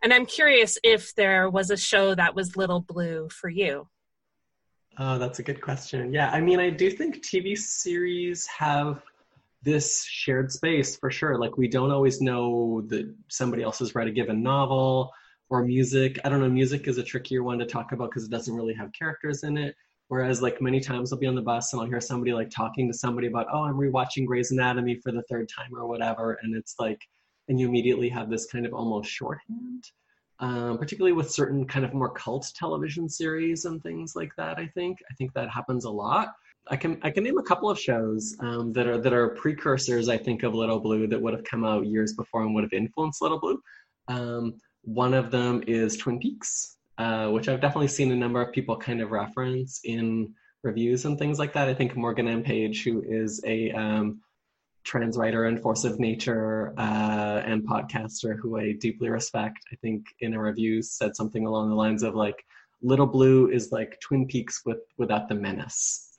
And 0.00 0.14
I'm 0.14 0.26
curious 0.26 0.78
if 0.84 1.12
there 1.16 1.50
was 1.50 1.70
a 1.70 1.76
show 1.76 2.14
that 2.14 2.36
was 2.36 2.56
Little 2.56 2.80
Blue 2.80 3.28
for 3.30 3.48
you. 3.48 3.88
Oh, 4.96 5.18
that's 5.18 5.40
a 5.40 5.42
good 5.42 5.60
question. 5.60 6.12
Yeah, 6.12 6.30
I 6.30 6.40
mean, 6.40 6.60
I 6.60 6.70
do 6.70 6.90
think 6.90 7.24
TV 7.24 7.56
series 7.56 8.46
have 8.46 9.02
this 9.62 10.04
shared 10.04 10.52
space 10.52 10.96
for 10.96 11.10
sure. 11.10 11.38
Like, 11.38 11.56
we 11.56 11.66
don't 11.66 11.90
always 11.90 12.20
know 12.20 12.82
that 12.88 13.12
somebody 13.28 13.62
else 13.62 13.80
has 13.80 13.94
read 13.94 14.06
a 14.06 14.12
given 14.12 14.42
novel 14.42 15.10
or 15.48 15.64
music. 15.64 16.20
I 16.24 16.28
don't 16.28 16.40
know, 16.40 16.48
music 16.48 16.86
is 16.86 16.98
a 16.98 17.02
trickier 17.02 17.42
one 17.42 17.58
to 17.58 17.66
talk 17.66 17.92
about 17.92 18.10
because 18.10 18.24
it 18.24 18.30
doesn't 18.30 18.54
really 18.54 18.74
have 18.74 18.92
characters 18.92 19.42
in 19.42 19.56
it. 19.56 19.74
Whereas, 20.08 20.42
like, 20.42 20.60
many 20.60 20.80
times 20.80 21.12
I'll 21.12 21.18
be 21.18 21.26
on 21.26 21.34
the 21.34 21.42
bus 21.42 21.72
and 21.72 21.82
I'll 21.82 21.88
hear 21.88 22.00
somebody 22.00 22.32
like 22.32 22.50
talking 22.50 22.86
to 22.86 22.96
somebody 22.96 23.26
about, 23.26 23.46
oh, 23.52 23.64
I'm 23.64 23.74
rewatching 23.74 24.26
Grey's 24.26 24.52
Anatomy 24.52 24.96
for 24.96 25.10
the 25.10 25.22
third 25.30 25.48
time 25.48 25.74
or 25.74 25.88
whatever. 25.88 26.38
And 26.42 26.54
it's 26.54 26.76
like, 26.78 27.00
and 27.48 27.58
you 27.58 27.66
immediately 27.66 28.10
have 28.10 28.30
this 28.30 28.46
kind 28.46 28.64
of 28.64 28.74
almost 28.74 29.10
shorthand 29.10 29.90
um, 30.40 30.78
particularly 30.78 31.12
with 31.12 31.30
certain 31.30 31.66
kind 31.66 31.84
of 31.84 31.94
more 31.94 32.10
cult 32.10 32.52
television 32.56 33.08
series 33.08 33.64
and 33.64 33.82
things 33.82 34.16
like 34.16 34.34
that. 34.36 34.58
I 34.58 34.66
think 34.66 34.98
I 35.10 35.14
think 35.14 35.32
that 35.34 35.50
happens 35.50 35.84
a 35.84 35.90
lot. 35.90 36.34
I 36.68 36.76
can 36.76 36.98
I 37.02 37.10
can 37.10 37.24
name 37.24 37.38
a 37.38 37.42
couple 37.42 37.68
of 37.70 37.78
shows 37.78 38.36
um, 38.40 38.72
that 38.72 38.86
are 38.86 38.98
that 38.98 39.12
are 39.12 39.28
precursors. 39.30 40.08
I 40.08 40.16
think 40.16 40.42
of 40.42 40.54
Little 40.54 40.80
Blue 40.80 41.06
that 41.06 41.20
would 41.20 41.34
have 41.34 41.44
come 41.44 41.64
out 41.64 41.86
years 41.86 42.14
before 42.14 42.42
and 42.42 42.54
would 42.54 42.64
have 42.64 42.72
influenced 42.72 43.22
Little 43.22 43.38
Blue. 43.38 43.62
Um, 44.08 44.54
one 44.82 45.14
of 45.14 45.30
them 45.30 45.62
is 45.66 45.96
Twin 45.96 46.18
Peaks, 46.18 46.76
uh, 46.98 47.28
which 47.28 47.48
I've 47.48 47.60
definitely 47.60 47.88
seen 47.88 48.12
a 48.12 48.16
number 48.16 48.40
of 48.40 48.52
people 48.52 48.76
kind 48.76 49.00
of 49.00 49.10
reference 49.10 49.80
in 49.84 50.34
reviews 50.62 51.04
and 51.04 51.18
things 51.18 51.38
like 51.38 51.52
that. 51.52 51.68
I 51.68 51.74
think 51.74 51.96
Morgan 51.96 52.28
M. 52.28 52.42
Page, 52.42 52.82
who 52.84 53.02
is 53.06 53.42
a 53.46 53.70
um, 53.72 54.20
trans 54.84 55.16
writer 55.16 55.44
and 55.46 55.60
force 55.60 55.84
of 55.84 55.98
nature 55.98 56.74
uh, 56.78 57.42
and 57.44 57.66
podcaster 57.66 58.36
who 58.38 58.58
I 58.58 58.72
deeply 58.72 59.08
respect, 59.08 59.58
I 59.72 59.76
think 59.76 60.06
in 60.20 60.34
a 60.34 60.40
review 60.40 60.82
said 60.82 61.16
something 61.16 61.46
along 61.46 61.70
the 61.70 61.74
lines 61.74 62.02
of 62.02 62.14
like, 62.14 62.44
Little 62.82 63.06
Blue 63.06 63.48
is 63.48 63.72
like 63.72 63.98
Twin 64.00 64.26
Peaks 64.26 64.60
with 64.66 64.80
without 64.98 65.28
the 65.28 65.34
menace. 65.34 66.10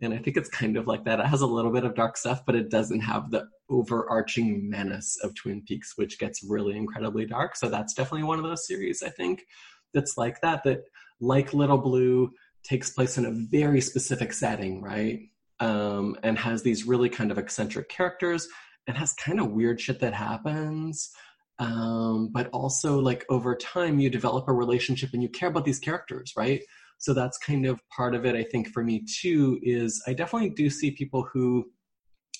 And 0.00 0.14
I 0.14 0.18
think 0.18 0.36
it's 0.36 0.48
kind 0.48 0.76
of 0.76 0.86
like 0.86 1.04
that. 1.04 1.18
It 1.18 1.26
has 1.26 1.40
a 1.40 1.46
little 1.46 1.72
bit 1.72 1.84
of 1.84 1.96
dark 1.96 2.16
stuff, 2.16 2.44
but 2.46 2.54
it 2.54 2.70
doesn't 2.70 3.00
have 3.00 3.30
the 3.30 3.48
overarching 3.68 4.70
menace 4.70 5.18
of 5.24 5.34
Twin 5.34 5.62
Peaks, 5.66 5.94
which 5.96 6.18
gets 6.18 6.44
really 6.48 6.76
incredibly 6.76 7.26
dark. 7.26 7.56
So 7.56 7.68
that's 7.68 7.92
definitely 7.92 8.22
one 8.22 8.38
of 8.38 8.44
those 8.44 8.66
series 8.66 9.02
I 9.02 9.08
think 9.10 9.46
that's 9.94 10.16
like 10.16 10.40
that, 10.42 10.62
that 10.62 10.84
like 11.20 11.54
Little 11.54 11.78
Blue 11.78 12.32
takes 12.62 12.90
place 12.90 13.18
in 13.18 13.26
a 13.26 13.32
very 13.32 13.80
specific 13.80 14.32
setting, 14.32 14.82
right? 14.82 15.20
Um, 15.60 16.16
and 16.22 16.38
has 16.38 16.62
these 16.62 16.86
really 16.86 17.08
kind 17.08 17.30
of 17.30 17.38
eccentric 17.38 17.88
characters 17.88 18.48
and 18.86 18.96
has 18.96 19.12
kind 19.14 19.40
of 19.40 19.50
weird 19.50 19.80
shit 19.80 20.00
that 20.00 20.14
happens. 20.14 21.10
Um, 21.58 22.28
but 22.32 22.48
also, 22.52 22.98
like, 22.98 23.24
over 23.30 23.56
time, 23.56 23.98
you 23.98 24.10
develop 24.10 24.46
a 24.48 24.52
relationship 24.52 25.10
and 25.12 25.22
you 25.22 25.28
care 25.28 25.48
about 25.48 25.64
these 25.64 25.78
characters, 25.78 26.32
right? 26.36 26.62
So 26.98 27.14
that's 27.14 27.38
kind 27.38 27.66
of 27.66 27.80
part 27.94 28.14
of 28.14 28.24
it, 28.26 28.34
I 28.34 28.42
think, 28.42 28.68
for 28.68 28.84
me 28.84 29.04
too, 29.20 29.58
is 29.62 30.02
I 30.06 30.12
definitely 30.12 30.50
do 30.50 30.68
see 30.70 30.90
people 30.90 31.28
who, 31.32 31.70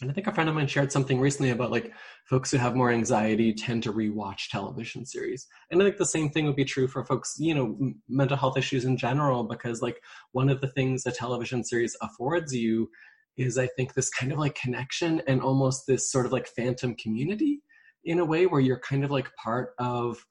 and 0.00 0.11
I 0.11 0.14
think 0.14 0.26
a 0.26 0.32
friend 0.32 0.48
of 0.48 0.54
mine 0.54 0.66
shared 0.66 0.92
something 0.92 1.20
recently 1.20 1.50
about 1.50 1.70
like 1.70 1.92
folks 2.28 2.50
who 2.50 2.59
have 2.59 2.74
more 2.74 2.90
anxiety 2.90 3.52
tend 3.52 3.82
to 3.85 3.92
rewatch 3.92 4.48
television 4.50 5.06
series. 5.06 5.46
And 5.70 5.80
I 5.80 5.85
think 5.85 5.96
the 5.96 6.06
same 6.06 6.30
thing 6.30 6.46
would 6.46 6.56
be 6.56 6.64
true 6.64 6.88
for 6.88 7.04
folks, 7.04 7.37
you 7.38 7.54
know, 7.54 7.76
m- 7.80 8.00
mental 8.09 8.37
health 8.37 8.59
issues 8.59 8.85
in 8.85 8.96
general, 8.96 9.44
because 9.44 9.82
like 9.82 10.00
one 10.32 10.48
of 10.48 10.61
the 10.61 10.68
things 10.68 11.06
a 11.06 11.12
television 11.12 11.64
series 11.64 11.96
affords 12.02 12.54
you 12.54 12.90
is 13.37 13.59
I 13.59 13.66
think 13.66 13.94
this 13.94 14.11
kind 14.11 14.32
of 14.32 14.38
like 14.38 14.54
connection 14.54 15.22
and 15.26 15.40
almost 15.40 15.87
this 15.87 16.11
sort 16.11 16.26
of 16.26 16.32
like 16.32 16.48
phantom 16.48 16.94
community 16.94 17.62
in 18.04 18.18
a 18.18 18.24
way 18.24 18.46
where 18.46 18.61
you're 18.61 18.80
kind 18.80 19.04
of 19.04 19.11
like 19.11 19.35
part 19.37 19.70
of 19.78 20.24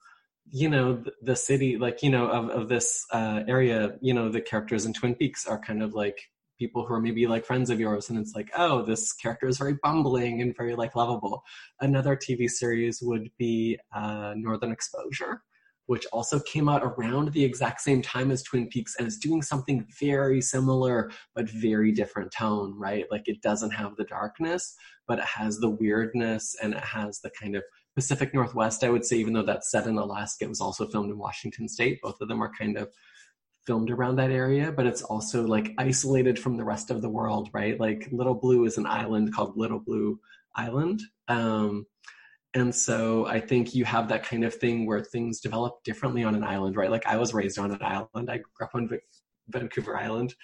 you 0.50 0.68
know 0.68 1.02
the, 1.22 1.34
city 1.34 1.76
like 1.76 2.02
you 2.02 2.10
know 2.10 2.28
of, 2.28 2.48
of 2.50 2.68
this 2.68 3.04
uh, 3.12 3.42
area 3.48 3.96
you 4.00 4.14
know 4.14 4.28
the 4.28 4.40
characters 4.40 4.86
in 4.86 4.92
twin 4.92 5.14
peaks 5.14 5.44
are 5.44 5.58
kind 5.58 5.82
of 5.82 5.92
like 5.92 6.16
people 6.58 6.84
who 6.84 6.94
are 6.94 7.00
maybe 7.00 7.26
like 7.26 7.44
friends 7.44 7.70
of 7.70 7.80
yours 7.80 8.08
and 8.10 8.18
it's 8.18 8.34
like 8.34 8.50
oh 8.56 8.82
this 8.82 9.12
character 9.12 9.46
is 9.46 9.58
very 9.58 9.76
bumbling 9.82 10.40
and 10.40 10.56
very 10.56 10.74
like 10.74 10.96
lovable 10.96 11.42
another 11.80 12.16
tv 12.16 12.48
series 12.48 13.00
would 13.02 13.30
be 13.38 13.78
uh, 13.94 14.34
northern 14.36 14.72
exposure 14.72 15.42
which 15.86 16.06
also 16.12 16.40
came 16.40 16.68
out 16.68 16.82
around 16.82 17.32
the 17.32 17.44
exact 17.44 17.80
same 17.80 18.02
time 18.02 18.30
as 18.30 18.42
Twin 18.42 18.68
Peaks 18.68 18.96
and 18.98 19.06
is 19.06 19.18
doing 19.18 19.40
something 19.40 19.86
very 20.00 20.40
similar 20.40 21.10
but 21.34 21.48
very 21.48 21.92
different 21.92 22.32
tone, 22.32 22.76
right? 22.76 23.06
Like 23.10 23.22
it 23.26 23.40
doesn't 23.40 23.70
have 23.70 23.96
the 23.96 24.04
darkness, 24.04 24.74
but 25.06 25.18
it 25.18 25.24
has 25.24 25.58
the 25.58 25.70
weirdness 25.70 26.56
and 26.62 26.74
it 26.74 26.84
has 26.84 27.20
the 27.20 27.30
kind 27.30 27.56
of 27.56 27.62
Pacific 27.94 28.34
Northwest, 28.34 28.84
I 28.84 28.90
would 28.90 29.06
say, 29.06 29.16
even 29.16 29.32
though 29.32 29.42
that's 29.42 29.70
set 29.70 29.86
in 29.86 29.96
Alaska, 29.96 30.44
it 30.44 30.48
was 30.48 30.60
also 30.60 30.86
filmed 30.86 31.10
in 31.10 31.18
Washington 31.18 31.66
State. 31.66 31.98
Both 32.02 32.20
of 32.20 32.28
them 32.28 32.42
are 32.42 32.52
kind 32.58 32.76
of 32.76 32.90
filmed 33.66 33.90
around 33.90 34.16
that 34.16 34.30
area, 34.30 34.72
but 34.72 34.86
it's 34.86 35.02
also 35.02 35.46
like 35.46 35.74
isolated 35.78 36.38
from 36.38 36.56
the 36.56 36.64
rest 36.64 36.90
of 36.90 37.02
the 37.02 37.08
world, 37.08 37.50
right? 37.52 37.78
Like 37.78 38.08
Little 38.12 38.34
Blue 38.34 38.64
is 38.64 38.78
an 38.78 38.86
island 38.86 39.34
called 39.34 39.56
Little 39.56 39.80
Blue 39.80 40.20
Island. 40.54 41.02
Um, 41.28 41.86
and 42.54 42.74
so 42.74 43.26
I 43.26 43.40
think 43.40 43.74
you 43.74 43.84
have 43.84 44.08
that 44.08 44.24
kind 44.24 44.44
of 44.44 44.54
thing 44.54 44.86
where 44.86 45.02
things 45.02 45.40
develop 45.40 45.82
differently 45.84 46.24
on 46.24 46.34
an 46.34 46.44
island, 46.44 46.76
right? 46.76 46.90
Like 46.90 47.06
I 47.06 47.16
was 47.16 47.34
raised 47.34 47.58
on 47.58 47.70
an 47.70 47.82
island. 47.82 48.30
I 48.30 48.38
grew 48.38 48.66
up 48.66 48.74
on 48.74 48.88
Vancouver 49.48 49.96
Island, 49.96 50.34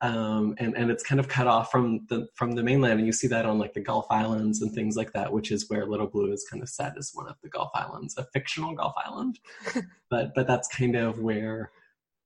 um, 0.00 0.54
and 0.58 0.76
and 0.76 0.90
it's 0.90 1.04
kind 1.04 1.20
of 1.20 1.28
cut 1.28 1.46
off 1.46 1.70
from 1.70 2.06
the 2.08 2.26
from 2.34 2.52
the 2.52 2.62
mainland, 2.64 2.98
and 2.98 3.06
you 3.06 3.12
see 3.12 3.28
that 3.28 3.46
on 3.46 3.58
like 3.58 3.74
the 3.74 3.80
Gulf 3.80 4.06
Islands 4.10 4.62
and 4.62 4.72
things 4.72 4.96
like 4.96 5.12
that, 5.12 5.32
which 5.32 5.52
is 5.52 5.68
where 5.68 5.86
Little 5.86 6.08
Blue 6.08 6.32
is 6.32 6.44
kind 6.50 6.62
of 6.62 6.68
set 6.68 6.98
as 6.98 7.12
one 7.14 7.28
of 7.28 7.36
the 7.42 7.48
Gulf 7.48 7.70
Islands, 7.74 8.16
a 8.16 8.26
fictional 8.32 8.74
Gulf 8.74 8.94
Island, 9.06 9.38
but 10.10 10.32
but 10.34 10.48
that's 10.48 10.68
kind 10.68 10.96
of 10.96 11.20
where 11.20 11.70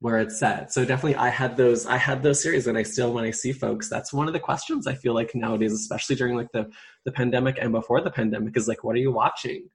where 0.05 0.19
it's 0.19 0.39
set. 0.39 0.71
So 0.71 0.85
definitely 0.85 1.17
I 1.17 1.31
had 1.31 1.57
those 1.57 1.87
I 1.87 1.97
had 1.97 2.23
those 2.23 2.43
series 2.43 2.67
and 2.67 2.77
I 2.77 2.83
still 2.83 3.15
when 3.15 3.25
I 3.25 3.31
see 3.31 3.53
folks, 3.53 3.89
that's 3.89 4.13
one 4.13 4.27
of 4.27 4.35
the 4.35 4.39
questions 4.39 4.87
I 4.87 4.93
feel 4.93 5.15
like 5.15 5.35
nowadays, 5.35 5.73
especially 5.73 6.15
during 6.15 6.37
like 6.37 6.53
the 6.53 6.71
the 7.07 7.13
pandemic 7.13 7.57
and 7.59 7.73
before 7.73 8.03
the 8.03 8.11
pandemic, 8.11 8.55
is 8.55 8.69
like, 8.69 8.85
what 8.85 8.97
are 8.97 8.99
you 8.99 9.11
watching? 9.11 9.71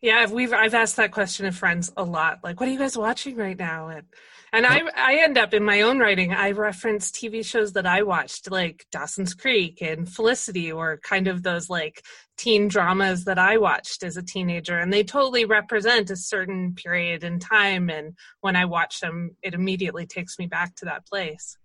Yeah, 0.00 0.24
we've 0.24 0.54
I've 0.54 0.72
asked 0.72 0.96
that 0.96 1.12
question 1.12 1.44
of 1.44 1.54
friends 1.54 1.92
a 1.98 2.02
lot. 2.02 2.38
Like, 2.42 2.60
what 2.60 2.68
are 2.70 2.72
you 2.72 2.78
guys 2.78 2.96
watching 2.96 3.36
right 3.36 3.58
now? 3.58 3.88
And 3.88 4.06
and 4.52 4.66
I 4.66 4.82
I 4.96 5.16
end 5.22 5.38
up 5.38 5.54
in 5.54 5.64
my 5.64 5.82
own 5.82 5.98
writing. 5.98 6.32
I 6.32 6.52
reference 6.52 7.10
TV 7.10 7.44
shows 7.44 7.72
that 7.74 7.86
I 7.86 8.02
watched, 8.02 8.50
like 8.50 8.86
Dawson's 8.90 9.34
Creek 9.34 9.80
and 9.80 10.08
Felicity, 10.08 10.72
or 10.72 10.98
kind 11.02 11.28
of 11.28 11.42
those 11.42 11.68
like 11.68 12.02
teen 12.36 12.68
dramas 12.68 13.24
that 13.24 13.38
I 13.38 13.58
watched 13.58 14.02
as 14.02 14.16
a 14.16 14.22
teenager, 14.22 14.78
and 14.78 14.92
they 14.92 15.04
totally 15.04 15.44
represent 15.44 16.10
a 16.10 16.16
certain 16.16 16.74
period 16.74 17.24
in 17.24 17.38
time. 17.38 17.90
And 17.90 18.14
when 18.40 18.56
I 18.56 18.64
watch 18.64 19.00
them, 19.00 19.36
it 19.42 19.54
immediately 19.54 20.06
takes 20.06 20.38
me 20.38 20.46
back 20.46 20.74
to 20.76 20.84
that 20.86 21.06
place. 21.06 21.56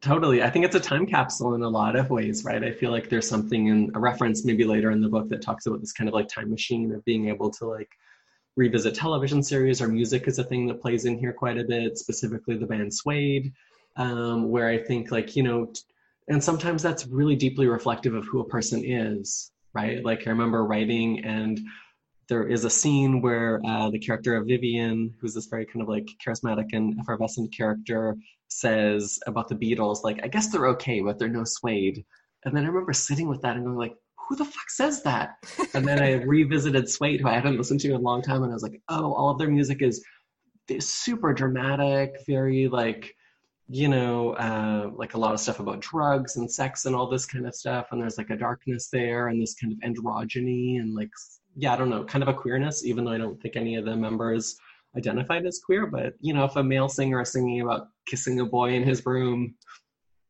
Totally. 0.00 0.42
I 0.42 0.48
think 0.48 0.64
it's 0.64 0.74
a 0.74 0.80
time 0.80 1.04
capsule 1.04 1.54
in 1.54 1.62
a 1.62 1.68
lot 1.68 1.94
of 1.94 2.08
ways, 2.08 2.42
right? 2.44 2.64
I 2.64 2.72
feel 2.72 2.90
like 2.90 3.10
there's 3.10 3.28
something 3.28 3.66
in 3.66 3.90
a 3.94 4.00
reference 4.00 4.44
maybe 4.44 4.64
later 4.64 4.90
in 4.90 5.02
the 5.02 5.10
book 5.10 5.28
that 5.28 5.42
talks 5.42 5.66
about 5.66 5.80
this 5.80 5.92
kind 5.92 6.08
of 6.08 6.14
like 6.14 6.28
time 6.28 6.48
machine 6.48 6.90
of 6.92 7.04
being 7.04 7.28
able 7.28 7.50
to 7.50 7.66
like 7.66 7.90
revisit 8.58 8.92
television 8.92 9.40
series 9.40 9.80
or 9.80 9.86
music 9.86 10.26
is 10.26 10.40
a 10.40 10.44
thing 10.44 10.66
that 10.66 10.82
plays 10.82 11.04
in 11.04 11.16
here 11.16 11.32
quite 11.32 11.56
a 11.56 11.64
bit, 11.64 11.96
specifically 11.96 12.56
the 12.56 12.66
band 12.66 12.92
Suede, 12.92 13.52
um, 13.94 14.50
where 14.50 14.68
I 14.68 14.78
think 14.78 15.12
like, 15.12 15.36
you 15.36 15.44
know, 15.44 15.72
and 16.26 16.42
sometimes 16.42 16.82
that's 16.82 17.06
really 17.06 17.36
deeply 17.36 17.68
reflective 17.68 18.14
of 18.14 18.26
who 18.26 18.40
a 18.40 18.48
person 18.48 18.84
is, 18.84 19.52
right? 19.74 20.04
Like 20.04 20.26
I 20.26 20.30
remember 20.30 20.64
writing 20.64 21.24
and 21.24 21.60
there 22.28 22.48
is 22.48 22.64
a 22.64 22.70
scene 22.70 23.22
where 23.22 23.60
uh, 23.64 23.90
the 23.90 23.98
character 24.00 24.34
of 24.34 24.48
Vivian, 24.48 25.14
who's 25.20 25.34
this 25.34 25.46
very 25.46 25.64
kind 25.64 25.80
of 25.80 25.88
like 25.88 26.08
charismatic 26.26 26.70
and 26.72 26.98
effervescent 27.00 27.56
character, 27.56 28.16
says 28.48 29.20
about 29.28 29.48
the 29.48 29.54
Beatles, 29.54 30.02
like, 30.02 30.20
I 30.24 30.26
guess 30.26 30.48
they're 30.48 30.68
okay, 30.70 31.00
but 31.00 31.18
they're 31.18 31.28
no 31.28 31.44
Suede. 31.44 32.04
And 32.44 32.56
then 32.56 32.64
I 32.64 32.66
remember 32.66 32.92
sitting 32.92 33.28
with 33.28 33.42
that 33.42 33.54
and 33.54 33.64
going 33.64 33.76
like, 33.76 33.94
who 34.28 34.36
the 34.36 34.44
fuck 34.44 34.68
says 34.68 35.02
that? 35.04 35.36
And 35.74 35.86
then 35.86 36.02
I 36.02 36.22
revisited 36.24 36.88
Suede, 36.88 37.20
who 37.20 37.28
I 37.28 37.34
hadn't 37.34 37.56
listened 37.56 37.80
to 37.80 37.88
in 37.88 37.94
a 37.94 37.98
long 37.98 38.20
time, 38.20 38.42
and 38.42 38.52
I 38.52 38.54
was 38.54 38.62
like, 38.62 38.80
oh, 38.88 39.14
all 39.14 39.30
of 39.30 39.38
their 39.38 39.48
music 39.48 39.80
is 39.80 40.04
super 40.80 41.32
dramatic, 41.32 42.14
very 42.26 42.68
like, 42.68 43.14
you 43.68 43.88
know, 43.88 44.32
uh, 44.34 44.90
like 44.94 45.14
a 45.14 45.18
lot 45.18 45.32
of 45.32 45.40
stuff 45.40 45.60
about 45.60 45.80
drugs 45.80 46.36
and 46.36 46.50
sex 46.50 46.84
and 46.84 46.94
all 46.94 47.08
this 47.08 47.26
kind 47.26 47.46
of 47.46 47.54
stuff. 47.54 47.88
And 47.90 48.00
there's 48.00 48.18
like 48.18 48.30
a 48.30 48.36
darkness 48.36 48.88
there 48.92 49.28
and 49.28 49.40
this 49.40 49.54
kind 49.54 49.72
of 49.72 49.78
androgyny 49.80 50.78
and 50.78 50.94
like, 50.94 51.10
yeah, 51.56 51.72
I 51.72 51.76
don't 51.76 51.90
know, 51.90 52.04
kind 52.04 52.22
of 52.22 52.28
a 52.28 52.34
queerness, 52.34 52.84
even 52.84 53.04
though 53.04 53.12
I 53.12 53.18
don't 53.18 53.40
think 53.40 53.56
any 53.56 53.76
of 53.76 53.84
the 53.84 53.96
members 53.96 54.56
identified 54.96 55.46
as 55.46 55.60
queer. 55.64 55.86
But, 55.86 56.14
you 56.20 56.34
know, 56.34 56.44
if 56.44 56.56
a 56.56 56.62
male 56.62 56.88
singer 56.88 57.20
is 57.22 57.32
singing 57.32 57.62
about 57.62 57.88
kissing 58.06 58.40
a 58.40 58.44
boy 58.44 58.74
in 58.74 58.84
his 58.84 59.04
room, 59.04 59.54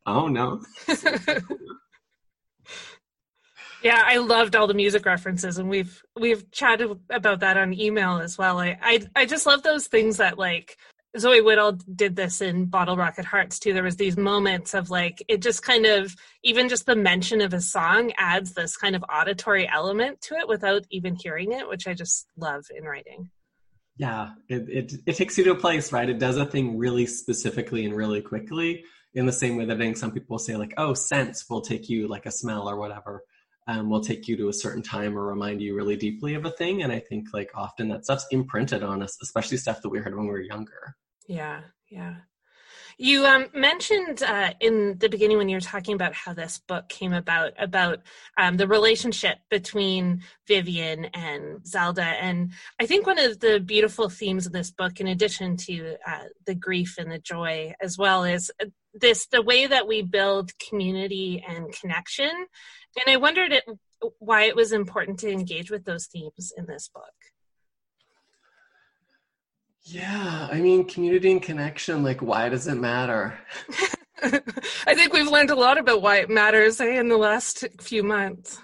oh 0.06 0.28
no. 0.28 0.61
yeah 3.83 4.03
i 4.05 4.17
loved 4.17 4.57
all 4.57 4.67
the 4.67 4.75
music 4.75 5.05
references 5.07 5.59
and 5.59 5.69
we've 5.69 6.03
we've 6.19 6.51
chatted 6.51 6.99
about 7.11 7.41
that 7.41 7.57
on 7.57 7.73
email 7.73 8.19
as 8.19 8.38
well 8.38 8.59
i 8.59 8.77
i, 8.83 9.01
I 9.14 9.27
just 9.27 9.47
love 9.47 9.62
those 9.62 9.87
things 9.87 10.19
that 10.19 10.38
like 10.38 10.77
Zoe 11.17 11.41
Whittall 11.41 11.81
did 11.95 12.17
this 12.17 12.41
in 12.41 12.67
Bottle 12.67 12.97
Rocket 12.97 13.25
Hearts 13.25 13.59
too. 13.59 13.73
There 13.73 13.83
was 13.83 13.97
these 13.97 14.17
moments 14.17 14.75
of 14.75 14.91
like 14.91 15.23
it 15.27 15.41
just 15.41 15.62
kind 15.62 15.87
of 15.87 16.14
even 16.43 16.69
just 16.69 16.87
the 16.87 16.97
mention 16.97 17.41
of 17.41 17.55
a 17.55 17.61
song 17.61 18.12
adds 18.19 18.53
this 18.53 18.77
kind 18.77 18.95
of 18.95 19.05
auditory 19.09 19.69
element 19.69 20.21
to 20.23 20.35
it 20.35 20.49
without 20.49 20.85
even 20.91 21.14
hearing 21.14 21.53
it, 21.53 21.69
which 21.69 21.87
I 21.87 21.95
just 21.95 22.27
love 22.37 22.67
in 22.77 22.85
writing. 22.85 23.31
Yeah, 23.97 24.31
it, 24.49 24.69
it 24.69 24.93
it 25.07 25.17
takes 25.17 25.38
you 25.38 25.45
to 25.45 25.53
a 25.53 25.57
place, 25.57 25.93
right? 25.93 26.09
It 26.09 26.19
does 26.19 26.37
a 26.37 26.47
thing 26.47 26.79
really 26.79 27.07
specifically 27.07 27.85
and 27.85 27.97
really 27.97 28.21
quickly. 28.21 28.85
In 29.14 29.25
the 29.25 29.33
same 29.33 29.57
way 29.57 29.64
that 29.64 29.77
I 29.77 29.81
think 29.81 29.97
some 29.97 30.12
people 30.12 30.38
say 30.38 30.57
like, 30.57 30.75
oh, 30.77 30.93
sense 30.93 31.47
will 31.49 31.62
take 31.62 31.88
you 31.88 32.07
like 32.07 32.27
a 32.27 32.31
smell 32.31 32.69
or 32.69 32.77
whatever. 32.77 33.25
Um, 33.70 33.90
will 33.90 34.00
take 34.00 34.26
you 34.26 34.35
to 34.38 34.48
a 34.48 34.52
certain 34.52 34.83
time 34.83 35.16
or 35.16 35.26
remind 35.26 35.61
you 35.61 35.76
really 35.76 35.94
deeply 35.94 36.33
of 36.33 36.46
a 36.46 36.50
thing. 36.50 36.83
And 36.83 36.90
I 36.90 37.00
think 37.00 37.28
like 37.35 37.50
often 37.54 37.88
that 37.88 38.04
stuff's 38.04 38.26
imprinted 38.31 38.83
on 38.83 39.02
us, 39.02 39.18
especially 39.22 39.59
stuff 39.59 39.83
that 39.83 39.90
we 39.90 39.98
heard 39.98 40.16
when 40.16 40.24
we 40.24 40.33
were 40.33 40.40
younger. 40.40 40.96
Yeah, 41.26 41.61
yeah. 41.90 42.14
You 43.00 43.26
um, 43.26 43.46
mentioned 43.54 44.24
uh, 44.24 44.54
in 44.59 44.98
the 44.98 45.09
beginning 45.09 45.38
when 45.38 45.48
you 45.48 45.57
were 45.57 45.61
talking 45.61 45.94
about 45.94 46.14
how 46.14 46.33
this 46.33 46.59
book 46.59 46.88
came 46.88 47.12
about, 47.12 47.52
about 47.57 48.00
um, 48.37 48.57
the 48.57 48.66
relationship 48.66 49.38
between 49.50 50.22
Vivian 50.48 51.04
and 51.07 51.64
Zelda. 51.64 52.02
And 52.02 52.50
I 52.81 52.87
think 52.87 53.07
one 53.07 53.20
of 53.20 53.38
the 53.38 53.61
beautiful 53.61 54.09
themes 54.09 54.46
of 54.46 54.52
this 54.52 54.72
book, 54.72 54.98
in 54.98 55.07
addition 55.07 55.57
to 55.59 55.94
uh, 56.04 56.24
the 56.44 56.57
grief 56.57 56.96
and 56.98 57.09
the 57.12 57.20
joy, 57.20 57.72
as 57.81 57.96
well, 57.96 58.24
is 58.24 58.50
uh, 58.61 58.66
this 58.94 59.26
the 59.26 59.42
way 59.42 59.68
that 59.68 59.87
we 59.87 60.02
build 60.02 60.50
community 60.59 61.44
and 61.46 61.72
connection. 61.72 62.33
And 62.96 63.14
I 63.14 63.16
wondered 63.16 63.53
it, 63.53 63.64
why 64.18 64.44
it 64.44 64.57
was 64.57 64.72
important 64.72 65.18
to 65.20 65.31
engage 65.31 65.70
with 65.70 65.85
those 65.85 66.07
themes 66.07 66.53
in 66.57 66.66
this 66.66 66.88
book. 66.88 67.05
Yeah, 69.83 70.48
I 70.51 70.61
mean, 70.61 70.87
community 70.87 71.31
and 71.31 71.40
connection, 71.40 72.03
like, 72.03 72.20
why 72.20 72.48
does 72.51 72.66
it 72.66 72.74
matter? 72.74 73.38
I 74.22 74.94
think 74.94 75.12
we've 75.12 75.31
learned 75.31 75.51
a 75.51 75.55
lot 75.55 75.79
about 75.79 76.03
why 76.03 76.16
it 76.16 76.29
matters 76.29 76.81
eh, 76.81 77.01
in 77.01 77.09
the 77.09 77.16
last 77.16 77.64
few 77.81 78.03
months. 78.03 78.59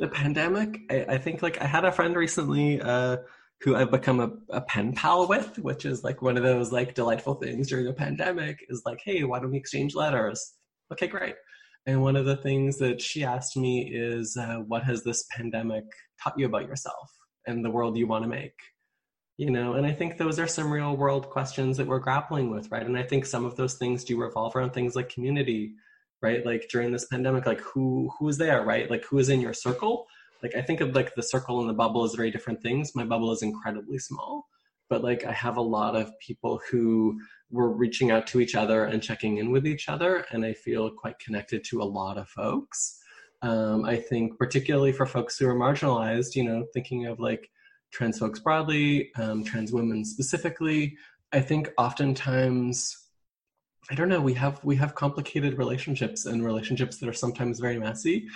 The 0.00 0.08
pandemic, 0.08 0.80
I, 0.90 1.04
I 1.10 1.18
think, 1.18 1.42
like, 1.42 1.60
I 1.60 1.66
had 1.66 1.84
a 1.84 1.92
friend 1.92 2.16
recently 2.16 2.80
uh, 2.80 3.18
who 3.60 3.76
I've 3.76 3.90
become 3.90 4.20
a, 4.20 4.30
a 4.50 4.60
pen 4.62 4.94
pal 4.94 5.28
with, 5.28 5.58
which 5.58 5.84
is 5.84 6.02
like 6.04 6.22
one 6.22 6.36
of 6.36 6.42
those 6.42 6.72
like 6.72 6.94
delightful 6.94 7.34
things 7.34 7.68
during 7.68 7.86
a 7.86 7.92
pandemic 7.92 8.64
is 8.68 8.82
like, 8.84 9.00
hey, 9.04 9.24
why 9.24 9.38
don't 9.38 9.52
we 9.52 9.56
exchange 9.56 9.94
letters? 9.94 10.54
Okay, 10.92 11.06
great. 11.06 11.34
And 11.86 12.02
one 12.02 12.16
of 12.16 12.24
the 12.24 12.36
things 12.36 12.78
that 12.78 13.00
she 13.00 13.24
asked 13.24 13.56
me 13.56 13.90
is, 13.92 14.36
uh, 14.36 14.62
what 14.66 14.84
has 14.84 15.04
this 15.04 15.26
pandemic 15.30 15.84
taught 16.22 16.38
you 16.38 16.46
about 16.46 16.66
yourself 16.66 17.10
and 17.46 17.64
the 17.64 17.70
world 17.70 17.98
you 17.98 18.06
want 18.06 18.24
to 18.24 18.28
make? 18.28 18.54
you 19.36 19.50
know 19.50 19.74
and 19.74 19.86
i 19.86 19.92
think 19.92 20.16
those 20.16 20.38
are 20.38 20.46
some 20.46 20.70
real 20.70 20.96
world 20.96 21.28
questions 21.28 21.76
that 21.76 21.86
we're 21.86 21.98
grappling 21.98 22.50
with 22.50 22.70
right? 22.70 22.86
And 22.86 22.96
i 22.96 23.02
think 23.02 23.26
some 23.26 23.44
of 23.44 23.56
those 23.56 23.74
things 23.74 24.04
do 24.04 24.20
revolve 24.20 24.54
around 24.54 24.70
things 24.70 24.94
like 24.94 25.08
community 25.08 25.74
right? 26.22 26.46
Like 26.46 26.68
during 26.70 26.90
this 26.90 27.04
pandemic 27.06 27.44
like 27.44 27.60
who 27.60 28.10
who's 28.18 28.38
there 28.38 28.64
right? 28.64 28.90
Like 28.90 29.04
who 29.04 29.18
is 29.18 29.28
in 29.28 29.40
your 29.40 29.52
circle? 29.52 30.06
Like 30.42 30.54
i 30.56 30.62
think 30.62 30.80
of 30.80 30.94
like 30.94 31.14
the 31.14 31.22
circle 31.22 31.60
and 31.60 31.68
the 31.68 31.74
bubble 31.74 32.04
as 32.04 32.14
very 32.14 32.30
different 32.30 32.62
things. 32.62 32.94
My 32.94 33.04
bubble 33.04 33.32
is 33.32 33.42
incredibly 33.42 33.98
small 33.98 34.46
but 34.90 35.02
like 35.02 35.24
i 35.24 35.32
have 35.32 35.56
a 35.56 35.62
lot 35.62 35.96
of 35.96 36.12
people 36.18 36.60
who 36.70 37.18
were 37.54 37.70
reaching 37.70 38.10
out 38.10 38.26
to 38.26 38.40
each 38.40 38.54
other 38.54 38.84
and 38.84 39.02
checking 39.02 39.38
in 39.38 39.50
with 39.50 39.66
each 39.66 39.88
other 39.88 40.24
and 40.30 40.44
i 40.44 40.52
feel 40.52 40.90
quite 40.90 41.18
connected 41.18 41.64
to 41.64 41.80
a 41.80 41.90
lot 41.98 42.18
of 42.18 42.28
folks 42.28 42.98
um, 43.42 43.84
i 43.84 43.96
think 43.96 44.38
particularly 44.38 44.92
for 44.92 45.06
folks 45.06 45.38
who 45.38 45.48
are 45.48 45.54
marginalized 45.54 46.34
you 46.34 46.44
know 46.44 46.64
thinking 46.74 47.06
of 47.06 47.20
like 47.20 47.50
trans 47.94 48.18
folks 48.18 48.40
broadly, 48.40 49.10
um, 49.16 49.44
trans 49.44 49.72
women 49.72 50.04
specifically. 50.04 50.96
I 51.32 51.40
think 51.40 51.70
oftentimes, 51.78 52.96
I 53.90 53.94
don't 53.94 54.08
know, 54.08 54.20
we 54.20 54.34
have 54.34 54.62
we 54.64 54.76
have 54.76 54.94
complicated 54.94 55.56
relationships 55.56 56.26
and 56.26 56.44
relationships 56.44 56.98
that 56.98 57.08
are 57.08 57.14
sometimes 57.14 57.60
very 57.60 57.78
messy 57.78 58.26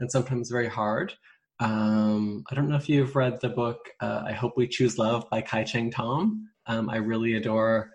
and 0.00 0.10
sometimes 0.10 0.50
very 0.50 0.68
hard. 0.68 1.12
Um, 1.60 2.44
I 2.50 2.54
don't 2.54 2.68
know 2.68 2.76
if 2.76 2.88
you've 2.88 3.16
read 3.16 3.40
the 3.40 3.48
book 3.48 3.78
uh, 4.00 4.22
"I 4.24 4.32
Hope 4.32 4.52
We 4.56 4.68
Choose 4.68 4.96
Love" 4.98 5.28
by 5.30 5.42
Kai-Cheng 5.42 5.90
Thom. 5.90 6.48
Um, 6.66 6.88
I 6.88 6.96
really 6.96 7.34
adore 7.34 7.90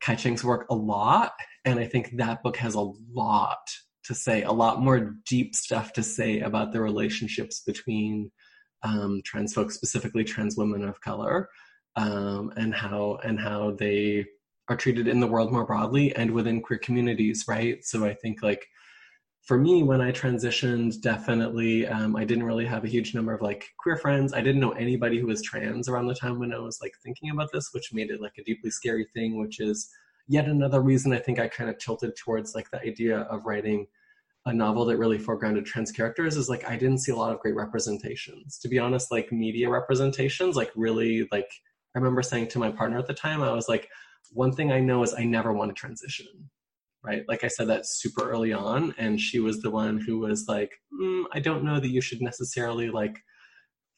Kai-Cheng's 0.00 0.44
work 0.44 0.66
a 0.70 0.74
lot, 0.74 1.32
and 1.64 1.78
I 1.78 1.86
think 1.86 2.16
that 2.16 2.42
book 2.42 2.56
has 2.56 2.74
a 2.74 2.92
lot 3.12 3.58
to 4.04 4.14
say, 4.14 4.42
a 4.42 4.52
lot 4.52 4.80
more 4.80 5.16
deep 5.26 5.54
stuff 5.54 5.92
to 5.94 6.02
say 6.02 6.40
about 6.40 6.72
the 6.72 6.80
relationships 6.80 7.62
between 7.66 8.30
um, 8.82 9.20
trans 9.24 9.54
folks, 9.54 9.74
specifically 9.74 10.24
trans 10.24 10.56
women 10.56 10.84
of 10.84 11.00
color, 11.00 11.48
um, 11.96 12.52
and 12.56 12.74
how 12.74 13.18
and 13.24 13.38
how 13.38 13.72
they 13.72 14.24
are 14.68 14.76
treated 14.76 15.08
in 15.08 15.20
the 15.20 15.26
world 15.26 15.52
more 15.52 15.66
broadly 15.66 16.14
and 16.14 16.30
within 16.30 16.62
queer 16.62 16.78
communities, 16.78 17.44
right? 17.48 17.84
So 17.84 18.04
I 18.04 18.14
think 18.14 18.42
like 18.42 18.66
for 19.48 19.56
me, 19.56 19.82
when 19.82 20.02
I 20.02 20.12
transitioned, 20.12 21.00
definitely 21.00 21.86
um, 21.86 22.14
I 22.16 22.24
didn't 22.24 22.44
really 22.44 22.66
have 22.66 22.84
a 22.84 22.88
huge 22.88 23.14
number 23.14 23.32
of 23.32 23.40
like 23.40 23.64
queer 23.78 23.96
friends. 23.96 24.34
I 24.34 24.42
didn't 24.42 24.60
know 24.60 24.72
anybody 24.72 25.18
who 25.18 25.26
was 25.26 25.40
trans 25.40 25.88
around 25.88 26.06
the 26.06 26.14
time 26.14 26.38
when 26.38 26.52
I 26.52 26.58
was 26.58 26.82
like 26.82 26.92
thinking 27.02 27.30
about 27.30 27.50
this, 27.50 27.70
which 27.72 27.94
made 27.94 28.10
it 28.10 28.20
like 28.20 28.36
a 28.36 28.44
deeply 28.44 28.70
scary 28.70 29.06
thing, 29.14 29.38
which 29.38 29.58
is 29.58 29.88
yet 30.26 30.44
another 30.44 30.82
reason 30.82 31.14
I 31.14 31.18
think 31.18 31.38
I 31.38 31.48
kind 31.48 31.70
of 31.70 31.78
tilted 31.78 32.14
towards 32.14 32.54
like 32.54 32.70
the 32.70 32.82
idea 32.82 33.20
of 33.20 33.46
writing 33.46 33.86
a 34.44 34.52
novel 34.52 34.84
that 34.84 34.98
really 34.98 35.18
foregrounded 35.18 35.64
trans 35.64 35.92
characters 35.92 36.36
is 36.36 36.50
like 36.50 36.68
I 36.68 36.76
didn't 36.76 36.98
see 36.98 37.12
a 37.12 37.16
lot 37.16 37.32
of 37.32 37.40
great 37.40 37.56
representations. 37.56 38.58
To 38.58 38.68
be 38.68 38.78
honest, 38.78 39.10
like 39.10 39.32
media 39.32 39.70
representations, 39.70 40.56
like 40.56 40.72
really 40.76 41.26
like 41.32 41.50
I 41.96 41.98
remember 41.98 42.20
saying 42.20 42.48
to 42.48 42.58
my 42.58 42.70
partner 42.70 42.98
at 42.98 43.06
the 43.06 43.14
time, 43.14 43.40
I 43.40 43.52
was 43.52 43.66
like, 43.66 43.88
one 44.30 44.52
thing 44.52 44.72
I 44.72 44.80
know 44.80 45.02
is 45.02 45.14
I 45.14 45.24
never 45.24 45.54
want 45.54 45.70
to 45.70 45.74
transition. 45.74 46.50
Right. 47.08 47.24
Like 47.26 47.42
I 47.42 47.48
said 47.48 47.68
that 47.68 47.86
super 47.86 48.30
early 48.30 48.52
on. 48.52 48.94
And 48.98 49.18
she 49.18 49.38
was 49.38 49.62
the 49.62 49.70
one 49.70 49.98
who 49.98 50.18
was 50.18 50.46
like, 50.46 50.72
mm, 50.92 51.24
I 51.32 51.40
don't 51.40 51.64
know 51.64 51.80
that 51.80 51.88
you 51.88 52.02
should 52.02 52.20
necessarily 52.20 52.90
like 52.90 53.16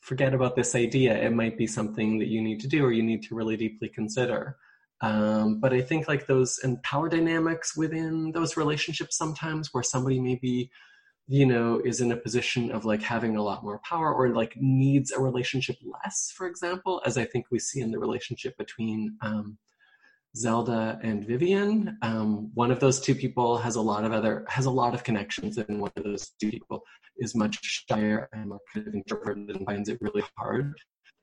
forget 0.01 0.33
about 0.33 0.55
this 0.55 0.77
idea. 0.77 1.21
It 1.21 1.33
might 1.33 1.59
be 1.59 1.67
something 1.67 2.21
that 2.21 2.29
you 2.29 2.41
need 2.41 2.61
to 2.61 2.69
do 2.69 2.85
or 2.85 2.93
you 2.93 3.03
need 3.03 3.25
to 3.25 3.35
really 3.35 3.57
deeply 3.57 3.89
consider. 3.89 4.57
Um, 5.01 5.59
but 5.59 5.73
I 5.73 5.81
think 5.81 6.07
like 6.07 6.29
those 6.29 6.61
and 6.63 6.81
power 6.85 7.09
dynamics 7.09 7.77
within 7.77 8.31
those 8.31 8.57
relationships 8.57 9.17
sometimes 9.19 9.71
where 9.73 9.83
somebody 9.83 10.21
maybe, 10.21 10.71
you 11.27 11.47
know, 11.47 11.83
is 11.85 12.01
in 12.01 12.13
a 12.13 12.17
position 12.17 12.71
of 12.71 12.85
like 12.85 13.03
having 13.03 13.37
a 13.37 13.43
lot 13.43 13.65
more 13.65 13.81
power 13.81 14.15
or 14.15 14.29
like 14.29 14.55
needs 14.57 15.11
a 15.11 15.19
relationship 15.21 15.79
less, 15.83 16.33
for 16.37 16.47
example, 16.47 17.03
as 17.05 17.19
I 17.19 17.25
think 17.25 17.47
we 17.51 17.59
see 17.59 17.81
in 17.81 17.91
the 17.91 17.99
relationship 17.99 18.57
between 18.57 19.17
um, 19.21 19.59
Zelda 20.37 20.99
and 21.03 21.27
Vivian. 21.27 21.99
Um, 22.03 22.51
one 22.55 22.71
of 22.71 22.81
those 22.81 23.01
two 23.01 23.15
people 23.15 23.59
has 23.59 23.77
a 23.77 23.81
lot 23.81 24.05
of 24.05 24.13
other 24.13 24.45
has 24.49 24.67
a 24.67 24.71
lot 24.71 24.95
of 24.95 25.05
connections, 25.05 25.59
and 25.59 25.81
one 25.81 25.93
of 25.97 26.05
those 26.05 26.33
two 26.41 26.51
people 26.51 26.83
is 27.19 27.35
much 27.35 27.59
shyer 27.63 28.29
and 28.33 28.49
more 28.49 28.61
kind 28.73 28.87
of 28.87 28.95
introverted 28.95 29.51
and 29.51 29.67
finds 29.67 29.89
it 29.89 29.99
really 30.01 30.23
hard 30.37 30.75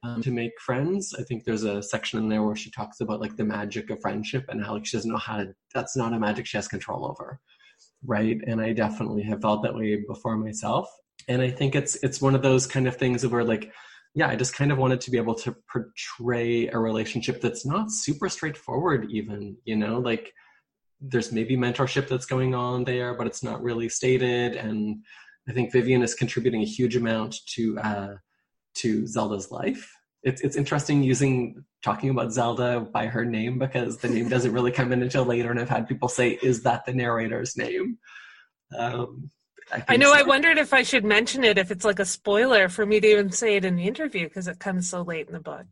um, 0.03 0.21
to 0.21 0.31
make 0.31 0.51
friends. 0.59 1.15
I 1.17 1.23
think 1.23 1.43
there's 1.43 1.63
a 1.63 1.81
section 1.81 2.19
in 2.19 2.29
there 2.29 2.43
where 2.43 2.55
she 2.55 2.71
talks 2.71 2.99
about 2.99 3.21
like 3.21 3.35
the 3.35 3.43
magic 3.43 3.89
of 3.89 4.01
friendship 4.01 4.45
and 4.49 4.63
how 4.63 4.73
like 4.73 4.85
she 4.85 4.97
doesn't 4.97 5.11
know 5.11 5.17
how 5.17 5.37
to. 5.37 5.53
That's 5.73 5.95
not 5.95 6.13
a 6.13 6.19
magic 6.19 6.45
she 6.45 6.57
has 6.57 6.67
control 6.67 7.05
over, 7.05 7.39
right? 8.05 8.37
And 8.45 8.61
I 8.61 8.73
definitely 8.73 9.23
have 9.23 9.41
felt 9.41 9.63
that 9.63 9.75
way 9.75 10.03
before 10.07 10.37
myself. 10.37 10.89
And 11.27 11.41
I 11.41 11.49
think 11.49 11.75
it's 11.75 11.95
it's 12.03 12.21
one 12.21 12.35
of 12.35 12.41
those 12.41 12.67
kind 12.67 12.87
of 12.87 12.97
things 12.97 13.25
where 13.25 13.43
like 13.43 13.71
yeah, 14.13 14.29
I 14.29 14.35
just 14.35 14.55
kind 14.55 14.71
of 14.71 14.77
wanted 14.77 15.01
to 15.01 15.11
be 15.11 15.17
able 15.17 15.35
to 15.35 15.55
portray 15.71 16.67
a 16.67 16.79
relationship 16.79 17.41
that's 17.41 17.65
not 17.65 17.91
super 17.91 18.29
straightforward, 18.29 19.07
even, 19.11 19.57
you 19.63 19.75
know, 19.75 19.99
like 19.99 20.33
there's 20.99 21.31
maybe 21.31 21.55
mentorship 21.55 22.07
that's 22.07 22.25
going 22.25 22.55
on 22.55 22.83
there, 22.83 23.13
but 23.13 23.27
it's 23.27 23.43
not 23.43 23.61
really 23.61 23.89
stated. 23.89 24.55
And 24.55 25.03
I 25.47 25.53
think 25.53 25.71
Vivian 25.71 26.01
is 26.01 26.15
contributing 26.15 26.61
a 26.61 26.65
huge 26.65 26.95
amount 26.95 27.35
to 27.53 27.79
uh, 27.79 28.15
to 28.75 29.07
Zelda's 29.07 29.51
life. 29.51 29.93
It's 30.23 30.41
it's 30.41 30.57
interesting 30.57 31.03
using 31.03 31.63
talking 31.83 32.09
about 32.09 32.33
Zelda 32.33 32.81
by 32.81 33.07
her 33.07 33.23
name 33.23 33.59
because 33.59 33.97
the 33.97 34.09
name 34.09 34.29
doesn't 34.29 34.51
really 34.51 34.71
come 34.71 34.91
in 34.91 35.01
until 35.01 35.23
later, 35.23 35.51
and 35.51 35.59
I've 35.59 35.69
had 35.69 35.87
people 35.87 36.09
say, 36.09 36.39
"Is 36.41 36.63
that 36.63 36.85
the 36.85 36.93
narrator's 36.93 37.55
name?" 37.55 37.97
Um, 38.77 39.31
I, 39.71 39.83
I 39.89 39.97
know. 39.97 40.13
So. 40.13 40.19
I 40.19 40.23
wondered 40.23 40.57
if 40.57 40.73
I 40.73 40.83
should 40.83 41.03
mention 41.03 41.43
it 41.43 41.57
if 41.57 41.71
it's 41.71 41.85
like 41.85 41.99
a 41.99 42.05
spoiler 42.05 42.69
for 42.69 42.85
me 42.85 42.99
to 42.99 43.07
even 43.07 43.31
say 43.31 43.55
it 43.55 43.65
in 43.65 43.75
the 43.75 43.87
interview 43.87 44.27
because 44.27 44.47
it 44.47 44.59
comes 44.59 44.89
so 44.89 45.01
late 45.01 45.27
in 45.27 45.33
the 45.33 45.39
book. 45.39 45.65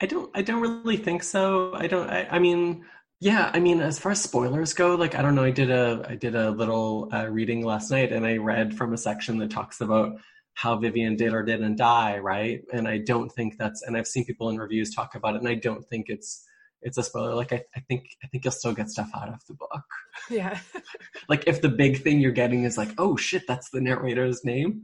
I 0.00 0.06
don't. 0.06 0.30
I 0.34 0.42
don't 0.42 0.60
really 0.60 0.96
think 0.96 1.22
so. 1.22 1.74
I 1.74 1.86
don't. 1.86 2.10
I, 2.10 2.26
I 2.30 2.38
mean, 2.38 2.84
yeah. 3.20 3.50
I 3.54 3.60
mean, 3.60 3.80
as 3.80 3.98
far 3.98 4.12
as 4.12 4.20
spoilers 4.20 4.74
go, 4.74 4.94
like 4.96 5.14
I 5.14 5.22
don't 5.22 5.34
know. 5.34 5.44
I 5.44 5.50
did 5.50 5.70
a. 5.70 6.04
I 6.08 6.16
did 6.16 6.34
a 6.34 6.50
little 6.50 7.08
uh, 7.12 7.28
reading 7.28 7.64
last 7.64 7.90
night, 7.90 8.12
and 8.12 8.26
I 8.26 8.36
read 8.36 8.76
from 8.76 8.92
a 8.92 8.98
section 8.98 9.38
that 9.38 9.50
talks 9.50 9.80
about 9.80 10.16
how 10.54 10.76
Vivian 10.76 11.16
did 11.16 11.32
or 11.32 11.42
didn't 11.42 11.76
die, 11.76 12.18
right? 12.18 12.62
And 12.72 12.86
I 12.86 12.98
don't 12.98 13.30
think 13.30 13.56
that's. 13.58 13.82
And 13.82 13.96
I've 13.96 14.08
seen 14.08 14.24
people 14.24 14.50
in 14.50 14.58
reviews 14.58 14.94
talk 14.94 15.14
about 15.14 15.36
it, 15.36 15.38
and 15.38 15.48
I 15.48 15.54
don't 15.54 15.86
think 15.88 16.06
it's 16.08 16.44
it's 16.82 16.98
a 16.98 17.02
spoiler. 17.02 17.34
Like 17.34 17.52
I, 17.52 17.64
I 17.76 17.80
think 17.80 18.16
I 18.22 18.26
think 18.26 18.44
you'll 18.44 18.52
still 18.52 18.74
get 18.74 18.90
stuff 18.90 19.10
out 19.14 19.28
of 19.28 19.44
the 19.46 19.54
book. 19.54 19.84
Yeah. 20.30 20.58
like 21.28 21.44
if 21.46 21.60
the 21.60 21.68
big 21.68 22.02
thing 22.02 22.20
you're 22.20 22.32
getting 22.32 22.64
is 22.64 22.76
like, 22.76 22.90
oh 22.98 23.16
shit, 23.16 23.46
that's 23.46 23.70
the 23.70 23.80
narrator's 23.80 24.44
name. 24.44 24.82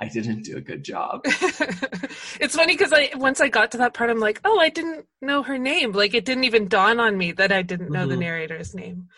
I 0.00 0.06
didn't 0.08 0.44
do 0.44 0.56
a 0.56 0.60
good 0.60 0.84
job. 0.84 1.22
it's 1.24 2.54
funny 2.54 2.74
because 2.74 2.92
I 2.92 3.10
once 3.16 3.40
I 3.40 3.48
got 3.48 3.72
to 3.72 3.78
that 3.78 3.94
part, 3.94 4.10
I'm 4.10 4.20
like, 4.20 4.40
oh, 4.44 4.58
I 4.58 4.68
didn't 4.68 5.06
know 5.20 5.42
her 5.42 5.58
name. 5.58 5.92
Like 5.92 6.14
it 6.14 6.24
didn't 6.24 6.44
even 6.44 6.68
dawn 6.68 7.00
on 7.00 7.18
me 7.18 7.32
that 7.32 7.52
I 7.52 7.62
didn't 7.62 7.90
know 7.90 8.00
mm-hmm. 8.00 8.10
the 8.10 8.16
narrator's 8.16 8.74
name. 8.74 9.08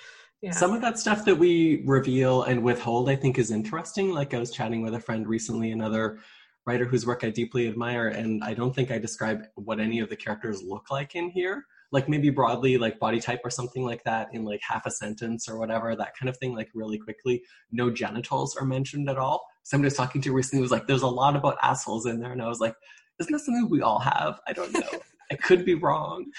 Yeah. 0.43 0.53
Some 0.53 0.73
of 0.73 0.81
that 0.81 0.99
stuff 0.99 1.27
that 1.27 1.37
we 1.37 1.83
reveal 1.85 2.45
and 2.45 2.63
withhold, 2.63 3.11
I 3.11 3.17
think, 3.17 3.39
is 3.39 3.51
interesting. 3.51 4.11
Like 4.11 4.33
I 4.33 4.39
was 4.39 4.51
chatting 4.51 4.81
with 4.81 4.95
a 4.95 5.01
friend 5.01 5.29
recently, 5.29 5.71
another 5.71 6.21
writer 6.67 6.87
whose 6.87 7.07
work 7.07 7.25
I 7.25 7.31
deeply 7.31 7.69
admire, 7.69 8.09
and 8.09 8.43
I 8.43 8.55
don't 8.55 8.75
think 8.75 8.91
I 8.91 8.99
describe 8.99 9.43
what 9.57 9.81
any 9.81 10.01
of 10.01 10.09
the 10.09 10.17
characters 10.17 10.63
look 10.63 10.91
like 10.91 11.15
in 11.15 11.29
here 11.29 11.67
like 11.93 12.09
maybe 12.09 12.31
broadly 12.31 12.79
like 12.79 12.99
body 12.99 13.21
type 13.21 13.41
or 13.45 13.51
something 13.51 13.85
like 13.85 14.05
that 14.05 14.29
in 14.33 14.45
like 14.45 14.61
half 14.63 14.87
a 14.87 14.91
sentence 14.91 15.49
or 15.49 15.59
whatever 15.59 15.97
that 15.97 16.17
kind 16.19 16.29
of 16.29 16.37
thing 16.37 16.55
like 16.55 16.69
really 16.75 16.99
quickly. 16.99 17.43
No 17.73 17.91
genitals 17.91 18.57
are 18.57 18.65
mentioned 18.65 19.09
at 19.09 19.19
all. 19.19 19.45
Somebody 19.63 19.87
was 19.87 19.97
talking 19.97 20.21
to 20.23 20.33
recently 20.33 20.63
was 20.63 20.71
like 20.71 20.87
there's 20.87 21.03
a 21.03 21.09
lot 21.09 21.37
about 21.37 21.59
assholes 21.63 22.07
in 22.07 22.21
there 22.21 22.33
and 22.33 22.43
i 22.43 22.49
was 22.49 22.61
like 22.61 22.75
isn't 23.21 23.33
that 23.33 23.41
something 23.41 23.69
we 23.69 23.83
all 23.83 23.99
have? 23.99 24.41
I 24.47 24.55
don't 24.55 24.73
know. 24.73 24.99
I 25.31 25.35
could 25.35 25.65
be 25.65 25.75
wrong. 25.75 26.27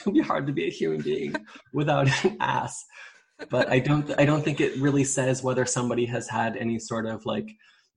It 0.00 0.04
would 0.04 0.14
be 0.14 0.20
hard 0.20 0.46
to 0.46 0.52
be 0.52 0.66
a 0.66 0.70
human 0.70 1.00
being 1.00 1.34
without 1.72 2.06
an 2.24 2.36
ass. 2.40 2.84
But 3.50 3.70
i 3.70 3.78
don't 3.78 4.12
i 4.18 4.24
don't 4.26 4.42
think 4.42 4.60
it 4.60 4.76
really 4.78 5.04
says 5.04 5.42
whether 5.42 5.64
somebody 5.64 6.04
has 6.06 6.28
had 6.28 6.56
any 6.56 6.78
sort 6.78 7.06
of 7.06 7.24
like 7.24 7.48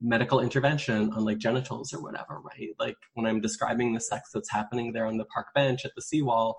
medical 0.02 0.40
intervention 0.40 1.12
on 1.14 1.26
like 1.26 1.38
genitals 1.38 1.94
or 1.94 2.02
whatever, 2.02 2.40
right? 2.40 2.70
Like 2.80 2.96
when 3.14 3.26
I'm 3.26 3.42
describing 3.42 3.94
the 3.94 4.00
sex 4.00 4.30
that's 4.34 4.52
happening 4.52 4.94
there 4.94 5.06
on 5.06 5.18
the 5.18 5.26
park 5.26 5.48
bench 5.54 5.86
at 5.86 5.92
the 5.96 6.02
seawall, 6.02 6.58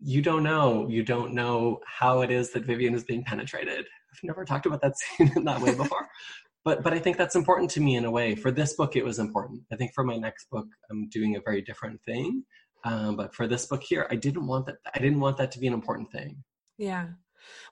you 0.00 0.22
don't 0.22 0.42
know. 0.42 0.88
You 0.88 1.02
don't 1.02 1.34
know 1.34 1.80
how 1.86 2.22
it 2.22 2.30
is 2.30 2.50
that 2.52 2.64
Vivian 2.64 2.94
is 2.94 3.04
being 3.04 3.24
penetrated. 3.24 3.80
I've 3.80 4.24
never 4.24 4.44
talked 4.44 4.66
about 4.66 4.80
that 4.82 4.98
scene 4.98 5.32
in 5.36 5.44
that 5.44 5.60
way 5.60 5.74
before. 5.74 6.08
but 6.64 6.82
but 6.82 6.94
I 6.94 6.98
think 6.98 7.16
that's 7.18 7.36
important 7.36 7.70
to 7.72 7.80
me 7.80 7.96
in 7.96 8.04
a 8.04 8.10
way. 8.10 8.34
For 8.34 8.50
this 8.50 8.74
book, 8.74 8.96
it 8.96 9.04
was 9.04 9.18
important. 9.18 9.62
I 9.70 9.76
think 9.76 9.92
for 9.94 10.04
my 10.04 10.16
next 10.16 10.48
book, 10.50 10.66
I'm 10.90 11.08
doing 11.08 11.36
a 11.36 11.40
very 11.40 11.60
different 11.62 12.02
thing. 12.02 12.44
Um, 12.84 13.16
but 13.16 13.34
for 13.34 13.46
this 13.46 13.66
book 13.66 13.82
here, 13.82 14.06
I 14.10 14.16
didn't 14.16 14.46
want 14.46 14.66
that. 14.66 14.76
I 14.94 14.98
didn't 14.98 15.20
want 15.20 15.36
that 15.36 15.52
to 15.52 15.58
be 15.58 15.66
an 15.66 15.74
important 15.74 16.10
thing. 16.10 16.42
Yeah, 16.78 17.08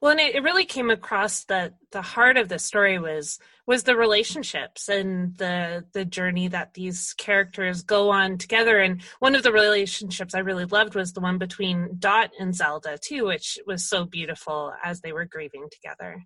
well, 0.00 0.12
and 0.12 0.20
it, 0.20 0.34
it 0.34 0.42
really 0.42 0.64
came 0.64 0.90
across 0.90 1.44
that 1.44 1.74
the 1.92 2.02
heart 2.02 2.36
of 2.36 2.48
the 2.48 2.58
story 2.58 2.98
was 2.98 3.38
was 3.66 3.82
the 3.82 3.96
relationships 3.96 4.88
and 4.88 5.36
the 5.36 5.84
the 5.92 6.04
journey 6.04 6.48
that 6.48 6.74
these 6.74 7.14
characters 7.14 7.82
go 7.82 8.10
on 8.10 8.38
together. 8.38 8.78
And 8.78 9.02
one 9.18 9.34
of 9.34 9.42
the 9.42 9.52
relationships 9.52 10.34
I 10.34 10.40
really 10.40 10.64
loved 10.64 10.94
was 10.94 11.12
the 11.12 11.20
one 11.20 11.38
between 11.38 11.96
Dot 11.98 12.30
and 12.38 12.54
Zelda 12.54 12.98
too, 12.98 13.26
which 13.26 13.58
was 13.66 13.88
so 13.88 14.04
beautiful 14.04 14.72
as 14.82 15.00
they 15.00 15.12
were 15.12 15.26
grieving 15.26 15.68
together. 15.70 16.24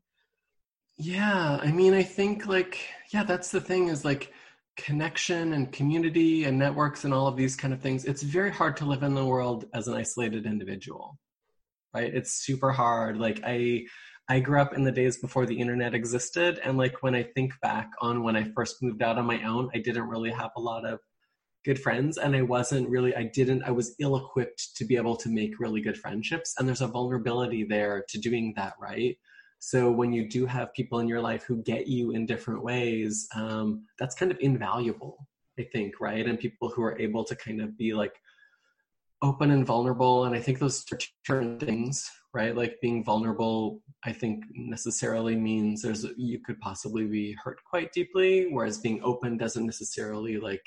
Yeah, 0.96 1.58
I 1.60 1.72
mean, 1.72 1.94
I 1.94 2.04
think 2.04 2.46
like 2.46 2.80
yeah, 3.12 3.24
that's 3.24 3.50
the 3.50 3.60
thing 3.60 3.88
is 3.88 4.04
like 4.04 4.32
connection 4.76 5.52
and 5.52 5.72
community 5.72 6.44
and 6.44 6.58
networks 6.58 7.04
and 7.04 7.14
all 7.14 7.26
of 7.26 7.36
these 7.36 7.56
kind 7.56 7.72
of 7.74 7.80
things. 7.80 8.04
It's 8.04 8.22
very 8.22 8.50
hard 8.50 8.76
to 8.78 8.84
live 8.84 9.02
in 9.02 9.14
the 9.14 9.24
world 9.24 9.66
as 9.72 9.88
an 9.88 9.94
isolated 9.94 10.46
individual 10.46 11.16
right? 11.94 12.12
It's 12.14 12.44
super 12.44 12.72
hard. 12.72 13.18
Like 13.18 13.40
i 13.44 13.84
i 14.28 14.40
grew 14.40 14.60
up 14.60 14.74
in 14.74 14.84
the 14.84 14.92
days 14.92 15.18
before 15.18 15.46
the 15.46 15.58
internet 15.58 15.94
existed 15.94 16.58
and 16.64 16.78
like 16.78 17.02
when 17.02 17.14
i 17.14 17.22
think 17.22 17.52
back 17.60 17.90
on 18.00 18.22
when 18.22 18.36
i 18.36 18.44
first 18.54 18.82
moved 18.82 19.02
out 19.02 19.18
on 19.18 19.26
my 19.26 19.42
own 19.42 19.68
i 19.74 19.78
didn't 19.78 20.08
really 20.08 20.30
have 20.30 20.50
a 20.56 20.60
lot 20.60 20.84
of 20.86 20.98
good 21.64 21.78
friends 21.78 22.18
and 22.18 22.34
i 22.34 22.42
wasn't 22.42 22.88
really 22.88 23.14
i 23.16 23.24
didn't 23.34 23.62
i 23.64 23.70
was 23.70 23.94
ill 24.00 24.16
equipped 24.16 24.76
to 24.76 24.84
be 24.84 24.96
able 24.96 25.16
to 25.16 25.28
make 25.28 25.58
really 25.58 25.80
good 25.80 25.98
friendships 25.98 26.54
and 26.58 26.66
there's 26.66 26.80
a 26.80 26.86
vulnerability 26.86 27.64
there 27.64 28.04
to 28.08 28.18
doing 28.18 28.52
that 28.56 28.74
right? 28.80 29.16
So 29.60 29.90
when 29.90 30.12
you 30.12 30.28
do 30.28 30.44
have 30.44 30.74
people 30.74 30.98
in 30.98 31.08
your 31.08 31.22
life 31.22 31.44
who 31.44 31.62
get 31.62 31.86
you 31.86 32.10
in 32.10 32.26
different 32.26 32.62
ways 32.62 33.26
um, 33.34 33.86
that's 33.98 34.14
kind 34.14 34.30
of 34.30 34.36
invaluable 34.40 35.26
i 35.58 35.62
think 35.72 36.00
right? 36.00 36.26
And 36.26 36.38
people 36.38 36.68
who 36.68 36.82
are 36.82 36.98
able 36.98 37.24
to 37.24 37.36
kind 37.36 37.62
of 37.62 37.78
be 37.78 37.94
like 37.94 38.14
open 39.24 39.50
and 39.50 39.66
vulnerable 39.66 40.26
and 40.26 40.36
i 40.36 40.40
think 40.40 40.58
those 40.58 40.84
are 40.92 40.98
different 41.24 41.60
things 41.60 42.10
right? 42.34 42.56
Like 42.56 42.80
being 42.82 43.04
vulnerable 43.04 43.80
i 44.04 44.12
think 44.12 44.44
necessarily 44.52 45.36
means 45.36 45.80
there's 45.80 46.04
you 46.16 46.40
could 46.40 46.60
possibly 46.60 47.06
be 47.06 47.36
hurt 47.42 47.58
quite 47.64 47.92
deeply 47.92 48.48
whereas 48.50 48.78
being 48.78 49.00
open 49.02 49.36
doesn't 49.36 49.64
necessarily 49.64 50.38
like 50.38 50.66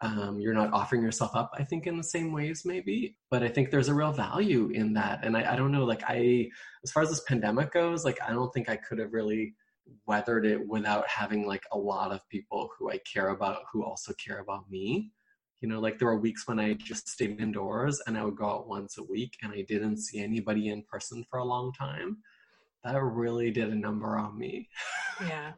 um, 0.00 0.38
you're 0.38 0.54
not 0.54 0.72
offering 0.72 1.02
yourself 1.02 1.34
up 1.34 1.50
i 1.58 1.64
think 1.64 1.86
in 1.86 1.96
the 1.96 2.04
same 2.04 2.32
ways 2.32 2.62
maybe. 2.64 3.16
But 3.30 3.42
i 3.42 3.48
think 3.48 3.70
there's 3.70 3.88
a 3.88 3.94
real 3.94 4.12
value 4.12 4.70
in 4.72 4.94
that 4.94 5.24
and 5.24 5.36
I, 5.36 5.52
I 5.52 5.56
don't 5.56 5.72
know 5.72 5.84
like 5.84 6.02
i 6.06 6.48
as 6.84 6.92
far 6.92 7.02
as 7.02 7.10
this 7.10 7.24
pandemic 7.28 7.72
goes 7.72 8.04
like 8.04 8.18
i 8.26 8.30
don't 8.30 8.52
think 8.54 8.68
i 8.68 8.76
could 8.76 8.98
have 8.98 9.12
really 9.12 9.54
weathered 10.06 10.46
it 10.46 10.66
without 10.66 11.06
having 11.08 11.46
like 11.46 11.64
a 11.72 11.78
lot 11.78 12.12
of 12.12 12.28
people 12.28 12.70
who 12.78 12.90
i 12.90 12.98
care 13.12 13.30
about 13.30 13.58
who 13.72 13.84
also 13.84 14.12
care 14.24 14.38
about 14.38 14.70
me 14.70 15.10
you 15.64 15.70
know 15.70 15.80
like 15.80 15.98
there 15.98 16.08
were 16.08 16.18
weeks 16.18 16.46
when 16.46 16.60
i 16.60 16.74
just 16.74 17.08
stayed 17.08 17.40
indoors 17.40 17.98
and 18.06 18.18
i 18.18 18.22
would 18.22 18.36
go 18.36 18.44
out 18.44 18.68
once 18.68 18.98
a 18.98 19.02
week 19.02 19.38
and 19.42 19.50
i 19.50 19.62
didn't 19.62 19.96
see 19.96 20.22
anybody 20.22 20.68
in 20.68 20.82
person 20.82 21.24
for 21.30 21.38
a 21.38 21.44
long 21.44 21.72
time 21.72 22.18
that 22.84 23.02
really 23.02 23.50
did 23.50 23.70
a 23.70 23.74
number 23.74 24.18
on 24.18 24.38
me 24.38 24.68
yeah 25.22 25.52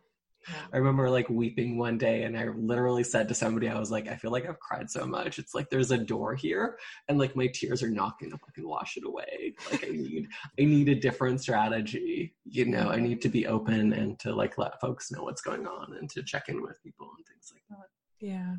I 0.72 0.76
remember 0.76 1.10
like 1.10 1.28
weeping 1.28 1.76
one 1.76 1.98
day 1.98 2.22
and 2.22 2.38
I 2.38 2.44
literally 2.50 3.02
said 3.02 3.26
to 3.26 3.34
somebody, 3.34 3.68
I 3.68 3.76
was 3.80 3.90
like, 3.90 4.06
I 4.06 4.14
feel 4.14 4.30
like 4.30 4.48
I've 4.48 4.60
cried 4.60 4.88
so 4.88 5.04
much. 5.04 5.40
It's 5.40 5.56
like 5.56 5.70
there's 5.70 5.90
a 5.90 5.98
door 5.98 6.36
here 6.36 6.78
and 7.08 7.18
like 7.18 7.34
my 7.34 7.48
tears 7.48 7.82
are 7.82 7.90
not 7.90 8.20
gonna 8.20 8.38
fucking 8.38 8.68
wash 8.68 8.96
it 8.96 9.04
away. 9.04 9.54
Like 9.72 9.84
I 9.84 9.90
need 9.90 10.28
I 10.56 10.62
need 10.62 10.88
a 10.88 10.94
different 10.94 11.40
strategy. 11.40 12.36
You 12.44 12.66
know, 12.66 12.90
I 12.90 13.00
need 13.00 13.22
to 13.22 13.28
be 13.28 13.48
open 13.48 13.92
and 13.92 14.16
to 14.20 14.32
like 14.32 14.56
let 14.56 14.80
folks 14.80 15.10
know 15.10 15.24
what's 15.24 15.42
going 15.42 15.66
on 15.66 15.96
and 15.98 16.08
to 16.10 16.22
check 16.22 16.48
in 16.48 16.62
with 16.62 16.80
people 16.80 17.10
and 17.16 17.26
things 17.26 17.52
like 17.52 17.64
that. 17.70 17.88
Yeah. 18.24 18.54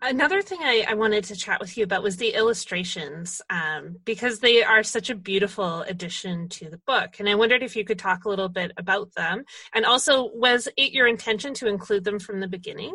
Another 0.00 0.42
thing 0.42 0.60
I, 0.62 0.84
I, 0.88 0.94
wanted 0.94 1.24
to 1.24 1.34
chat 1.34 1.60
with 1.60 1.76
you 1.76 1.82
about 1.82 2.04
was 2.04 2.18
the 2.18 2.34
illustrations, 2.34 3.42
um, 3.50 3.96
because 4.04 4.38
they 4.38 4.62
are 4.62 4.84
such 4.84 5.10
a 5.10 5.14
beautiful 5.14 5.80
addition 5.82 6.48
to 6.50 6.70
the 6.70 6.78
book. 6.78 7.16
And 7.18 7.28
I 7.28 7.34
wondered 7.34 7.64
if 7.64 7.74
you 7.74 7.84
could 7.84 7.98
talk 7.98 8.24
a 8.24 8.28
little 8.28 8.48
bit 8.48 8.70
about 8.76 9.12
them. 9.14 9.44
And 9.74 9.84
also, 9.84 10.30
was 10.32 10.68
it 10.76 10.92
your 10.92 11.08
intention 11.08 11.52
to 11.54 11.66
include 11.66 12.04
them 12.04 12.20
from 12.20 12.38
the 12.38 12.46
beginning? 12.46 12.94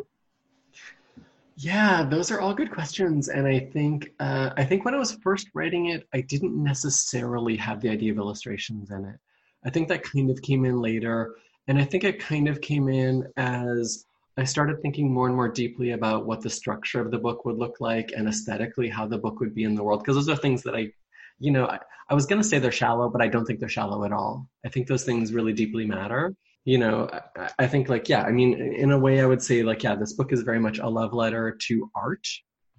Yeah, 1.56 2.04
those 2.08 2.30
are 2.30 2.40
all 2.40 2.54
good 2.54 2.70
questions. 2.70 3.28
And 3.28 3.46
I 3.46 3.60
think 3.60 4.12
uh, 4.18 4.50
I 4.56 4.64
think 4.64 4.86
when 4.86 4.94
I 4.94 4.98
was 4.98 5.12
first 5.22 5.48
writing 5.52 5.90
it, 5.90 6.08
I 6.14 6.22
didn't 6.22 6.60
necessarily 6.60 7.56
have 7.56 7.82
the 7.82 7.90
idea 7.90 8.12
of 8.12 8.18
illustrations 8.18 8.90
in 8.90 9.04
it. 9.04 9.16
I 9.64 9.70
think 9.70 9.88
that 9.88 10.02
kind 10.02 10.30
of 10.30 10.40
came 10.40 10.64
in 10.64 10.80
later. 10.80 11.34
And 11.68 11.78
I 11.78 11.84
think 11.84 12.02
it 12.04 12.18
kind 12.18 12.48
of 12.48 12.62
came 12.62 12.88
in 12.88 13.26
as 13.36 14.06
I 14.36 14.44
started 14.44 14.82
thinking 14.82 15.12
more 15.12 15.28
and 15.28 15.36
more 15.36 15.48
deeply 15.48 15.92
about 15.92 16.26
what 16.26 16.40
the 16.40 16.50
structure 16.50 17.00
of 17.00 17.10
the 17.10 17.18
book 17.18 17.44
would 17.44 17.56
look 17.56 17.76
like 17.80 18.12
and 18.16 18.28
aesthetically 18.28 18.88
how 18.88 19.06
the 19.06 19.18
book 19.18 19.38
would 19.38 19.54
be 19.54 19.62
in 19.62 19.76
the 19.76 19.82
world. 19.84 20.00
Because 20.00 20.16
those 20.16 20.28
are 20.28 20.36
things 20.36 20.62
that 20.64 20.74
I, 20.74 20.90
you 21.38 21.52
know, 21.52 21.66
I, 21.66 21.78
I 22.10 22.14
was 22.14 22.26
going 22.26 22.42
to 22.42 22.48
say 22.48 22.58
they're 22.58 22.72
shallow, 22.72 23.08
but 23.08 23.22
I 23.22 23.28
don't 23.28 23.44
think 23.44 23.60
they're 23.60 23.68
shallow 23.68 24.04
at 24.04 24.12
all. 24.12 24.48
I 24.66 24.70
think 24.70 24.88
those 24.88 25.04
things 25.04 25.32
really 25.32 25.52
deeply 25.52 25.86
matter. 25.86 26.34
You 26.64 26.78
know, 26.78 27.08
I, 27.36 27.50
I 27.60 27.66
think 27.68 27.88
like, 27.88 28.08
yeah, 28.08 28.22
I 28.22 28.32
mean, 28.32 28.54
in 28.60 28.90
a 28.90 28.98
way, 28.98 29.20
I 29.20 29.26
would 29.26 29.42
say 29.42 29.62
like, 29.62 29.84
yeah, 29.84 29.94
this 29.94 30.14
book 30.14 30.32
is 30.32 30.42
very 30.42 30.58
much 30.58 30.78
a 30.78 30.88
love 30.88 31.12
letter 31.12 31.56
to 31.68 31.90
art, 31.94 32.26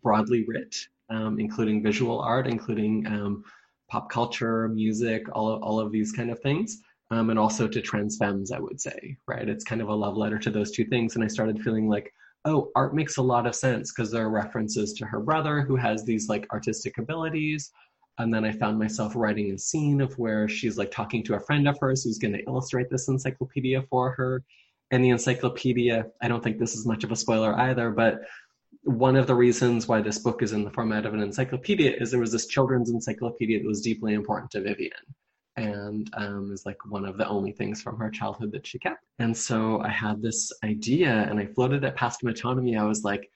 broadly 0.04 0.44
writ, 0.46 0.76
um, 1.10 1.40
including 1.40 1.82
visual 1.82 2.20
art, 2.20 2.48
including 2.48 3.08
um, 3.08 3.44
pop 3.90 4.10
culture, 4.10 4.68
music, 4.68 5.24
all 5.32 5.50
of, 5.50 5.64
all 5.64 5.80
of 5.80 5.92
these 5.94 6.12
kind 6.12 6.32
of 6.32 6.40
things 6.42 6.82
um, 7.16 7.30
and 7.30 7.40
also 7.40 7.68
to 7.68 7.82
trans 7.82 8.18
femmes, 8.18 8.52
I 8.52 8.60
would 8.60 8.82
say, 8.82 9.18
right? 9.28 9.48
It's 9.48 9.64
kind 9.64 9.82
of 9.82 9.88
a 9.88 9.96
love 9.96 10.18
letter 10.18 10.38
to 10.40 10.52
those 10.52 10.72
two 10.72 10.84
things. 10.84 11.16
And 11.16 11.24
I 11.24 11.28
started 11.28 11.62
feeling 11.62 11.88
like, 11.88 12.12
oh, 12.44 12.72
art 12.76 12.94
makes 12.94 13.18
a 13.18 13.22
lot 13.22 13.48
of 13.48 13.56
sense 13.56 13.92
because 13.92 14.12
there 14.12 14.26
are 14.26 14.30
references 14.30 14.94
to 14.94 15.06
her 15.06 15.20
brother 15.20 15.62
who 15.62 15.78
has 15.78 16.04
these 16.04 16.28
like 16.28 16.46
artistic 16.52 16.98
abilities. 16.98 17.72
And 18.18 18.34
then 18.34 18.46
I 18.46 18.52
found 18.52 18.78
myself 18.78 19.14
writing 19.16 19.52
a 19.52 19.58
scene 19.58 20.02
of 20.02 20.18
where 20.20 20.48
she's 20.48 20.78
like 20.78 20.92
talking 20.92 21.24
to 21.24 21.36
a 21.36 21.40
friend 21.40 21.68
of 21.68 21.78
hers 21.80 22.04
who's 22.04 22.18
going 22.18 22.34
to 22.34 22.44
illustrate 22.48 22.90
this 22.90 23.08
encyclopedia 23.08 23.82
for 23.90 24.12
her. 24.12 24.44
And 24.92 25.04
the 25.04 25.10
encyclopedia, 25.10 26.06
I 26.22 26.28
don't 26.28 26.44
think 26.44 26.60
this 26.60 26.76
is 26.76 26.86
much 26.86 27.04
of 27.04 27.12
a 27.12 27.16
spoiler 27.16 27.58
either, 27.60 27.92
but 27.92 28.22
one 28.84 29.16
of 29.16 29.26
the 29.26 29.36
reasons 29.36 29.88
why 29.88 30.02
this 30.02 30.20
book 30.20 30.44
is 30.44 30.54
in 30.54 30.64
the 30.64 30.70
format 30.70 31.06
of 31.06 31.14
an 31.14 31.22
encyclopedia 31.22 31.96
is 32.00 32.12
there 32.12 32.20
was 32.20 32.32
this 32.32 32.46
children's 32.46 32.92
encyclopedia 32.92 33.60
that 33.60 33.68
was 33.68 33.82
deeply 33.82 34.14
important 34.14 34.52
to 34.52 34.62
Vivian 34.62 34.92
and 35.58 36.10
um, 36.16 36.52
is 36.52 36.66
like 36.66 36.78
one 36.86 37.06
of 37.06 37.18
the 37.18 37.28
only 37.28 37.52
things 37.52 37.82
from 37.82 37.98
her 37.98 38.10
childhood 38.10 38.52
that 38.52 38.68
she 38.68 38.80
kept. 38.80 39.04
And 39.20 39.36
so 39.36 39.80
I 39.82 39.90
had 39.90 40.22
this 40.22 40.52
idea 40.64 41.28
and 41.30 41.40
I 41.40 41.46
floated 41.46 41.84
it 41.84 41.96
past 41.96 42.22
Metonymy. 42.24 42.80
I 42.80 42.84
was 42.84 43.04
like, 43.04 43.30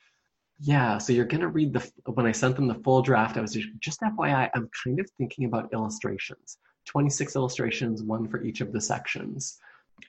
yeah, 0.59 0.97
so 0.97 1.13
you're 1.13 1.25
going 1.25 1.41
to 1.41 1.47
read 1.47 1.71
the, 1.71 1.89
when 2.05 2.25
I 2.25 2.33
sent 2.33 2.57
them 2.57 2.67
the 2.67 2.75
full 2.75 3.01
draft, 3.01 3.37
I 3.37 3.41
was 3.41 3.53
just, 3.53 3.69
just 3.79 4.01
FYI, 4.01 4.49
I'm 4.53 4.69
kind 4.83 4.99
of 4.99 5.09
thinking 5.17 5.45
about 5.45 5.71
illustrations 5.73 6.57
26 6.85 7.35
illustrations, 7.35 8.01
one 8.01 8.27
for 8.27 8.43
each 8.43 8.61
of 8.61 8.73
the 8.73 8.81
sections. 8.81 9.59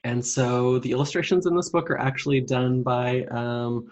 And 0.05 0.25
so 0.25 0.79
the 0.79 0.93
illustrations 0.93 1.47
in 1.47 1.55
this 1.55 1.69
book 1.69 1.91
are 1.91 1.99
actually 1.99 2.41
done 2.41 2.83
by 2.83 3.25
um, 3.25 3.91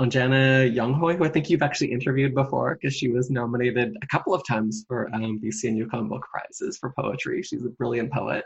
Anjana 0.00 0.74
Younghoy, 0.74 1.16
who 1.16 1.24
I 1.24 1.28
think 1.28 1.48
you've 1.48 1.62
actually 1.62 1.92
interviewed 1.92 2.34
before 2.34 2.74
because 2.74 2.96
she 2.96 3.08
was 3.08 3.30
nominated 3.30 3.96
a 4.02 4.06
couple 4.08 4.34
of 4.34 4.44
times 4.46 4.84
for 4.88 5.08
um, 5.14 5.40
BC 5.40 5.68
and 5.68 5.78
Yukon 5.78 6.08
Book 6.08 6.26
Prizes 6.30 6.76
for 6.76 6.90
poetry. 6.90 7.42
She's 7.42 7.64
a 7.64 7.68
brilliant 7.68 8.12
poet. 8.12 8.44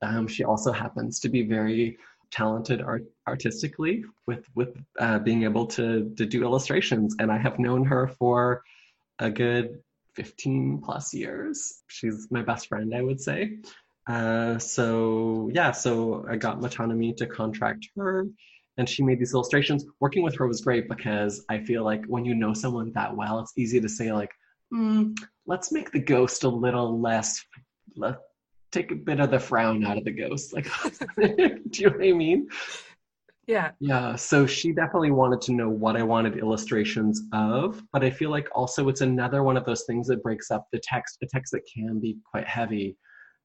Um, 0.00 0.26
she 0.26 0.44
also 0.44 0.72
happens 0.72 1.20
to 1.20 1.28
be 1.28 1.42
very 1.42 1.98
talented 2.30 2.80
art- 2.80 3.06
artistically 3.26 4.04
with 4.26 4.44
with 4.54 4.76
uh, 4.98 5.18
being 5.18 5.44
able 5.44 5.66
to 5.66 6.14
to 6.16 6.24
do 6.24 6.42
illustrations. 6.42 7.16
And 7.18 7.30
I 7.30 7.36
have 7.36 7.58
known 7.58 7.84
her 7.84 8.08
for 8.18 8.62
a 9.18 9.30
good 9.30 9.82
15 10.14 10.80
plus 10.82 11.12
years. 11.12 11.82
She's 11.88 12.28
my 12.30 12.42
best 12.42 12.68
friend, 12.68 12.94
I 12.94 13.02
would 13.02 13.20
say. 13.20 13.58
Uh, 14.06 14.58
so 14.58 15.50
yeah, 15.52 15.72
so 15.72 16.24
I 16.28 16.36
got 16.36 16.60
Metonymy 16.60 17.18
to 17.18 17.26
contract 17.26 17.88
her 17.96 18.26
and 18.78 18.88
she 18.88 19.02
made 19.02 19.18
these 19.18 19.34
illustrations. 19.34 19.84
Working 20.00 20.22
with 20.22 20.36
her 20.36 20.46
was 20.46 20.60
great 20.60 20.88
because 20.88 21.44
I 21.48 21.58
feel 21.58 21.84
like 21.84 22.04
when 22.06 22.24
you 22.24 22.34
know 22.34 22.52
someone 22.54 22.92
that 22.94 23.14
well, 23.14 23.38
it's 23.40 23.52
easy 23.56 23.80
to 23.80 23.88
say 23.88 24.12
like, 24.12 24.30
mm, 24.72 25.16
let's 25.46 25.72
make 25.72 25.90
the 25.90 26.00
ghost 26.00 26.44
a 26.44 26.48
little 26.48 27.00
less. 27.00 27.42
Let 27.96 28.18
take 28.72 28.90
a 28.90 28.96
bit 28.96 29.20
of 29.20 29.30
the 29.30 29.38
frown 29.38 29.84
out 29.84 29.98
of 29.98 30.04
the 30.04 30.12
ghost. 30.12 30.52
Like, 30.54 30.66
do 31.16 31.82
you 31.82 31.90
know 31.90 31.96
what 31.96 32.06
I 32.06 32.12
mean? 32.12 32.48
Yeah. 33.46 33.70
Yeah. 33.78 34.16
So 34.16 34.46
she 34.46 34.72
definitely 34.72 35.12
wanted 35.12 35.40
to 35.42 35.52
know 35.52 35.68
what 35.68 35.96
I 35.96 36.02
wanted 36.02 36.36
illustrations 36.36 37.22
of, 37.32 37.80
but 37.92 38.02
I 38.02 38.10
feel 38.10 38.30
like 38.30 38.48
also 38.54 38.88
it's 38.88 39.02
another 39.02 39.44
one 39.44 39.56
of 39.56 39.64
those 39.64 39.84
things 39.84 40.08
that 40.08 40.22
breaks 40.22 40.50
up 40.50 40.66
the 40.72 40.80
text, 40.82 41.18
a 41.22 41.26
text 41.26 41.52
that 41.52 41.62
can 41.72 42.00
be 42.00 42.18
quite 42.28 42.46
heavy, 42.46 42.96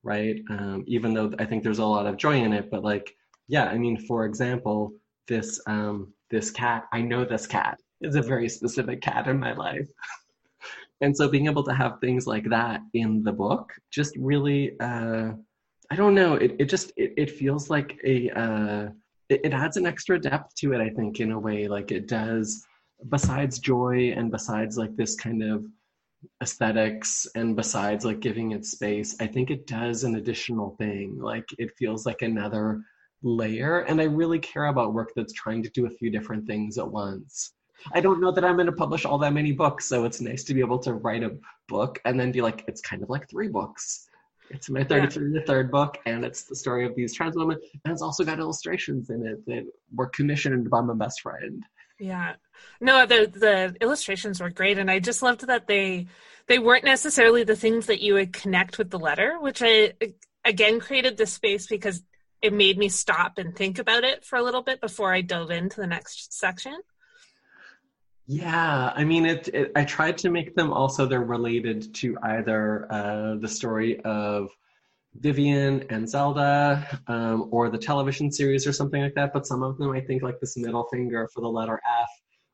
right? 0.02 0.41
Um, 0.50 0.84
even 0.88 1.13
though 1.13 1.32
I 1.38 1.46
think 1.46 1.62
there's 1.62 1.80
a 1.80 1.86
lot 1.86 2.08
of 2.08 2.17
joy 2.17 2.38
in 2.38 2.52
it, 2.52 2.72
but 2.72 2.84
like, 2.84 3.13
yeah, 3.48 3.65
I 3.65 3.78
mean, 3.78 3.98
for 4.08 4.26
example, 4.26 4.91
this 5.32 5.60
um, 5.65 6.13
this 6.30 6.52
cat. 6.52 6.82
I 6.91 7.02
know 7.02 7.24
this 7.24 7.48
cat 7.48 7.80
is 8.02 8.15
a 8.15 8.22
very 8.22 8.50
specific 8.50 9.02
cat 9.02 9.28
in 9.28 9.39
my 9.39 9.54
life. 9.54 9.88
and 11.02 11.15
so 11.15 11.30
being 11.30 11.48
able 11.48 11.63
to 11.63 11.74
have 11.74 12.00
things 12.00 12.28
like 12.28 12.48
that 12.50 12.82
in 12.94 13.24
the 13.24 13.32
book 13.32 13.74
just 13.89 14.13
really 14.17 14.63
uh, 14.80 15.32
I 15.91 15.96
don't 15.96 16.15
know, 16.15 16.36
it, 16.36 16.56
it 16.60 16.70
just 16.70 16.91
it, 16.96 17.13
it 17.17 17.32
feels 17.32 17.70
like 17.70 18.00
a 18.04 18.30
uh, 18.30 18.89
it, 19.30 19.41
it 19.46 19.54
adds 19.54 19.78
an 19.78 19.86
extra 19.86 20.20
depth 20.20 20.56
to 20.60 20.74
it, 20.74 20.82
I 20.82 20.89
think, 20.89 21.20
in 21.20 21.32
a 21.32 21.39
way. 21.39 21.67
Like 21.67 21.91
it 21.91 22.08
does 22.08 22.65
besides 23.10 23.60
joy 23.60 24.13
and 24.15 24.32
besides 24.32 24.78
like 24.78 24.96
this 24.96 25.15
kind 25.15 25.44
of 25.44 25.65
aesthetics 26.41 27.28
and 27.36 27.56
besides 27.56 28.06
like 28.06 28.20
giving 28.20 28.52
it 28.52 28.63
space 28.63 29.15
i 29.20 29.26
think 29.26 29.50
it 29.50 29.65
does 29.65 30.04
an 30.04 30.17
additional 30.17 30.76
thing 30.78 31.17
like 31.20 31.46
it 31.58 31.72
feels 31.80 32.06
like 32.06 32.22
another 32.22 32.80
layer 33.24 33.80
and 33.82 34.02
i 34.02 34.06
really 34.06 34.40
care 34.40 34.66
about 34.66 34.94
work 34.94 35.12
that's 35.16 35.34
trying 35.34 35.62
to 35.62 35.70
do 35.70 35.86
a 35.86 35.90
few 35.90 36.10
different 36.10 36.46
things 36.48 36.78
at 36.78 36.88
once. 36.88 37.54
I 37.94 38.00
don't 38.00 38.22
know 38.22 38.32
that 38.32 38.44
i'm 38.44 38.56
going 38.56 38.68
to 38.68 38.72
publish 38.72 39.06
all 39.06 39.18
that 39.20 39.34
many 39.34 39.52
books 39.52 39.86
so 39.86 40.06
it's 40.06 40.22
nice 40.22 40.44
to 40.46 40.54
be 40.54 40.60
able 40.60 40.80
to 40.80 40.94
write 40.94 41.24
a 41.24 41.38
book 41.68 42.00
and 42.06 42.20
then 42.20 42.32
be 42.32 42.42
like 42.42 42.64
it's 42.68 42.82
kind 42.82 43.02
of 43.02 43.10
like 43.10 43.30
three 43.30 43.48
books. 43.48 44.08
It's 44.52 44.70
my 44.70 44.84
33 44.84 45.34
yeah. 45.34 45.42
third 45.48 45.72
book 45.72 45.98
and 46.06 46.26
it's 46.26 46.44
the 46.44 46.56
story 46.56 46.86
of 46.86 46.94
these 46.96 47.14
trans 47.14 47.36
women 47.36 47.58
and 47.86 47.92
it's 47.92 48.02
also 48.02 48.24
got 48.24 48.40
illustrations 48.40 49.10
in 49.10 49.26
it 49.26 49.46
that 49.48 49.66
were 49.96 50.08
commissioned 50.08 50.70
by 50.70 50.82
my 50.82 50.94
best 50.94 51.22
friend. 51.22 51.64
Yeah. 51.98 52.34
No 52.82 53.06
the 53.06 53.32
the 53.34 53.76
illustrations 53.82 54.42
were 54.42 54.50
great 54.50 54.78
and 54.78 54.92
i 54.92 55.00
just 55.00 55.24
loved 55.24 55.48
that 55.48 55.68
they 55.68 56.08
they 56.48 56.60
weren't 56.60 56.84
necessarily 56.84 57.44
the 57.44 57.56
things 57.56 57.86
that 57.86 58.02
you 58.02 58.16
would 58.16 58.34
connect 58.34 58.78
with 58.78 58.90
the 58.90 59.00
letter 59.00 59.40
which 59.40 59.62
i 59.64 59.94
again 60.44 60.80
created 60.80 61.16
this 61.18 61.34
space 61.34 61.68
because 61.68 62.04
it 62.41 62.54
made 62.54 62.77
me 62.77 62.89
stop 62.89 63.38
and 63.38 63.56
think 63.56 63.80
about 63.80 64.04
it 64.04 64.25
for 64.25 64.38
a 64.38 64.43
little 64.43 64.63
bit 64.63 64.82
before 64.82 65.13
I 65.13 65.21
dove 65.21 65.51
into 65.51 65.80
the 65.80 65.88
next 65.88 66.34
section. 66.34 66.80
Yeah, 68.27 68.93
I 68.95 69.04
mean, 69.04 69.25
it, 69.25 69.49
it 69.49 69.71
I 69.75 69.84
tried 69.84 70.17
to 70.19 70.30
make 70.30 70.56
them 70.56 70.71
also 70.71 71.06
they're 71.06 71.21
related 71.21 71.93
to 71.95 72.17
either 72.23 72.88
uh, 72.91 73.36
the 73.36 73.47
story 73.47 73.99
of 74.01 74.49
Vivian 75.15 75.86
and 75.89 76.08
Zelda, 76.08 77.01
um, 77.08 77.49
or 77.51 77.69
the 77.69 77.77
television 77.77 78.32
series 78.32 78.65
or 78.65 78.71
something 78.71 79.01
like 79.01 79.15
that. 79.15 79.34
But 79.34 79.45
some 79.45 79.63
of 79.63 79.77
them, 79.77 79.91
I 79.91 79.99
think, 79.99 80.23
like 80.23 80.39
this 80.39 80.56
middle 80.56 80.88
finger 80.91 81.30
for 81.34 81.41
the 81.41 81.49
letter 81.49 81.82
F, 82.01 82.10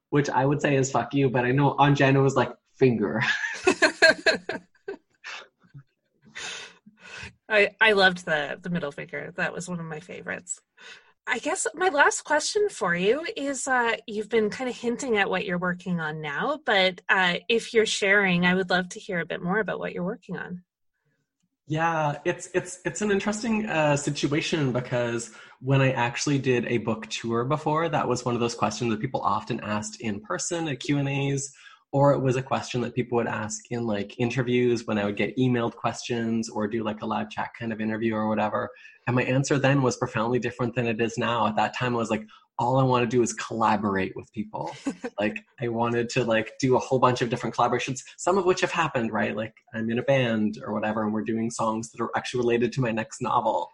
which 0.10 0.30
I 0.30 0.46
would 0.46 0.62
say 0.62 0.76
is 0.76 0.92
"fuck 0.92 1.14
you," 1.14 1.30
but 1.30 1.46
I 1.46 1.52
know 1.52 1.76
Anjana 1.76 2.24
was 2.24 2.36
like 2.36 2.52
finger. 2.76 3.22
I 7.50 7.72
I 7.80 7.94
loved 7.94 8.26
the 8.26 8.60
the 8.62 8.70
middle 8.70 8.92
finger. 8.92 9.34
That 9.38 9.54
was 9.54 9.70
one 9.70 9.80
of 9.80 9.86
my 9.86 10.00
favorites. 10.00 10.62
I 11.30 11.40
guess 11.40 11.68
my 11.76 11.90
last 11.90 12.22
question 12.22 12.70
for 12.70 12.96
you 12.96 13.26
is 13.36 13.68
uh, 13.68 13.98
you've 14.08 14.30
been 14.30 14.50
kind 14.50 14.70
of 14.70 14.78
hinting 14.78 15.18
at 15.18 15.30
what 15.30 15.44
you're 15.44 15.58
working 15.58 16.00
on 16.00 16.22
now, 16.22 16.60
but 16.66 17.02
uh, 17.10 17.36
if 17.50 17.74
you're 17.74 17.86
sharing, 17.86 18.46
I 18.46 18.56
would 18.56 18.70
love 18.70 18.88
to 18.90 19.00
hear 19.00 19.20
a 19.20 19.26
bit 19.26 19.44
more 19.44 19.60
about 19.60 19.80
what 19.80 19.92
you're 19.92 20.06
working 20.06 20.38
on. 20.38 20.64
Yeah, 21.68 22.20
it's 22.24 22.50
it's 22.54 22.80
it's 22.86 23.02
an 23.02 23.12
interesting 23.12 23.68
uh, 23.68 23.98
situation 23.98 24.72
because 24.72 25.32
when 25.60 25.82
I 25.82 25.92
actually 25.92 26.40
did 26.40 26.66
a 26.66 26.78
book 26.78 27.08
tour 27.08 27.44
before, 27.44 27.90
that 27.90 28.08
was 28.08 28.24
one 28.24 28.36
of 28.36 28.40
those 28.40 28.56
questions 28.56 28.90
that 28.92 29.02
people 29.02 29.22
often 29.22 29.60
asked 29.60 30.00
in 30.00 30.22
person 30.22 30.70
at 30.70 30.80
Q 30.80 30.98
and 30.98 31.10
A's 31.10 31.52
or 31.92 32.14
it 32.14 32.20
was 32.20 32.36
a 32.36 32.42
question 32.42 32.82
that 32.82 32.94
people 32.94 33.16
would 33.18 33.28
ask 33.28 33.72
in 33.72 33.88
like 33.88 34.20
interviews 34.20 34.86
when 34.86 34.98
I 34.98 35.06
would 35.06 35.16
get 35.16 35.38
emailed 35.38 35.76
questions 35.76 36.50
or 36.50 36.68
do 36.68 36.84
like 36.84 37.02
a 37.02 37.06
live 37.06 37.30
chat 37.30 37.52
kind 37.58 37.72
of 37.72 37.80
interview 37.80 38.14
or 38.14 38.28
whatever. 38.28 38.70
And 39.08 39.16
my 39.16 39.24
answer 39.24 39.58
then 39.58 39.82
was 39.82 39.96
profoundly 39.96 40.40
different 40.40 40.76
than 40.76 40.86
it 40.86 41.00
is 41.00 41.18
now. 41.18 41.48
At 41.48 41.56
that 41.56 41.76
time, 41.78 41.96
I 41.96 41.98
was 41.98 42.10
like, 42.10 42.26
all 42.60 42.80
I 42.80 42.84
want 42.84 43.10
to 43.10 43.16
do 43.16 43.22
is 43.22 43.34
collaborate 43.34 44.16
with 44.16 44.32
people. 44.34 44.76
like 45.20 45.46
I 45.62 45.68
wanted 45.70 46.10
to 46.10 46.24
like 46.24 46.54
do 46.60 46.76
a 46.76 46.80
whole 46.80 47.00
bunch 47.00 47.22
of 47.22 47.30
different 47.30 47.56
collaborations, 47.56 48.02
some 48.18 48.38
of 48.38 48.46
which 48.46 48.62
have 48.62 48.72
happened, 48.72 49.14
right? 49.14 49.36
Like 49.36 49.54
I'm 49.74 49.90
in 49.90 50.00
a 50.00 50.04
band 50.04 50.60
or 50.66 50.74
whatever, 50.74 51.04
and 51.04 51.14
we're 51.14 51.24
doing 51.24 51.52
songs 51.52 51.92
that 51.92 52.02
are 52.02 52.10
actually 52.18 52.42
related 52.42 52.72
to 52.74 52.82
my 52.82 52.92
next 52.92 53.22
novel. 53.22 53.70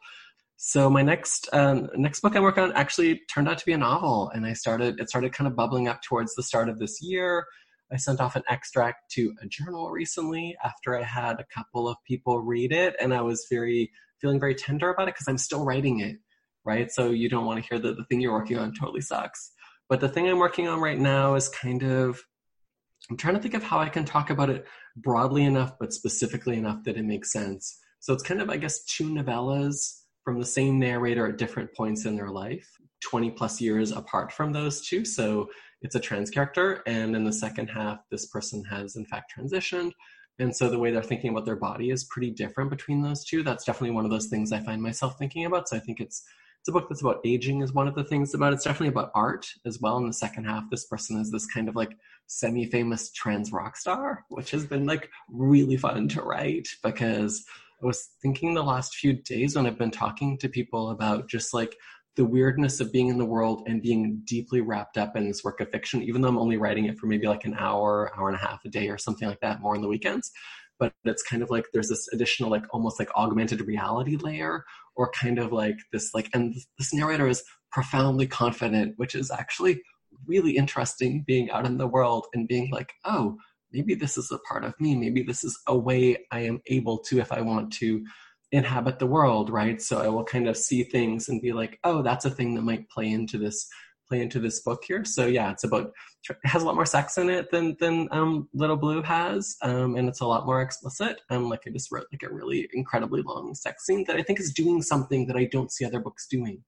So 0.58 0.90
my 0.90 1.02
next 1.02 1.50
um, 1.54 1.90
next 1.96 2.20
book 2.20 2.36
I'm 2.36 2.44
working 2.44 2.64
on 2.64 2.74
actually 2.74 3.22
turned 3.34 3.50
out 3.50 3.58
to 3.58 3.66
be 3.66 3.74
a 3.74 3.78
novel, 3.78 4.32
and 4.36 4.46
I 4.46 4.54
started 4.54 5.00
it 5.00 5.10
started 5.10 5.34
kind 5.34 5.48
of 5.48 5.56
bubbling 5.56 5.88
up 5.88 6.02
towards 6.02 6.36
the 6.36 6.44
start 6.44 6.70
of 6.70 6.78
this 6.80 7.02
year. 7.02 7.46
I 7.94 7.98
sent 7.98 8.20
off 8.20 8.36
an 8.36 8.44
extract 8.50 9.12
to 9.12 9.34
a 9.42 9.48
journal 9.48 9.92
recently 9.92 10.58
after 10.64 10.98
I 10.98 11.04
had 11.04 11.40
a 11.40 11.46
couple 11.54 11.88
of 11.88 11.98
people 12.08 12.42
read 12.42 12.72
it, 12.72 12.96
and 13.00 13.14
I 13.14 13.22
was 13.22 13.46
very 13.50 13.92
feeling 14.20 14.40
very 14.40 14.56
tender 14.56 14.90
about 14.90 15.08
it 15.08 15.14
because 15.14 15.28
I'm 15.28 15.38
still 15.38 15.64
writing 15.64 16.00
it, 16.00 16.18
right? 16.66 16.92
So 16.92 17.12
you 17.12 17.30
don't 17.30 17.46
want 17.46 17.64
to 17.64 17.70
hear 17.70 17.80
that 17.80 17.98
the 17.98 18.06
thing 18.06 18.22
you're 18.22 18.34
working 18.34 18.58
on 18.58 18.74
totally 18.74 19.02
sucks. 19.02 19.52
But 19.90 20.00
the 20.00 20.10
thing 20.10 20.28
I'm 20.28 20.40
working 20.40 20.68
on 20.68 20.80
right 20.80 20.98
now 20.98 21.36
is 21.36 21.50
kind 21.50 21.84
of 21.84 22.24
I'm 23.10 23.18
trying 23.18 23.36
to 23.36 23.42
think 23.42 23.54
of 23.54 23.64
how 23.64 23.80
I 23.80 23.90
can 23.90 24.06
talk 24.06 24.30
about 24.30 24.50
it 24.50 24.66
broadly 24.96 25.44
enough, 25.44 25.74
but 25.80 25.94
specifically 25.94 26.58
enough 26.58 26.84
that 26.86 26.98
it 26.98 27.04
makes 27.04 27.32
sense. 27.32 27.80
So 28.00 28.14
it's 28.14 28.24
kind 28.24 28.42
of, 28.42 28.50
I 28.50 28.58
guess, 28.58 28.84
two 28.86 29.10
novellas 29.10 30.00
from 30.24 30.40
the 30.40 30.46
same 30.46 30.80
narrator 30.80 31.28
at 31.28 31.38
different 31.38 31.74
points 31.74 32.06
in 32.06 32.16
their 32.16 32.30
life, 32.30 32.70
20 33.04 33.32
plus 33.32 33.60
years 33.60 33.92
apart 33.92 34.32
from 34.32 34.54
those 34.54 34.88
two. 34.88 35.04
So 35.04 35.50
it's 35.84 35.96
a 35.96 36.00
trans 36.00 36.30
character. 36.30 36.82
And 36.88 37.16
in 37.16 37.24
the 37.24 37.34
second 37.34 37.68
half, 37.68 38.00
this 38.10 38.26
person 38.26 38.64
has 38.66 38.96
in 38.96 39.06
fact 39.06 39.34
transitioned. 39.38 39.92
And 40.40 40.56
so 40.56 40.70
the 40.70 40.80
way 40.80 40.90
they're 40.92 41.04
thinking 41.04 41.30
about 41.30 41.46
their 41.46 41.56
body 41.56 41.92
is 41.92 42.06
pretty 42.06 42.32
different 42.32 42.72
between 42.72 43.04
those 43.04 43.24
two. 43.24 43.44
That's 43.44 43.66
definitely 43.66 43.92
one 43.92 44.06
of 44.06 44.12
those 44.12 44.28
things 44.28 44.52
I 44.52 44.60
find 44.60 44.82
myself 44.82 45.18
thinking 45.20 45.46
about. 45.46 45.70
So 45.70 45.78
I 45.78 45.80
think 45.80 46.00
it's 46.00 46.24
it's 46.64 46.70
a 46.70 46.72
book 46.72 46.88
that's 46.88 47.02
about 47.02 47.20
aging 47.26 47.62
is 47.62 47.74
one 47.74 47.90
of 47.90 47.96
the 47.96 48.06
things 48.06 48.34
about 48.34 48.54
it. 48.54 48.56
it's 48.56 48.64
definitely 48.64 48.88
about 48.88 49.12
art 49.14 49.46
as 49.66 49.82
well 49.82 49.98
in 49.98 50.08
the 50.08 50.14
second 50.14 50.46
half 50.46 50.64
this 50.72 50.86
person 50.86 51.20
is 51.20 51.30
this 51.30 51.46
kind 51.46 51.68
of 51.68 51.76
like 51.76 51.98
semi-famous 52.28 53.12
trans 53.12 53.52
rock 53.52 53.76
star 53.76 54.24
which 54.30 54.52
has 54.52 54.66
been 54.66 54.86
like 54.86 55.10
really 55.30 55.76
fun 55.76 56.08
to 56.08 56.22
write 56.22 56.70
because 56.82 57.44
I 57.82 57.86
was 57.86 58.12
thinking 58.22 58.54
the 58.54 58.64
last 58.64 58.96
few 58.96 59.12
days 59.12 59.58
when 59.58 59.68
I've 59.68 59.78
been 59.78 59.92
talking 59.92 60.38
to 60.38 60.48
people 60.48 60.92
about 60.92 61.28
just 61.28 61.54
like 61.54 61.76
the 62.16 62.26
weirdness 62.26 62.80
of 62.80 62.92
being 62.92 63.08
in 63.08 63.18
the 63.18 63.26
world 63.26 63.64
and 63.68 63.82
being 63.82 64.22
deeply 64.26 64.62
wrapped 64.62 64.98
up 64.98 65.16
in 65.16 65.28
this 65.28 65.44
work 65.44 65.60
of 65.62 65.70
fiction, 65.72 66.04
even 66.04 66.22
though 66.22 66.28
I'm 66.28 66.38
only 66.38 66.58
writing 66.58 66.86
it 66.86 66.98
for 66.98 67.08
maybe 67.08 67.28
like 67.28 67.46
an 67.46 67.56
hour, 67.58 68.12
hour 68.16 68.28
and 68.28 68.36
a 68.36 68.40
half 68.40 68.64
a 68.66 68.70
day 68.70 68.90
or 68.90 68.98
something 68.98 69.28
like 69.28 69.40
that, 69.42 69.62
more 69.62 69.76
on 69.76 69.82
the 69.82 69.88
weekends. 69.88 70.32
But 70.80 70.94
it's 71.06 71.24
kind 71.24 71.42
of 71.42 71.50
like 71.50 71.66
there's 71.74 71.90
this 71.90 72.08
additional, 72.14 72.52
like 72.52 72.66
almost 72.72 73.00
like 73.00 73.10
augmented 73.16 73.62
reality 73.62 74.16
layer, 74.16 74.64
or 74.96 75.10
kind 75.12 75.40
of 75.40 75.52
like 75.52 75.78
this, 75.92 76.14
like, 76.14 76.30
and 76.34 76.54
this 76.78 76.94
narrator 76.94 77.28
is 77.28 77.44
profoundly 77.72 78.28
confident, 78.28 78.94
which 78.98 79.16
is 79.16 79.32
actually 79.32 79.82
really 80.28 80.56
interesting 80.56 81.24
being 81.26 81.50
out 81.50 81.66
in 81.66 81.78
the 81.78 81.88
world 81.88 82.28
and 82.34 82.48
being 82.48 82.70
like, 82.72 82.94
oh, 83.06 83.38
maybe 83.72 83.96
this 83.96 84.18
is 84.18 84.32
a 84.32 84.38
part 84.40 84.64
of 84.64 84.74
me. 84.80 84.96
Maybe 84.96 85.24
this 85.24 85.44
is 85.44 85.58
a 85.68 85.76
way 85.76 86.18
I 86.32 86.42
am 86.42 86.62
able 86.68 87.00
to, 87.00 87.20
if 87.20 87.32
I 87.32 87.42
want 87.42 87.74
to, 87.74 88.04
inhabit 88.54 89.00
the 89.00 89.08
world, 89.08 89.50
right? 89.50 89.82
So 89.82 90.00
I 90.00 90.08
will 90.08 90.24
kind 90.24 90.48
of 90.48 90.56
see 90.56 90.84
things 90.84 91.28
and 91.28 91.42
be 91.42 91.52
like, 91.52 91.80
oh, 91.84 92.04
that's 92.04 92.26
a 92.26 92.30
thing 92.30 92.54
that 92.54 92.62
might 92.62 92.90
play 92.90 93.10
into 93.10 93.38
this 93.38 93.68
play 94.08 94.22
into 94.22 94.40
this 94.40 94.62
book 94.62 94.84
here. 94.86 95.04
So 95.04 95.26
yeah, 95.26 95.52
it's 95.52 95.64
about 95.64 95.92
it 96.30 96.38
has 96.46 96.62
a 96.62 96.66
lot 96.66 96.76
more 96.76 96.86
sex 96.86 97.18
in 97.18 97.30
it 97.30 97.50
than 97.52 97.76
than 97.80 98.08
um, 98.12 98.48
Little 98.54 98.78
Blue 98.78 99.02
has, 99.02 99.58
um, 99.64 99.96
and 99.96 100.08
it's 100.08 100.22
a 100.22 100.26
lot 100.26 100.46
more 100.46 100.62
explicit. 100.62 101.20
Um, 101.32 101.50
like 101.50 101.62
I 101.66 101.72
just 101.72 101.92
wrote 101.92 102.06
like 102.12 102.24
a 102.24 102.34
really 102.34 102.70
incredibly 102.74 103.24
long 103.24 103.56
sex 103.56 103.86
scene 103.86 104.06
that 104.08 104.18
I 104.18 104.22
think 104.22 104.40
is 104.40 104.54
doing 104.54 104.82
something 104.82 105.26
that 105.28 105.36
I 105.36 105.46
don't 105.46 105.72
see 105.72 105.84
other 105.84 106.00
books 106.00 106.28
doing 106.28 106.64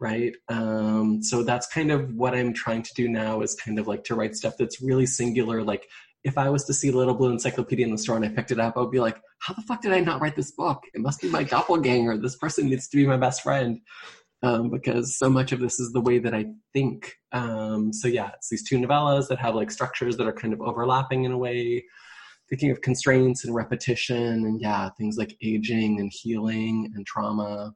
right 0.00 0.36
um, 0.48 1.20
so 1.20 1.42
that's 1.42 1.66
kind 1.66 1.90
of 1.90 2.14
what 2.14 2.32
i'm 2.32 2.52
trying 2.52 2.82
to 2.82 2.94
do 2.94 3.08
now 3.08 3.40
is 3.40 3.56
kind 3.56 3.80
of 3.80 3.88
like 3.88 4.04
to 4.04 4.14
write 4.14 4.36
stuff 4.36 4.54
that's 4.56 4.80
really 4.80 5.06
singular 5.06 5.64
like 5.64 5.88
if 6.24 6.36
I 6.36 6.48
was 6.50 6.64
to 6.64 6.74
see 6.74 6.90
Little 6.90 7.14
Blue 7.14 7.30
Encyclopedia 7.30 7.86
in 7.86 7.92
the 7.92 7.98
store 7.98 8.16
and 8.16 8.24
I 8.24 8.28
picked 8.28 8.50
it 8.50 8.58
up, 8.58 8.76
I 8.76 8.80
would 8.80 8.90
be 8.90 9.00
like, 9.00 9.20
how 9.40 9.54
the 9.54 9.62
fuck 9.62 9.82
did 9.82 9.92
I 9.92 10.00
not 10.00 10.20
write 10.20 10.36
this 10.36 10.50
book? 10.50 10.82
It 10.94 11.00
must 11.00 11.20
be 11.20 11.28
my 11.28 11.44
doppelganger. 11.44 12.18
This 12.18 12.36
person 12.36 12.68
needs 12.68 12.88
to 12.88 12.96
be 12.96 13.06
my 13.06 13.16
best 13.16 13.42
friend. 13.42 13.80
Um, 14.40 14.70
because 14.70 15.18
so 15.18 15.28
much 15.28 15.50
of 15.50 15.58
this 15.58 15.80
is 15.80 15.92
the 15.92 16.00
way 16.00 16.20
that 16.20 16.32
I 16.32 16.46
think. 16.72 17.12
Um, 17.32 17.92
so 17.92 18.06
yeah, 18.06 18.30
it's 18.36 18.48
these 18.48 18.68
two 18.68 18.78
novellas 18.78 19.26
that 19.28 19.40
have 19.40 19.56
like 19.56 19.68
structures 19.68 20.16
that 20.16 20.28
are 20.28 20.32
kind 20.32 20.54
of 20.54 20.60
overlapping 20.60 21.24
in 21.24 21.32
a 21.32 21.38
way, 21.38 21.84
thinking 22.48 22.70
of 22.70 22.80
constraints 22.80 23.44
and 23.44 23.52
repetition 23.52 24.16
and 24.16 24.60
yeah, 24.60 24.90
things 24.96 25.16
like 25.18 25.36
aging 25.42 25.98
and 25.98 26.12
healing 26.14 26.92
and 26.94 27.04
trauma 27.04 27.74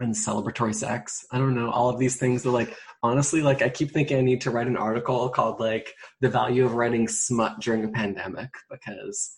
and 0.00 0.14
celebratory 0.14 0.74
sex. 0.74 1.26
I 1.32 1.38
don't 1.38 1.54
know, 1.54 1.70
all 1.70 1.88
of 1.88 1.98
these 1.98 2.16
things 2.16 2.46
are 2.46 2.50
like 2.50 2.76
honestly, 3.02 3.42
like 3.42 3.62
I 3.62 3.68
keep 3.68 3.90
thinking 3.90 4.18
I 4.18 4.22
need 4.22 4.40
to 4.42 4.50
write 4.50 4.66
an 4.66 4.76
article 4.76 5.28
called 5.28 5.60
like 5.60 5.94
the 6.20 6.28
value 6.28 6.64
of 6.64 6.74
writing 6.74 7.08
smut 7.08 7.60
during 7.60 7.84
a 7.84 7.88
pandemic 7.88 8.50
because 8.70 9.36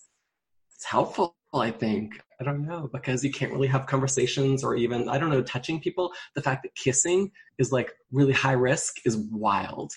it's 0.75 0.85
helpful, 0.85 1.35
I 1.53 1.71
think. 1.71 2.19
I 2.39 2.43
don't 2.43 2.65
know, 2.65 2.89
because 2.91 3.23
you 3.23 3.31
can't 3.31 3.51
really 3.51 3.67
have 3.67 3.85
conversations 3.85 4.63
or 4.63 4.75
even, 4.75 5.07
I 5.07 5.19
don't 5.19 5.29
know, 5.29 5.43
touching 5.43 5.79
people. 5.79 6.11
The 6.33 6.41
fact 6.41 6.63
that 6.63 6.73
kissing 6.73 7.31
is 7.59 7.71
like 7.71 7.93
really 8.11 8.33
high 8.33 8.53
risk 8.53 8.95
is 9.05 9.17
wild. 9.17 9.91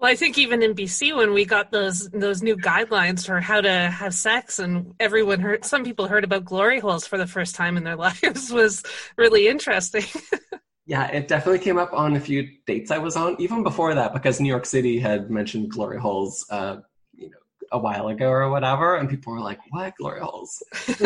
Well, 0.00 0.10
I 0.10 0.16
think 0.16 0.38
even 0.38 0.62
in 0.62 0.74
BC 0.74 1.14
when 1.14 1.34
we 1.34 1.44
got 1.44 1.70
those 1.70 2.08
those 2.08 2.42
new 2.42 2.56
guidelines 2.56 3.26
for 3.26 3.38
how 3.38 3.60
to 3.60 3.70
have 3.90 4.14
sex, 4.14 4.58
and 4.58 4.94
everyone 4.98 5.40
heard, 5.40 5.66
some 5.66 5.84
people 5.84 6.08
heard 6.08 6.24
about 6.24 6.46
glory 6.46 6.80
holes 6.80 7.06
for 7.06 7.18
the 7.18 7.26
first 7.26 7.54
time 7.54 7.76
in 7.76 7.84
their 7.84 7.96
lives, 8.06 8.50
was 8.50 8.82
really 9.18 9.46
interesting. 9.46 10.04
yeah, 10.86 11.08
it 11.08 11.28
definitely 11.28 11.58
came 11.58 11.76
up 11.76 11.92
on 11.92 12.16
a 12.16 12.20
few 12.20 12.48
dates 12.66 12.90
I 12.90 12.96
was 12.96 13.14
on, 13.14 13.36
even 13.38 13.62
before 13.62 13.94
that, 13.94 14.14
because 14.14 14.40
New 14.40 14.48
York 14.48 14.64
City 14.64 14.98
had 14.98 15.30
mentioned 15.30 15.70
glory 15.70 15.98
holes, 15.98 16.46
uh, 16.48 16.78
you 17.14 17.28
know, 17.28 17.36
a 17.70 17.78
while 17.78 18.08
ago 18.08 18.30
or 18.30 18.48
whatever, 18.48 18.96
and 18.96 19.06
people 19.10 19.34
were 19.34 19.40
like, 19.40 19.58
"What 19.68 19.94
glory 19.98 20.20
holes?" 20.20 20.62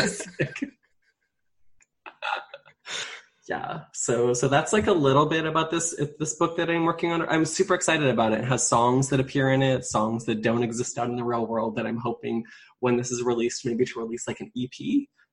yeah. 3.48 3.80
So 3.92 4.32
so 4.32 4.48
that's 4.48 4.72
like 4.72 4.86
a 4.86 4.92
little 4.92 5.26
bit 5.26 5.44
about 5.44 5.70
this 5.70 5.94
this 6.18 6.34
book 6.34 6.56
that 6.56 6.70
i'm 6.70 6.84
working 6.84 7.12
on. 7.12 7.28
I'm 7.28 7.44
super 7.44 7.74
excited 7.74 8.08
about 8.08 8.32
it. 8.32 8.40
It 8.40 8.46
has 8.46 8.66
songs 8.66 9.10
that 9.10 9.20
appear 9.20 9.52
in 9.52 9.62
it 9.62 9.84
songs 9.84 10.24
that 10.24 10.42
don't 10.42 10.62
exist 10.62 10.98
out 10.98 11.08
in 11.08 11.16
the 11.16 11.24
real 11.24 11.46
world 11.46 11.76
that 11.76 11.86
i'm 11.86 11.98
hoping 11.98 12.44
when 12.80 12.96
this 12.96 13.10
is 13.10 13.22
released 13.22 13.66
maybe 13.66 13.84
to 13.84 13.98
release 13.98 14.26
like 14.26 14.40
an 14.40 14.50
ep 14.56 14.70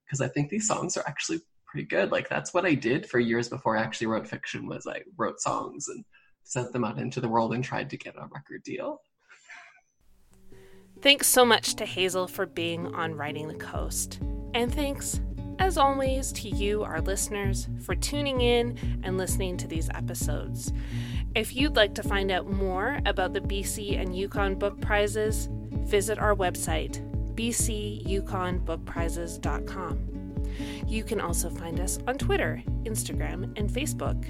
because 0.06 0.20
i 0.22 0.28
think 0.28 0.50
these 0.50 0.68
songs 0.68 0.98
are 0.98 1.04
actually 1.08 1.40
pretty 1.66 1.88
good. 1.88 2.12
Like 2.12 2.28
that's 2.28 2.54
what 2.54 2.66
i 2.66 2.74
did 2.74 3.08
for 3.10 3.20
years 3.20 3.48
before 3.48 3.78
i 3.78 3.82
actually 3.82 4.08
wrote 4.08 4.28
fiction 4.28 4.68
was 4.68 4.86
i 4.88 5.02
wrote 5.18 5.40
songs 5.40 5.88
and 5.88 6.04
sent 6.44 6.74
them 6.74 6.84
out 6.84 7.00
into 7.00 7.22
the 7.22 7.30
world 7.30 7.54
and 7.54 7.64
tried 7.64 7.90
to 7.92 7.98
get 7.98 8.16
a 8.16 8.28
record 8.34 8.64
deal. 8.64 9.00
Thanks 11.02 11.28
so 11.28 11.46
much 11.46 11.76
to 11.76 11.86
hazel 11.86 12.28
for 12.28 12.46
being 12.46 12.94
on 12.94 13.16
writing 13.16 13.48
the 13.48 13.56
coast. 13.56 14.20
And 14.54 14.74
thanks 14.74 15.22
as 15.62 15.78
always, 15.78 16.34
to 16.34 16.50
you, 16.50 16.82
our 16.82 17.00
listeners, 17.02 17.68
for 17.86 17.94
tuning 17.94 18.42
in 18.42 18.76
and 19.04 19.16
listening 19.16 19.58
to 19.58 19.68
these 19.68 19.92
episodes. 19.92 20.74
If 21.36 21.56
you'd 21.56 21.76
like 21.76 21.94
to 21.96 22.04
find 22.04 22.32
out 22.32 22.50
more 22.50 23.00
about 23.06 23.34
the 23.34 23.42
BC 23.42 24.02
and 24.02 24.18
Yukon 24.18 24.56
Book 24.56 24.82
Prizes, 24.82 25.50
visit 25.52 26.18
our 26.18 26.36
website, 26.36 27.00
bcyukonbookprizes.com. 27.36 30.08
You 30.88 31.04
can 31.04 31.22
also 31.22 31.52
find 31.52 31.80
us 31.80 32.00
on 32.08 32.18
Twitter, 32.18 32.64
Instagram, 32.84 33.56
and 33.56 33.70
Facebook. 33.70 34.28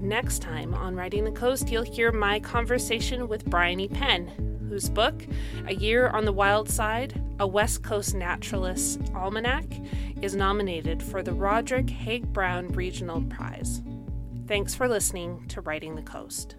Next 0.00 0.40
time 0.40 0.72
on 0.72 0.96
Writing 0.96 1.24
the 1.24 1.32
Coast, 1.32 1.70
you'll 1.70 1.82
hear 1.82 2.12
my 2.12 2.40
conversation 2.40 3.28
with 3.28 3.44
Bryony 3.44 3.88
Penn, 3.88 4.58
whose 4.70 4.88
book, 4.88 5.26
A 5.66 5.74
Year 5.74 6.08
on 6.10 6.24
the 6.24 6.32
Wild 6.32 6.70
Side, 6.70 7.20
a 7.40 7.46
West 7.46 7.82
Coast 7.82 8.14
Naturalist's 8.14 8.98
Almanac, 9.16 9.64
is 10.22 10.36
nominated 10.36 11.02
for 11.02 11.24
the 11.24 11.32
Roderick 11.32 11.90
Haig 11.90 12.32
Brown 12.32 12.68
Regional 12.68 13.20
Prize. 13.22 13.82
Thanks 14.46 14.72
for 14.72 14.86
listening 14.86 15.44
to 15.48 15.60
Writing 15.60 15.96
the 15.96 16.02
Coast. 16.02 16.54